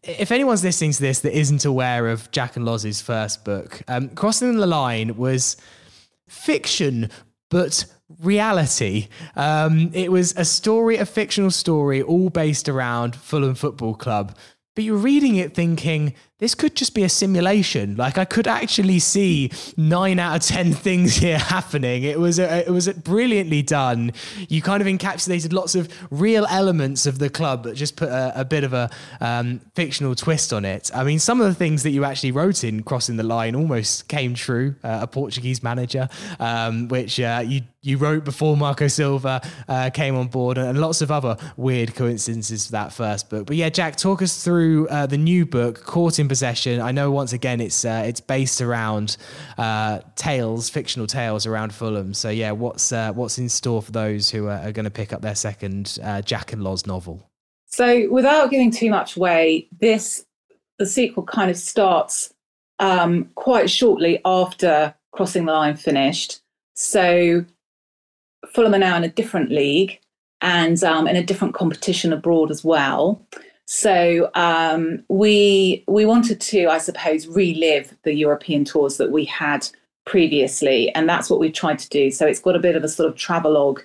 if 0.03 0.31
anyone's 0.31 0.63
listening 0.63 0.93
to 0.93 1.01
this 1.01 1.21
that 1.21 1.37
isn't 1.37 1.65
aware 1.65 2.09
of 2.09 2.31
Jack 2.31 2.57
and 2.57 2.67
Loz's 2.67 3.01
first 3.01 3.43
book, 3.45 3.81
um, 3.89 4.11
Crossing 4.11 4.57
the 4.59 4.67
Line 4.67 5.17
was 5.17 5.57
fiction, 6.29 7.09
but 7.49 7.87
reality. 8.21 9.09
Um, 9.35 9.91
it 9.95 10.13
was 10.13 10.35
a 10.37 10.45
story, 10.45 10.97
a 10.97 11.07
fictional 11.07 11.51
story, 11.51 12.03
all 12.03 12.29
based 12.29 12.69
around 12.69 13.17
Fulham 13.17 13.55
Football 13.55 13.95
Club 13.95 14.37
but 14.77 14.85
you're 14.85 14.97
reading 14.97 15.35
it 15.35 15.55
thinking 15.55 16.15
this 16.39 16.55
could 16.55 16.77
just 16.77 16.95
be 16.95 17.03
a 17.03 17.09
simulation. 17.09 17.97
Like 17.97 18.19
I 18.19 18.27
could 18.27 18.47
actually 18.47 18.99
see 18.99 19.51
nine 19.77 20.19
out 20.19 20.37
of 20.37 20.43
ten 20.43 20.73
things 20.73 21.17
here 21.17 21.39
happening. 21.39 22.03
It 22.03 22.21
was 22.21 22.39
a, 22.39 22.67
it 22.67 22.71
was 22.71 22.89
brilliantly 22.89 23.63
done. 23.63 24.13
You 24.49 24.61
kind 24.61 24.83
of 24.83 24.87
encapsulated 24.87 25.53
lots 25.55 25.75
of 25.75 25.89
real 26.11 26.47
elements 26.51 27.07
of 27.07 27.19
the 27.19 27.31
club, 27.31 27.63
but 27.63 27.75
just 27.75 27.97
put 27.97 28.11
a, 28.11 28.41
a 28.41 28.45
bit 28.45 28.65
of 28.65 28.75
a 28.75 28.91
um, 29.21 29.61
fictional 29.75 30.15
twist 30.15 30.53
on 30.53 30.67
it. 30.67 30.91
I 30.95 31.05
mean, 31.05 31.19
some 31.19 31.41
of 31.41 31.47
the 31.47 31.55
things 31.55 31.83
that 31.85 31.91
you 31.91 32.05
actually 32.05 32.33
wrote 32.33 32.65
in 32.65 32.83
crossing 32.83 33.17
the 33.17 33.23
line 33.23 33.55
almost 33.55 34.09
came 34.09 34.35
true. 34.35 34.75
Uh, 34.85 34.99
a 35.03 35.07
Portuguese 35.07 35.63
manager, 35.63 36.09
um, 36.39 36.89
which 36.89 37.19
uh, 37.19 37.43
you 37.45 37.63
you 37.87 37.97
wrote 37.97 38.25
before 38.25 38.57
Marco 38.57 38.89
Silva 38.89 39.41
uh, 39.69 39.91
came 39.91 40.17
on 40.17 40.27
board, 40.27 40.59
and 40.59 40.79
lots 40.79 41.01
of 41.01 41.11
other 41.11 41.37
weird 41.57 41.95
coincidences 41.95 42.67
for 42.67 42.73
that 42.73 42.93
first 42.93 43.31
book. 43.31 43.47
But 43.47 43.57
yeah, 43.57 43.69
Jack, 43.69 43.97
talk 43.97 44.23
us 44.23 44.43
through 44.43 44.89
uh, 44.89 45.07
the 45.07 45.17
new 45.17 45.47
book, 45.47 45.85
Caught 45.85 46.19
in 46.19 46.26
in 46.27 46.29
possession. 46.29 46.81
I 46.81 46.91
know 46.91 47.11
once 47.11 47.33
again 47.33 47.61
it's 47.61 47.85
uh, 47.85 48.05
it's 48.07 48.21
based 48.21 48.61
around 48.61 49.17
uh, 49.57 50.01
tales, 50.17 50.69
fictional 50.69 51.07
tales 51.07 51.47
around 51.47 51.73
Fulham. 51.73 52.13
So 52.15 52.29
yeah, 52.29 52.51
what's 52.51 52.93
uh, 52.93 53.13
what's 53.13 53.39
in 53.39 53.49
store 53.49 53.81
for 53.81 53.93
those 53.93 54.29
who 54.31 54.47
are, 54.47 54.59
are 54.59 54.73
going 54.73 54.85
to 54.85 54.91
pick 54.91 55.13
up 55.13 55.23
their 55.23 55.35
second 55.35 55.99
uh, 56.03 56.23
Jack 56.23 56.53
and 56.53 56.63
Loz 56.63 56.87
novel? 56.87 57.31
So 57.67 58.11
without 58.11 58.51
giving 58.51 58.71
too 58.71 58.91
much 58.91 59.17
away, 59.17 59.69
this 59.81 60.27
the 60.79 60.87
sequel 60.87 61.25
kind 61.25 61.51
of 61.51 61.57
starts 61.57 62.35
um, 62.79 63.31
quite 63.35 63.71
shortly 63.71 64.21
after 64.25 64.95
Crossing 65.13 65.47
the 65.47 65.53
Line 65.53 65.77
finished. 65.77 66.41
So 66.75 67.45
Fulham 68.53 68.75
are 68.75 68.79
now 68.79 68.97
in 68.97 69.05
a 69.05 69.09
different 69.09 69.51
league 69.51 69.99
and 70.43 70.83
um, 70.85 71.07
in 71.07 71.17
a 71.17 71.25
different 71.25 71.55
competition 71.55 72.13
abroad 72.13 72.51
as 72.51 72.63
well. 72.63 73.23
So 73.67 74.31
um, 74.35 75.05
we 75.09 75.85
we 75.89 76.07
wanted 76.07 76.41
to, 76.41 76.69
I 76.69 76.79
suppose, 76.79 77.27
relive 77.27 77.97
the 78.05 78.15
European 78.15 78.65
tours 78.65 78.97
that 78.99 79.11
we 79.11 79.25
had 79.25 79.69
previously, 80.05 80.95
and 80.95 81.09
that's 81.09 81.29
what 81.29 81.41
we've 81.41 81.53
tried 81.53 81.81
to 81.81 81.89
do. 81.89 82.13
So 82.13 82.27
it's 82.27 82.41
got 82.41 82.55
a 82.55 82.61
bit 82.61 82.77
of 82.77 82.85
a 82.85 82.89
sort 82.89 83.09
of 83.09 83.17
travelogue 83.17 83.81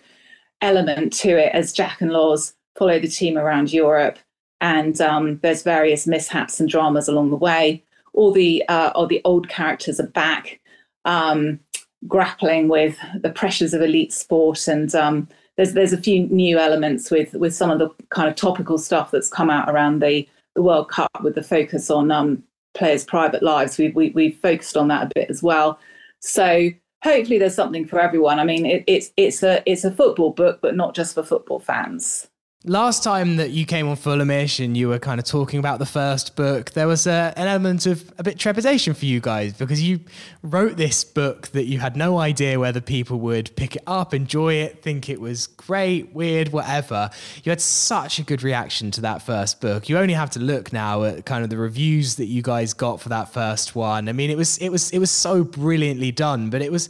element 0.62 1.14
to 1.14 1.30
it 1.30 1.52
as 1.54 1.74
Jack 1.74 2.00
and 2.00 2.12
Loz 2.12 2.54
follow 2.78 3.00
the 3.00 3.08
team 3.08 3.40
around 3.40 3.74
Europe, 3.74 4.20
and 4.62 5.02
um, 5.02 5.40
there's 5.42 5.64
various 5.64 6.06
mishaps 6.06 6.60
and 6.60 6.70
dramas 6.70 7.08
along 7.08 7.32
the 7.32 7.36
way. 7.36 7.84
All 8.14 8.32
the 8.32 8.64
uh, 8.70 8.92
all 8.94 9.08
the 9.08 9.22
old 9.26 9.50
characters 9.50 10.00
are 10.00 10.08
back, 10.08 10.60
um, 11.06 11.60
grappling 12.08 12.68
with 12.68 13.00
the 13.20 13.32
pressures 13.32 13.74
of 13.74 13.82
elite 13.82 14.14
sport 14.14 14.68
and 14.68 14.94
um, 14.94 15.28
there's 15.58 15.74
there's 15.74 15.94
a 15.94 15.98
few 15.98 16.28
new 16.28 16.58
elements 16.58 17.12
with 17.12 17.34
with 17.34 17.54
some 17.54 17.70
of 17.70 17.80
the 17.80 17.90
kind 18.10 18.30
of 18.30 18.36
topical 18.36 18.78
stuff 18.78 19.12
that's 19.12 19.30
come 19.30 19.50
out 19.50 19.70
around 19.70 20.02
the 20.02 20.28
the 20.56 20.62
World 20.62 20.90
Cup 20.90 21.22
with 21.22 21.36
the 21.36 21.44
focus 21.44 21.90
on 21.90 22.12
um, 22.12 22.44
players' 22.74 23.06
private 23.06 23.44
lives. 23.44 23.78
We 23.78 23.90
we 23.90 24.10
we 24.12 24.32
focused 24.32 24.78
on 24.78 24.88
that 24.90 25.04
a 25.04 25.12
bit 25.14 25.30
as 25.30 25.44
well. 25.44 25.80
So 26.20 26.70
hopefully 27.04 27.40
there's 27.40 27.56
something 27.56 27.86
for 27.86 28.00
everyone. 28.00 28.40
I 28.40 28.44
mean, 28.44 28.66
it, 28.66 28.84
it's 28.88 29.12
it's 29.18 29.44
a 29.44 29.62
it's 29.66 29.84
a 29.84 29.92
football 29.92 30.32
book, 30.32 30.60
but 30.62 30.76
not 30.76 30.96
just 30.96 31.14
for 31.14 31.24
football 31.24 31.60
fans. 31.60 32.28
Last 32.64 33.04
time 33.04 33.38
that 33.38 33.50
you 33.50 33.66
came 33.66 33.88
on 33.88 33.96
Fulhamish 33.96 34.64
and 34.64 34.78
you 34.78 34.88
were 34.88 35.00
kind 35.00 35.20
of 35.20 35.26
talking 35.26 35.58
about 35.58 35.80
the 35.80 35.86
first 35.88 36.36
book, 36.36 36.70
there 36.74 36.88
was 36.88 37.08
a, 37.08 37.34
an 37.36 37.48
element 37.48 37.88
of 37.88 38.14
a 38.20 38.24
bit 38.24 38.38
trepidation 38.38 38.94
for 38.94 39.06
you 39.06 39.20
guys 39.20 39.54
because 39.54 39.82
you 39.82 40.02
wrote 40.44 40.78
this 40.78 41.04
book 41.04 41.48
that 41.54 41.64
you 41.64 41.80
had 41.80 41.98
no 41.98 42.20
idea 42.20 42.60
whether 42.60 42.80
people 42.80 43.20
would 43.20 43.56
pick 43.56 43.78
it 43.78 43.82
up, 43.88 44.14
enjoy 44.14 44.54
it, 44.54 44.84
think 44.84 45.10
it 45.10 45.20
was 45.20 45.48
great, 45.48 46.14
weird, 46.14 46.50
whatever. 46.50 47.10
You 47.44 47.50
had 47.50 47.62
such 47.62 48.20
a 48.20 48.24
good 48.24 48.44
reaction 48.44 48.92
to 48.92 49.02
that 49.02 49.24
first 49.24 49.60
book. 49.60 49.90
You 49.90 49.98
only 49.98 50.14
have 50.14 50.30
to 50.32 50.40
look 50.40 50.72
now 50.72 51.02
at 51.02 51.26
kind 51.26 51.44
of 51.44 51.50
the 51.50 51.58
reviews 51.58 52.18
that 52.18 52.28
you 52.28 52.44
guys 52.44 52.76
got 52.76 53.02
for 53.02 53.10
that 53.10 53.34
first 53.34 53.76
one. 53.76 54.08
I 54.08 54.12
mean, 54.12 54.30
it 54.30 54.38
was 54.38 54.60
it 54.60 54.70
was 54.70 54.92
it 54.92 55.00
was 55.00 55.10
so 55.10 55.44
brilliantly 55.44 56.12
done, 56.12 56.52
but 56.52 56.62
it 56.62 56.72
was 56.72 56.90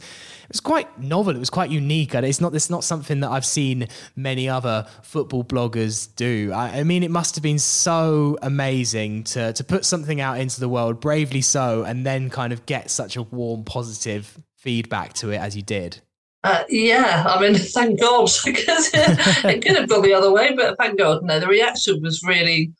was 0.52 0.60
quite 0.60 1.00
novel. 1.00 1.34
It 1.34 1.38
was 1.38 1.50
quite 1.50 1.70
unique. 1.70 2.14
It's 2.14 2.40
not 2.40 2.54
it's 2.54 2.70
not 2.70 2.84
something 2.84 3.20
that 3.20 3.30
I've 3.30 3.46
seen 3.46 3.88
many 4.16 4.48
other 4.48 4.86
football 5.02 5.44
bloggers 5.44 6.14
do. 6.16 6.52
I, 6.52 6.80
I, 6.80 6.84
mean, 6.84 7.02
it 7.02 7.10
must 7.10 7.34
have 7.36 7.42
been 7.42 7.58
so 7.58 8.38
amazing 8.42 9.24
to 9.24 9.52
to 9.52 9.64
put 9.64 9.84
something 9.84 10.20
out 10.20 10.38
into 10.38 10.60
the 10.60 10.68
world, 10.68 11.00
bravely 11.00 11.40
so, 11.40 11.84
and 11.84 12.06
then 12.06 12.30
kind 12.30 12.52
of 12.52 12.66
get 12.66 12.90
such 12.90 13.16
a 13.16 13.22
warm, 13.22 13.64
positive 13.64 14.38
feedback 14.62 15.12
to 15.14 15.30
it 15.30 15.38
as 15.38 15.56
you 15.56 15.62
did? 15.62 16.00
Uh, 16.44 16.64
yeah, 16.68 17.24
I 17.26 17.40
mean, 17.40 17.54
thank 17.58 18.00
God, 18.00 18.28
because 18.44 18.90
it 18.94 19.64
could 19.64 19.76
have 19.76 19.88
gone 19.88 20.02
the 20.02 20.14
other 20.14 20.32
way, 20.32 20.54
but 20.54 20.76
thank 20.78 20.98
God, 20.98 21.22
no, 21.22 21.38
the 21.38 21.46
reaction 21.46 22.00
was 22.02 22.22
really 22.22 22.72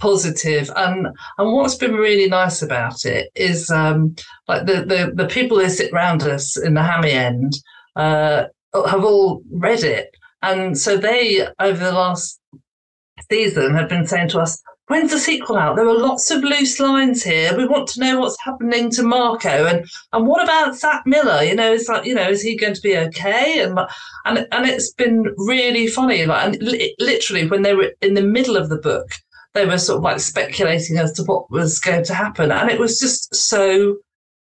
positive. 0.00 0.70
And 0.76 1.08
and 1.38 1.52
what's 1.52 1.76
been 1.76 1.94
really 1.94 2.28
nice 2.28 2.62
about 2.62 3.04
it 3.04 3.30
is 3.34 3.70
um 3.70 4.16
like 4.48 4.66
the 4.66 4.84
the, 4.84 5.12
the 5.14 5.28
people 5.28 5.58
who 5.58 5.68
sit 5.68 5.92
around 5.92 6.22
us 6.22 6.56
in 6.56 6.74
the 6.74 6.82
hammy 6.82 7.12
end 7.12 7.52
uh 7.96 8.44
have 8.74 9.04
all 9.04 9.42
read 9.50 9.84
it. 9.84 10.14
And 10.42 10.76
so 10.76 10.96
they 10.96 11.46
over 11.58 11.84
the 11.84 11.92
last 11.92 12.40
season 13.30 13.74
have 13.74 13.88
been 13.88 14.06
saying 14.06 14.28
to 14.30 14.40
us 14.40 14.60
when's 14.92 15.10
the 15.10 15.18
sequel 15.18 15.56
out? 15.56 15.76
There 15.76 15.88
are 15.88 15.98
lots 15.98 16.30
of 16.30 16.42
loose 16.42 16.78
lines 16.78 17.22
here. 17.22 17.56
We 17.56 17.66
want 17.66 17.88
to 17.88 18.00
know 18.00 18.20
what's 18.20 18.36
happening 18.44 18.90
to 18.90 19.02
marco. 19.02 19.66
And 19.66 19.86
and 20.12 20.26
what 20.26 20.42
about 20.42 20.76
zach 20.76 21.02
miller? 21.06 21.42
You 21.42 21.54
know 21.54 21.72
it's 21.72 21.88
like 21.88 22.04
you 22.04 22.14
know 22.14 22.28
is 22.28 22.42
he 22.42 22.56
going 22.56 22.74
to 22.74 22.80
be 22.80 22.96
okay? 22.98 23.62
And 23.62 23.78
and 24.26 24.46
and 24.52 24.66
it's 24.66 24.92
been 24.92 25.32
really 25.38 25.86
funny. 25.86 26.26
Like 26.26 26.44
and 26.46 26.62
li- 26.62 26.94
literally 26.98 27.46
when 27.46 27.62
they 27.62 27.74
were 27.74 27.92
in 28.02 28.14
the 28.14 28.22
middle 28.22 28.56
of 28.56 28.68
the 28.68 28.78
book 28.78 29.08
they 29.54 29.66
were 29.66 29.78
sort 29.78 29.98
of 29.98 30.04
like 30.04 30.20
speculating 30.20 30.96
as 30.98 31.12
to 31.12 31.24
what 31.24 31.50
was 31.50 31.78
going 31.78 32.04
to 32.04 32.14
happen. 32.14 32.50
And 32.50 32.70
it 32.70 32.80
was 32.80 32.98
just 32.98 33.34
so 33.34 33.96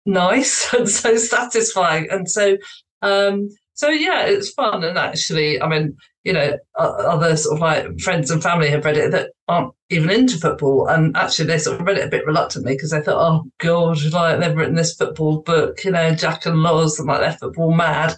nice 0.07 0.73
and 0.79 0.89
so 0.89 1.17
satisfying. 1.17 2.09
And 2.11 2.29
so, 2.31 2.57
um, 3.03 3.49
so 3.75 3.89
yeah, 3.89 4.25
it's 4.25 4.51
fun. 4.51 4.83
And 4.83 4.99
actually, 4.99 5.61
I 5.63 5.69
mean, 5.69 5.97
you 6.25 6.33
know, 6.33 6.59
other 6.77 7.37
sort 7.37 7.57
of 7.57 7.61
like 7.61 8.01
friends 8.01 8.31
and 8.31 8.43
family 8.43 8.69
have 8.71 8.85
read 8.85 8.97
it 8.97 9.13
that 9.13 9.31
aren't 9.47 9.73
even 9.89 10.11
into 10.11 10.37
football. 10.37 10.89
And 10.89 11.17
actually, 11.17 11.47
they 11.47 11.59
sort 11.59 11.81
of 11.81 11.87
read 11.87 11.97
it 11.97 12.07
a 12.07 12.11
bit 12.11 12.27
reluctantly 12.27 12.75
because 12.75 12.91
they 12.91 13.01
thought, 13.01 13.25
oh, 13.25 13.45
God, 13.59 13.99
like 14.13 14.41
they've 14.41 14.57
written 14.57 14.75
this 14.75 14.95
football 14.95 15.43
book, 15.43 15.85
you 15.85 15.93
know, 15.93 16.15
Jack 16.15 16.45
and 16.45 16.63
Loz, 16.63 16.99
and 16.99 17.09
like 17.09 17.21
they're 17.21 17.33
football 17.33 17.73
mad. 17.73 18.15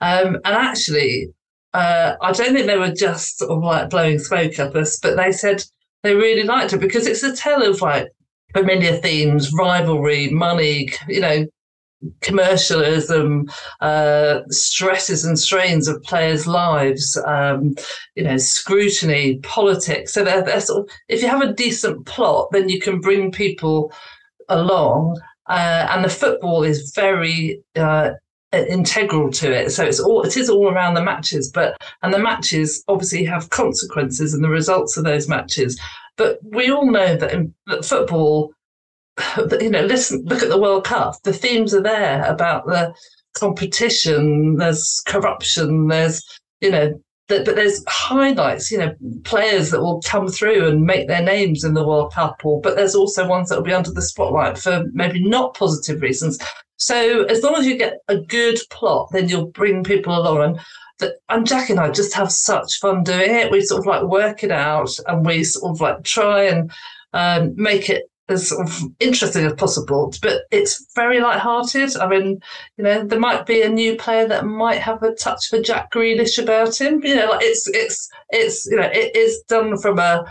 Um, 0.00 0.36
and 0.36 0.46
actually, 0.46 1.32
uh, 1.74 2.14
I 2.20 2.32
don't 2.32 2.54
think 2.54 2.66
they 2.66 2.78
were 2.78 2.92
just 2.92 3.38
sort 3.38 3.50
of 3.52 3.62
like 3.62 3.90
blowing 3.90 4.18
smoke 4.18 4.58
up 4.58 4.74
us, 4.74 4.98
but 4.98 5.16
they 5.16 5.30
said, 5.30 5.62
they 6.02 6.14
really 6.14 6.42
liked 6.44 6.72
it 6.72 6.80
because 6.80 7.06
it's 7.06 7.22
a 7.22 7.34
tale 7.34 7.62
of 7.62 7.80
like 7.80 8.08
familiar 8.52 8.96
themes, 8.96 9.52
rivalry, 9.52 10.28
money, 10.30 10.88
you 11.08 11.20
know, 11.20 11.46
commercialism, 12.20 13.48
uh, 13.80 14.40
stresses 14.48 15.24
and 15.24 15.38
strains 15.38 15.88
of 15.88 16.02
players' 16.02 16.46
lives, 16.46 17.16
um, 17.26 17.74
you 18.16 18.24
know, 18.24 18.36
scrutiny, 18.36 19.38
politics. 19.38 20.12
So 20.12 20.24
they're, 20.24 20.42
they're 20.42 20.60
sort 20.60 20.84
of, 20.84 20.96
if 21.08 21.22
you 21.22 21.28
have 21.28 21.42
a 21.42 21.52
decent 21.52 22.06
plot, 22.06 22.48
then 22.52 22.68
you 22.68 22.80
can 22.80 23.00
bring 23.00 23.30
people 23.30 23.92
along. 24.48 25.20
Uh, 25.48 25.86
and 25.90 26.04
the 26.04 26.08
football 26.08 26.62
is 26.62 26.92
very 26.94 27.60
uh, 27.76 28.10
integral 28.52 29.30
to 29.30 29.52
it. 29.52 29.70
So 29.70 29.84
it's 29.84 30.00
all 30.00 30.22
it 30.22 30.36
is 30.36 30.50
all 30.50 30.68
around 30.68 30.94
the 30.94 31.02
matches, 31.02 31.50
but 31.50 31.76
and 32.02 32.12
the 32.12 32.18
matches 32.18 32.84
obviously 32.88 33.24
have 33.24 33.50
consequences 33.50 34.34
and 34.34 34.44
the 34.44 34.48
results 34.48 34.96
of 34.96 35.04
those 35.04 35.28
matches. 35.28 35.80
But 36.16 36.38
we 36.42 36.70
all 36.70 36.90
know 36.90 37.16
that 37.16 37.32
in 37.32 37.54
that 37.66 37.84
football, 37.84 38.52
you 39.60 39.70
know, 39.70 39.84
listen, 39.84 40.24
look 40.24 40.42
at 40.42 40.50
the 40.50 40.60
World 40.60 40.84
Cup. 40.84 41.14
The 41.24 41.32
themes 41.32 41.74
are 41.74 41.82
there 41.82 42.24
about 42.24 42.66
the 42.66 42.94
competition. 43.34 44.56
There's 44.56 45.02
corruption. 45.06 45.88
There's 45.88 46.22
you 46.60 46.70
know. 46.70 47.00
But 47.28 47.46
there's 47.46 47.82
highlights, 47.88 48.70
you 48.70 48.76
know, 48.76 48.94
players 49.24 49.70
that 49.70 49.80
will 49.80 50.02
come 50.02 50.28
through 50.28 50.68
and 50.68 50.82
make 50.82 51.08
their 51.08 51.22
names 51.22 51.64
in 51.64 51.72
the 51.72 51.86
World 51.86 52.12
Cup, 52.12 52.44
or 52.44 52.60
but 52.60 52.76
there's 52.76 52.96
also 52.96 53.26
ones 53.26 53.48
that 53.48 53.56
will 53.56 53.64
be 53.64 53.72
under 53.72 53.92
the 53.92 54.02
spotlight 54.02 54.58
for 54.58 54.84
maybe 54.92 55.22
not 55.24 55.54
positive 55.54 56.02
reasons. 56.02 56.38
So 56.82 57.22
as 57.24 57.42
long 57.42 57.54
as 57.54 57.64
you 57.64 57.76
get 57.76 57.98
a 58.08 58.16
good 58.16 58.58
plot, 58.70 59.10
then 59.12 59.28
you'll 59.28 59.46
bring 59.46 59.84
people 59.84 60.16
along. 60.16 60.42
And 61.00 61.12
and 61.28 61.46
Jack 61.46 61.70
and 61.70 61.78
I 61.78 61.90
just 61.90 62.14
have 62.14 62.32
such 62.32 62.78
fun 62.80 63.04
doing 63.04 63.34
it. 63.34 63.50
We 63.50 63.60
sort 63.60 63.80
of 63.80 63.86
like 63.86 64.02
work 64.02 64.42
it 64.42 64.50
out, 64.50 64.90
and 65.06 65.24
we 65.24 65.44
sort 65.44 65.70
of 65.70 65.80
like 65.80 66.02
try 66.02 66.44
and 66.44 66.72
um, 67.12 67.54
make 67.56 67.88
it 67.88 68.04
as 68.28 68.48
sort 68.48 68.68
of 68.68 68.80
interesting 68.98 69.44
as 69.46 69.52
possible. 69.54 70.12
But 70.22 70.42
it's 70.50 70.84
very 70.94 71.20
light-hearted. 71.20 71.96
I 71.96 72.08
mean, 72.08 72.40
you 72.76 72.84
know, 72.84 73.04
there 73.04 73.18
might 73.18 73.46
be 73.46 73.62
a 73.62 73.68
new 73.68 73.96
player 73.96 74.26
that 74.26 74.46
might 74.46 74.80
have 74.80 75.02
a 75.02 75.14
touch 75.14 75.48
for 75.48 75.60
Jack 75.60 75.92
Grealish 75.92 76.42
about 76.42 76.80
him. 76.80 77.00
You 77.04 77.14
know, 77.14 77.30
like 77.30 77.42
it's 77.42 77.68
it's 77.68 78.08
it's 78.30 78.66
you 78.66 78.76
know 78.76 78.90
it 78.92 79.14
is 79.14 79.40
done 79.48 79.78
from 79.78 80.00
a 80.00 80.24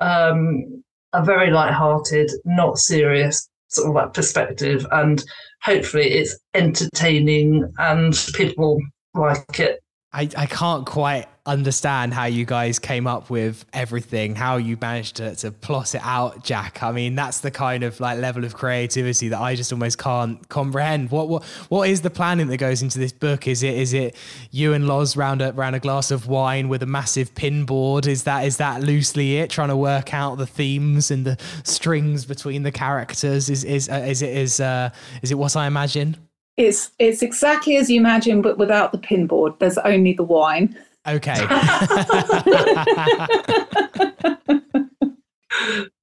um, 0.00 0.82
a 1.12 1.22
very 1.22 1.50
light-hearted, 1.50 2.30
not 2.46 2.78
serious 2.78 3.48
sort 3.68 3.88
of 3.88 3.94
like 3.94 4.14
perspective 4.14 4.86
and 4.92 5.24
hopefully 5.62 6.10
it's 6.10 6.38
entertaining 6.54 7.70
and 7.78 8.14
people 8.34 8.78
like 9.14 9.60
it 9.60 9.80
I, 10.10 10.22
I 10.36 10.46
can't 10.46 10.86
quite 10.86 11.26
understand 11.44 12.14
how 12.14 12.24
you 12.24 12.46
guys 12.46 12.78
came 12.78 13.06
up 13.06 13.28
with 13.28 13.66
everything, 13.74 14.34
how 14.34 14.56
you 14.56 14.78
managed 14.80 15.16
to, 15.16 15.34
to 15.36 15.52
plot 15.52 15.94
it 15.94 16.00
out, 16.02 16.42
Jack. 16.42 16.82
I 16.82 16.92
mean, 16.92 17.14
that's 17.14 17.40
the 17.40 17.50
kind 17.50 17.82
of 17.82 18.00
like 18.00 18.18
level 18.18 18.44
of 18.44 18.54
creativity 18.54 19.28
that 19.28 19.38
I 19.38 19.54
just 19.54 19.70
almost 19.70 19.98
can't 19.98 20.48
comprehend. 20.48 21.10
What 21.10 21.28
what 21.28 21.44
what 21.68 21.90
is 21.90 22.00
the 22.00 22.08
planning 22.08 22.46
that 22.48 22.56
goes 22.56 22.80
into 22.80 22.98
this 22.98 23.12
book? 23.12 23.46
Is 23.46 23.62
it 23.62 23.74
is 23.74 23.92
it 23.92 24.16
you 24.50 24.72
and 24.72 24.86
Loz 24.86 25.14
round 25.14 25.42
a 25.42 25.52
round 25.52 25.76
a 25.76 25.80
glass 25.80 26.10
of 26.10 26.26
wine 26.26 26.70
with 26.70 26.82
a 26.82 26.86
massive 26.86 27.34
pin 27.34 27.66
board? 27.66 28.06
Is 28.06 28.22
that 28.22 28.46
is 28.46 28.56
that 28.56 28.82
loosely 28.82 29.36
it? 29.36 29.50
Trying 29.50 29.68
to 29.68 29.76
work 29.76 30.14
out 30.14 30.38
the 30.38 30.46
themes 30.46 31.10
and 31.10 31.26
the 31.26 31.36
strings 31.64 32.24
between 32.24 32.62
the 32.62 32.72
characters? 32.72 33.50
Is 33.50 33.62
is 33.62 33.90
uh, 33.90 34.04
is 34.06 34.22
it 34.22 34.34
is 34.34 34.58
uh, 34.58 34.88
is 35.20 35.32
it 35.32 35.34
what 35.34 35.54
I 35.54 35.66
imagine? 35.66 36.16
It's 36.58 36.90
it's 36.98 37.22
exactly 37.22 37.76
as 37.76 37.88
you 37.88 38.00
imagine, 38.00 38.42
but 38.42 38.58
without 38.58 38.92
the 38.92 38.98
pinboard. 38.98 39.58
There's 39.60 39.78
only 39.78 40.12
the 40.12 40.24
wine. 40.24 40.76
Okay. 41.06 41.38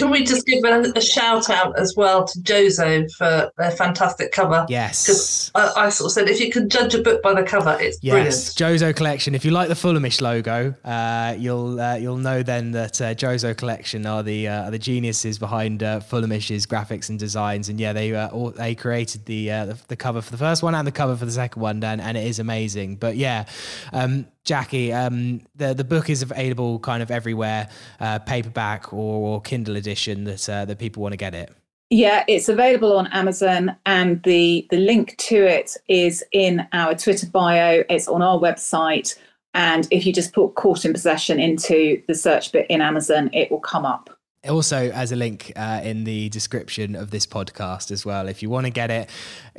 Can 0.00 0.10
we 0.10 0.24
just 0.24 0.46
give 0.46 0.64
a, 0.64 0.92
a, 0.96 1.00
shout 1.00 1.50
out 1.50 1.78
as 1.78 1.94
well 1.94 2.24
to 2.24 2.38
Jozo 2.40 3.10
for 3.12 3.52
their 3.58 3.70
fantastic 3.70 4.32
cover? 4.32 4.64
Yes. 4.68 5.04
Because 5.04 5.50
I, 5.54 5.86
I, 5.86 5.88
sort 5.90 6.06
of 6.06 6.12
said 6.12 6.28
if 6.28 6.40
you 6.40 6.50
can 6.50 6.70
judge 6.70 6.94
a 6.94 7.02
book 7.02 7.22
by 7.22 7.34
the 7.34 7.42
cover, 7.42 7.76
it's 7.78 7.98
yes. 8.02 8.54
brilliant. 8.54 8.80
Jozo 8.80 8.96
Collection. 8.96 9.34
If 9.34 9.44
you 9.44 9.50
like 9.50 9.68
the 9.68 9.74
Fulhamish 9.74 10.22
logo, 10.22 10.74
uh, 10.84 11.34
you'll 11.38 11.78
uh, 11.78 11.96
you'll 11.96 12.16
know 12.16 12.42
then 12.42 12.70
that 12.72 13.00
uh, 13.00 13.14
Jozo 13.14 13.54
Collection 13.54 14.06
are 14.06 14.22
the 14.22 14.48
uh, 14.48 14.68
are 14.68 14.70
the 14.70 14.78
geniuses 14.78 15.38
behind 15.38 15.82
uh, 15.82 16.00
Fulhamish's 16.00 16.66
graphics 16.66 17.10
and 17.10 17.18
designs. 17.18 17.68
And 17.68 17.78
yeah, 17.78 17.92
they 17.92 18.14
uh, 18.14 18.28
all, 18.28 18.50
they 18.52 18.74
created 18.74 19.26
the, 19.26 19.48
the, 19.48 19.78
the 19.88 19.96
cover 19.96 20.22
for 20.22 20.30
the 20.30 20.38
first 20.38 20.62
one 20.62 20.74
and 20.74 20.86
the 20.86 20.92
cover 20.92 21.14
for 21.14 21.26
the 21.26 21.32
second 21.32 21.60
one, 21.60 21.84
and, 21.84 22.00
and 22.00 22.16
it 22.16 22.26
is 22.26 22.38
amazing. 22.38 22.96
But 22.96 23.16
yeah. 23.16 23.44
Um, 23.92 24.26
Jackie, 24.44 24.92
um, 24.92 25.42
the 25.54 25.74
the 25.74 25.84
book 25.84 26.08
is 26.08 26.22
available 26.22 26.78
kind 26.80 27.02
of 27.02 27.10
everywhere, 27.10 27.68
uh, 28.00 28.18
paperback 28.20 28.92
or, 28.92 29.34
or, 29.34 29.40
Kindle 29.40 29.76
edition 29.76 30.24
that 30.24 30.48
uh, 30.48 30.64
that 30.64 30.78
people 30.78 31.02
want 31.02 31.12
to 31.12 31.18
get 31.18 31.34
it. 31.34 31.52
Yeah, 31.90 32.24
it's 32.28 32.48
available 32.48 32.96
on 32.96 33.06
Amazon, 33.08 33.76
and 33.84 34.22
the 34.22 34.66
the 34.70 34.78
link 34.78 35.16
to 35.18 35.36
it 35.36 35.76
is 35.88 36.24
in 36.32 36.66
our 36.72 36.94
Twitter 36.94 37.26
bio. 37.26 37.84
It's 37.90 38.08
on 38.08 38.22
our 38.22 38.38
website, 38.38 39.18
and 39.54 39.86
if 39.90 40.06
you 40.06 40.12
just 40.12 40.32
put 40.32 40.54
"Caught 40.54 40.84
in 40.84 40.92
Possession" 40.92 41.38
into 41.38 42.02
the 42.08 42.14
search 42.14 42.52
bit 42.52 42.66
in 42.70 42.80
Amazon, 42.80 43.28
it 43.32 43.50
will 43.50 43.60
come 43.60 43.84
up 43.84 44.10
also 44.48 44.90
as 44.90 45.12
a 45.12 45.16
link 45.16 45.52
uh, 45.56 45.80
in 45.82 46.04
the 46.04 46.28
description 46.30 46.94
of 46.94 47.10
this 47.10 47.26
podcast 47.26 47.90
as 47.90 48.06
well 48.06 48.28
if 48.28 48.42
you 48.42 48.48
want 48.48 48.66
to 48.66 48.70
get 48.70 48.90
it 48.90 49.10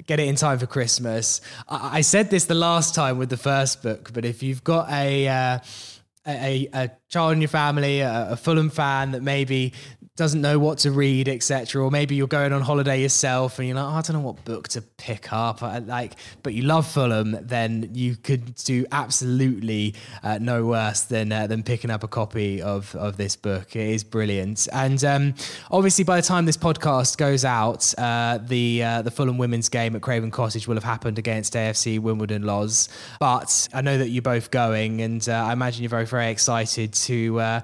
get 0.08 0.20
it 0.20 0.28
in 0.28 0.36
time 0.36 0.58
for 0.58 0.66
christmas. 0.66 1.42
I-, 1.70 1.98
I, 1.98 2.02
said 2.02 2.30
this 2.30 2.46
the 2.46 2.56
last 2.56 2.96
time 2.96 3.18
with 3.18 3.30
the 3.30 3.38
first 3.38 3.84
book 3.84 4.12
but 4.14 4.26
if 4.26 4.42
you've 4.42 4.64
got 4.64 4.90
a 4.90 5.28
uh, 5.28 5.60
a, 6.28 6.68
a, 6.74 6.92
child 7.12 7.34
in 7.34 7.41
your 7.41 7.49
family, 7.49 7.99
a, 7.99 8.32
a 8.32 8.38
Fulham 8.38 8.70
fan 8.70 9.12
that 9.12 9.22
maybe 9.22 9.74
doesn't 10.16 10.41
know 10.41 10.59
what 10.59 10.78
to 10.78 10.91
read, 10.91 11.28
etc. 11.28 11.84
Or 11.84 11.89
maybe 11.89 12.16
you're 12.16 12.28
going 12.28 12.53
on 12.53 12.62
holiday 12.62 13.01
yourself 13.01 13.59
and 13.59 13.68
you're 13.68 13.76
like, 13.76 13.86
oh, 13.86 13.97
I 13.97 14.01
don't 14.01 14.14
know 14.14 14.28
what 14.28 14.45
book 14.45 14.68
to 14.70 14.82
pick 14.82 15.34
up. 15.34 15.64
I, 15.64 15.80
like, 15.80 16.14
but 16.43 16.53
you 16.53 16.64
love 16.64 16.86
Fulham, 16.86 17.38
then 17.41 17.89
you 17.93 18.16
could 18.16 18.55
do 18.55 18.86
absolutely 18.91 19.95
uh, 20.22 20.38
no 20.39 20.66
worse 20.66 21.01
than 21.01 21.32
uh, 21.32 21.47
than 21.47 21.64
picking 21.64 21.89
up 21.89 22.03
a 22.03 22.07
copy 22.07 22.62
of 22.62 22.93
of 22.95 23.18
this 23.18 23.36
book. 23.36 23.76
It 23.76 23.89
is 23.89 24.03
brilliant, 24.03 24.68
and 24.72 25.03
um, 25.03 25.34
obviously 25.72 26.03
by 26.03 26.18
the 26.18 26.28
time 26.28 26.45
this 26.45 26.57
podcast 26.57 27.18
goes 27.18 27.43
out, 27.43 27.93
uh, 27.97 28.38
the 28.41 28.84
uh, 28.84 29.01
the 29.01 29.12
Fulham 29.12 29.38
women's 29.38 29.70
game 29.70 29.95
at 29.95 30.01
Craven 30.01 30.30
Cottage 30.30 30.68
will 30.68 30.76
have 30.76 30.84
happened 30.84 31.18
against 31.18 31.53
AFC 31.53 31.99
Wimbledon 31.99 32.43
Loz. 32.43 32.89
But 33.20 33.68
I 33.74 33.82
know 33.82 33.97
that 33.97 34.09
you're 34.09 34.22
both 34.22 34.51
going, 34.51 35.01
and 35.01 35.28
uh, 35.28 35.34
I 35.34 35.53
imagine 35.53 35.84
you're 35.84 35.89
very 35.89 36.05
very 36.05 36.30
excited 36.30 36.93
to 37.06 37.39
uh, 37.39 37.62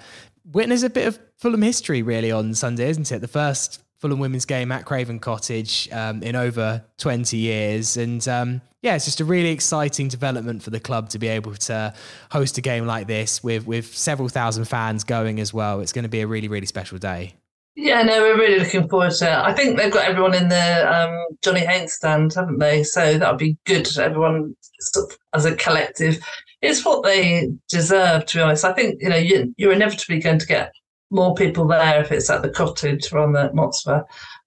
witness 0.52 0.84
a 0.84 0.90
bit 0.90 1.08
of 1.08 1.20
Fulham 1.38 1.62
history 1.62 2.02
really 2.02 2.32
on 2.32 2.54
Sunday, 2.54 2.90
isn't 2.90 3.12
it? 3.12 3.20
The 3.20 3.28
first 3.28 3.82
Fulham 4.00 4.20
women's 4.20 4.46
game 4.46 4.72
at 4.72 4.86
Craven 4.86 5.20
Cottage 5.20 5.90
um, 5.92 6.22
in 6.22 6.36
over 6.36 6.84
20 6.98 7.36
years. 7.38 7.98
And 7.98 8.26
um, 8.28 8.62
yeah, 8.82 8.96
it's 8.96 9.06
just 9.06 9.20
a 9.20 9.26
really 9.26 9.50
exciting 9.50 10.08
development 10.08 10.62
for 10.62 10.70
the 10.70 10.80
club 10.80 11.10
to 11.10 11.20
be 11.20 11.28
able 11.28 11.56
to 11.56 11.94
host 12.32 12.58
a 12.58 12.62
game 12.62 12.86
like 12.86 13.08
this 13.08 13.44
with, 13.44 13.66
with 13.66 13.96
several 13.96 14.30
thousand 14.30 14.66
fans 14.66 15.04
going 15.04 15.40
as 15.40 15.54
well. 15.54 15.82
It's 15.82 15.92
going 15.92 16.04
to 16.04 16.10
be 16.10 16.22
a 16.22 16.28
really, 16.28 16.48
really 16.48 16.68
special 16.68 16.98
day. 16.98 17.34
Yeah, 17.76 18.02
no, 18.02 18.22
we're 18.22 18.38
really 18.38 18.60
looking 18.60 18.88
forward 18.90 19.12
to 19.14 19.26
it. 19.26 19.38
I 19.38 19.54
think 19.54 19.78
they've 19.78 19.94
got 19.94 20.06
everyone 20.06 20.34
in 20.34 20.50
the 20.50 20.92
um, 20.92 21.26
Johnny 21.44 21.60
Haynes 21.60 21.94
stand, 21.94 22.34
haven't 22.34 22.58
they? 22.58 22.84
So 22.84 23.20
that 23.20 23.30
would 23.30 23.38
be 23.38 23.58
good. 23.66 23.88
Everyone 23.98 24.56
sort 24.80 25.12
of, 25.12 25.18
as 25.34 25.46
a 25.46 25.56
collective. 25.56 26.20
It's 26.62 26.84
what 26.84 27.04
they 27.04 27.52
deserve, 27.70 28.26
to 28.26 28.38
be 28.38 28.42
honest. 28.42 28.66
I 28.66 28.74
think 28.74 29.02
you 29.02 29.10
know 29.10 29.16
you, 29.16 29.54
you're 29.58 29.74
inevitably 29.74 30.20
going 30.20 30.40
to 30.40 30.48
get 30.48 30.72
more 31.10 31.36
people 31.36 31.68
there 31.68 32.02
if 32.02 32.12
it's 32.12 32.30
at 32.30 32.42
the 32.42 32.50
cottage 32.50 33.12
or 33.12 33.20
on 33.20 33.34
the 33.34 33.50
Motspur, 33.50 34.04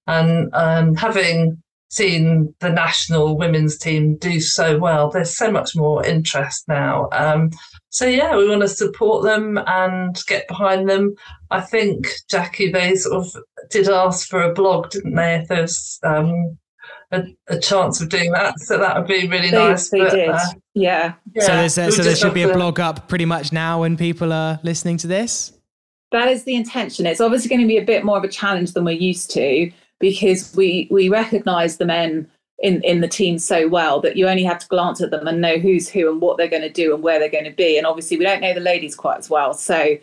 and 0.06 0.50
um, 0.52 0.94
having 0.94 1.62
seen 1.90 2.54
the 2.60 2.70
national 2.70 3.36
women's 3.36 3.76
team 3.76 4.16
do 4.16 4.40
so 4.40 4.78
well. 4.78 5.10
There's 5.10 5.36
so 5.36 5.50
much 5.50 5.74
more 5.74 6.06
interest 6.06 6.66
now. 6.68 7.08
Um, 7.12 7.50
so 7.90 8.06
yeah, 8.06 8.36
we 8.36 8.48
want 8.48 8.62
to 8.62 8.68
support 8.68 9.24
them 9.24 9.58
and 9.66 10.16
get 10.26 10.46
behind 10.46 10.88
them. 10.88 11.14
I 11.50 11.60
think 11.60 12.06
Jackie, 12.30 12.70
they 12.70 12.94
sort 12.94 13.26
of 13.26 13.42
did 13.70 13.88
ask 13.88 14.28
for 14.28 14.40
a 14.40 14.54
blog, 14.54 14.90
didn't 14.90 15.16
they? 15.16 15.36
If 15.36 15.48
there's 15.48 15.98
um, 16.04 16.56
a, 17.12 17.24
a, 17.48 17.58
chance 17.58 18.00
of 18.00 18.08
doing 18.08 18.32
that, 18.32 18.58
so 18.60 18.78
that 18.78 18.96
would 18.96 19.06
be 19.06 19.26
really 19.26 19.50
they, 19.50 19.56
nice. 19.56 19.90
They 19.90 19.98
but, 19.98 20.10
did, 20.12 20.28
uh, 20.28 20.38
yeah. 20.74 21.14
yeah. 21.34 21.42
So 21.42 21.52
there's 21.54 21.78
a, 21.78 21.92
so 21.92 22.02
there 22.02 22.16
should 22.16 22.34
be 22.34 22.42
a 22.42 22.52
blog 22.52 22.78
up 22.78 23.08
pretty 23.08 23.24
much 23.24 23.52
now 23.52 23.80
when 23.80 23.96
people 23.96 24.32
are 24.32 24.60
listening 24.62 24.96
to 24.98 25.06
this. 25.06 25.52
That 26.12 26.28
is 26.28 26.44
the 26.44 26.54
intention. 26.54 27.06
It's 27.06 27.20
obviously 27.20 27.48
going 27.48 27.60
to 27.60 27.66
be 27.66 27.78
a 27.78 27.84
bit 27.84 28.04
more 28.04 28.18
of 28.18 28.24
a 28.24 28.28
challenge 28.28 28.72
than 28.72 28.84
we're 28.84 28.92
used 28.92 29.30
to 29.32 29.70
because 29.98 30.54
we 30.56 30.88
we 30.90 31.08
recognise 31.08 31.76
the 31.76 31.86
men 31.86 32.28
in 32.58 32.82
in 32.82 33.00
the 33.00 33.08
team 33.08 33.38
so 33.38 33.68
well 33.68 34.00
that 34.00 34.16
you 34.16 34.28
only 34.28 34.42
have 34.44 34.58
to 34.58 34.68
glance 34.68 35.00
at 35.00 35.10
them 35.10 35.26
and 35.26 35.40
know 35.40 35.58
who's 35.58 35.88
who 35.88 36.10
and 36.10 36.20
what 36.20 36.36
they're 36.36 36.48
going 36.48 36.62
to 36.62 36.70
do 36.70 36.94
and 36.94 37.02
where 37.02 37.18
they're 37.18 37.28
going 37.28 37.44
to 37.44 37.50
be. 37.50 37.76
And 37.76 37.86
obviously, 37.86 38.16
we 38.16 38.24
don't 38.24 38.40
know 38.40 38.54
the 38.54 38.60
ladies 38.60 38.94
quite 38.94 39.18
as 39.18 39.30
well. 39.30 39.54
So 39.54 39.96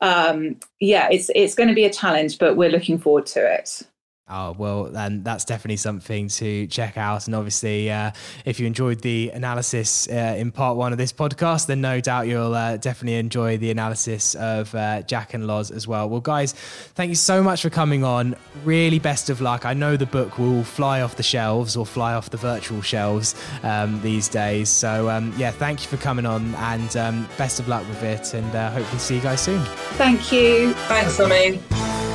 um, 0.00 0.56
yeah, 0.80 1.08
it's 1.10 1.30
it's 1.34 1.54
going 1.54 1.68
to 1.68 1.74
be 1.74 1.84
a 1.84 1.92
challenge, 1.92 2.38
but 2.38 2.56
we're 2.56 2.70
looking 2.70 2.98
forward 2.98 3.26
to 3.26 3.54
it. 3.54 3.82
Oh, 4.26 4.54
well, 4.56 4.84
then 4.84 5.22
that's 5.22 5.44
definitely 5.44 5.76
something 5.76 6.28
to 6.28 6.66
check 6.68 6.96
out. 6.96 7.26
And 7.26 7.34
obviously, 7.34 7.90
uh, 7.90 8.12
if 8.46 8.58
you 8.58 8.66
enjoyed 8.66 9.00
the 9.00 9.28
analysis 9.34 10.08
uh, 10.08 10.34
in 10.38 10.50
part 10.50 10.78
one 10.78 10.92
of 10.92 10.98
this 10.98 11.12
podcast, 11.12 11.66
then 11.66 11.82
no 11.82 12.00
doubt 12.00 12.26
you'll 12.26 12.54
uh, 12.54 12.78
definitely 12.78 13.18
enjoy 13.18 13.58
the 13.58 13.70
analysis 13.70 14.34
of 14.34 14.74
uh, 14.74 15.02
Jack 15.02 15.34
and 15.34 15.46
Loz 15.46 15.70
as 15.70 15.86
well. 15.86 16.08
Well, 16.08 16.22
guys, 16.22 16.54
thank 16.94 17.10
you 17.10 17.16
so 17.16 17.42
much 17.42 17.60
for 17.60 17.68
coming 17.68 18.02
on. 18.02 18.34
Really 18.64 18.98
best 18.98 19.28
of 19.28 19.42
luck. 19.42 19.66
I 19.66 19.74
know 19.74 19.94
the 19.94 20.06
book 20.06 20.38
will 20.38 20.64
fly 20.64 21.02
off 21.02 21.16
the 21.16 21.22
shelves 21.22 21.76
or 21.76 21.84
fly 21.84 22.14
off 22.14 22.30
the 22.30 22.38
virtual 22.38 22.80
shelves 22.80 23.34
um, 23.62 24.00
these 24.00 24.28
days. 24.28 24.70
So, 24.70 25.10
um, 25.10 25.34
yeah, 25.36 25.50
thank 25.50 25.82
you 25.82 25.88
for 25.88 25.98
coming 25.98 26.24
on 26.24 26.54
and 26.54 26.96
um, 26.96 27.28
best 27.36 27.60
of 27.60 27.68
luck 27.68 27.86
with 27.88 28.02
it. 28.02 28.32
And 28.32 28.54
uh, 28.56 28.70
hopefully 28.70 29.00
see 29.00 29.16
you 29.16 29.20
guys 29.20 29.42
soon. 29.42 29.62
Thank 29.98 30.32
you. 30.32 30.72
Thanks, 30.88 31.20
Amy. 31.20 32.13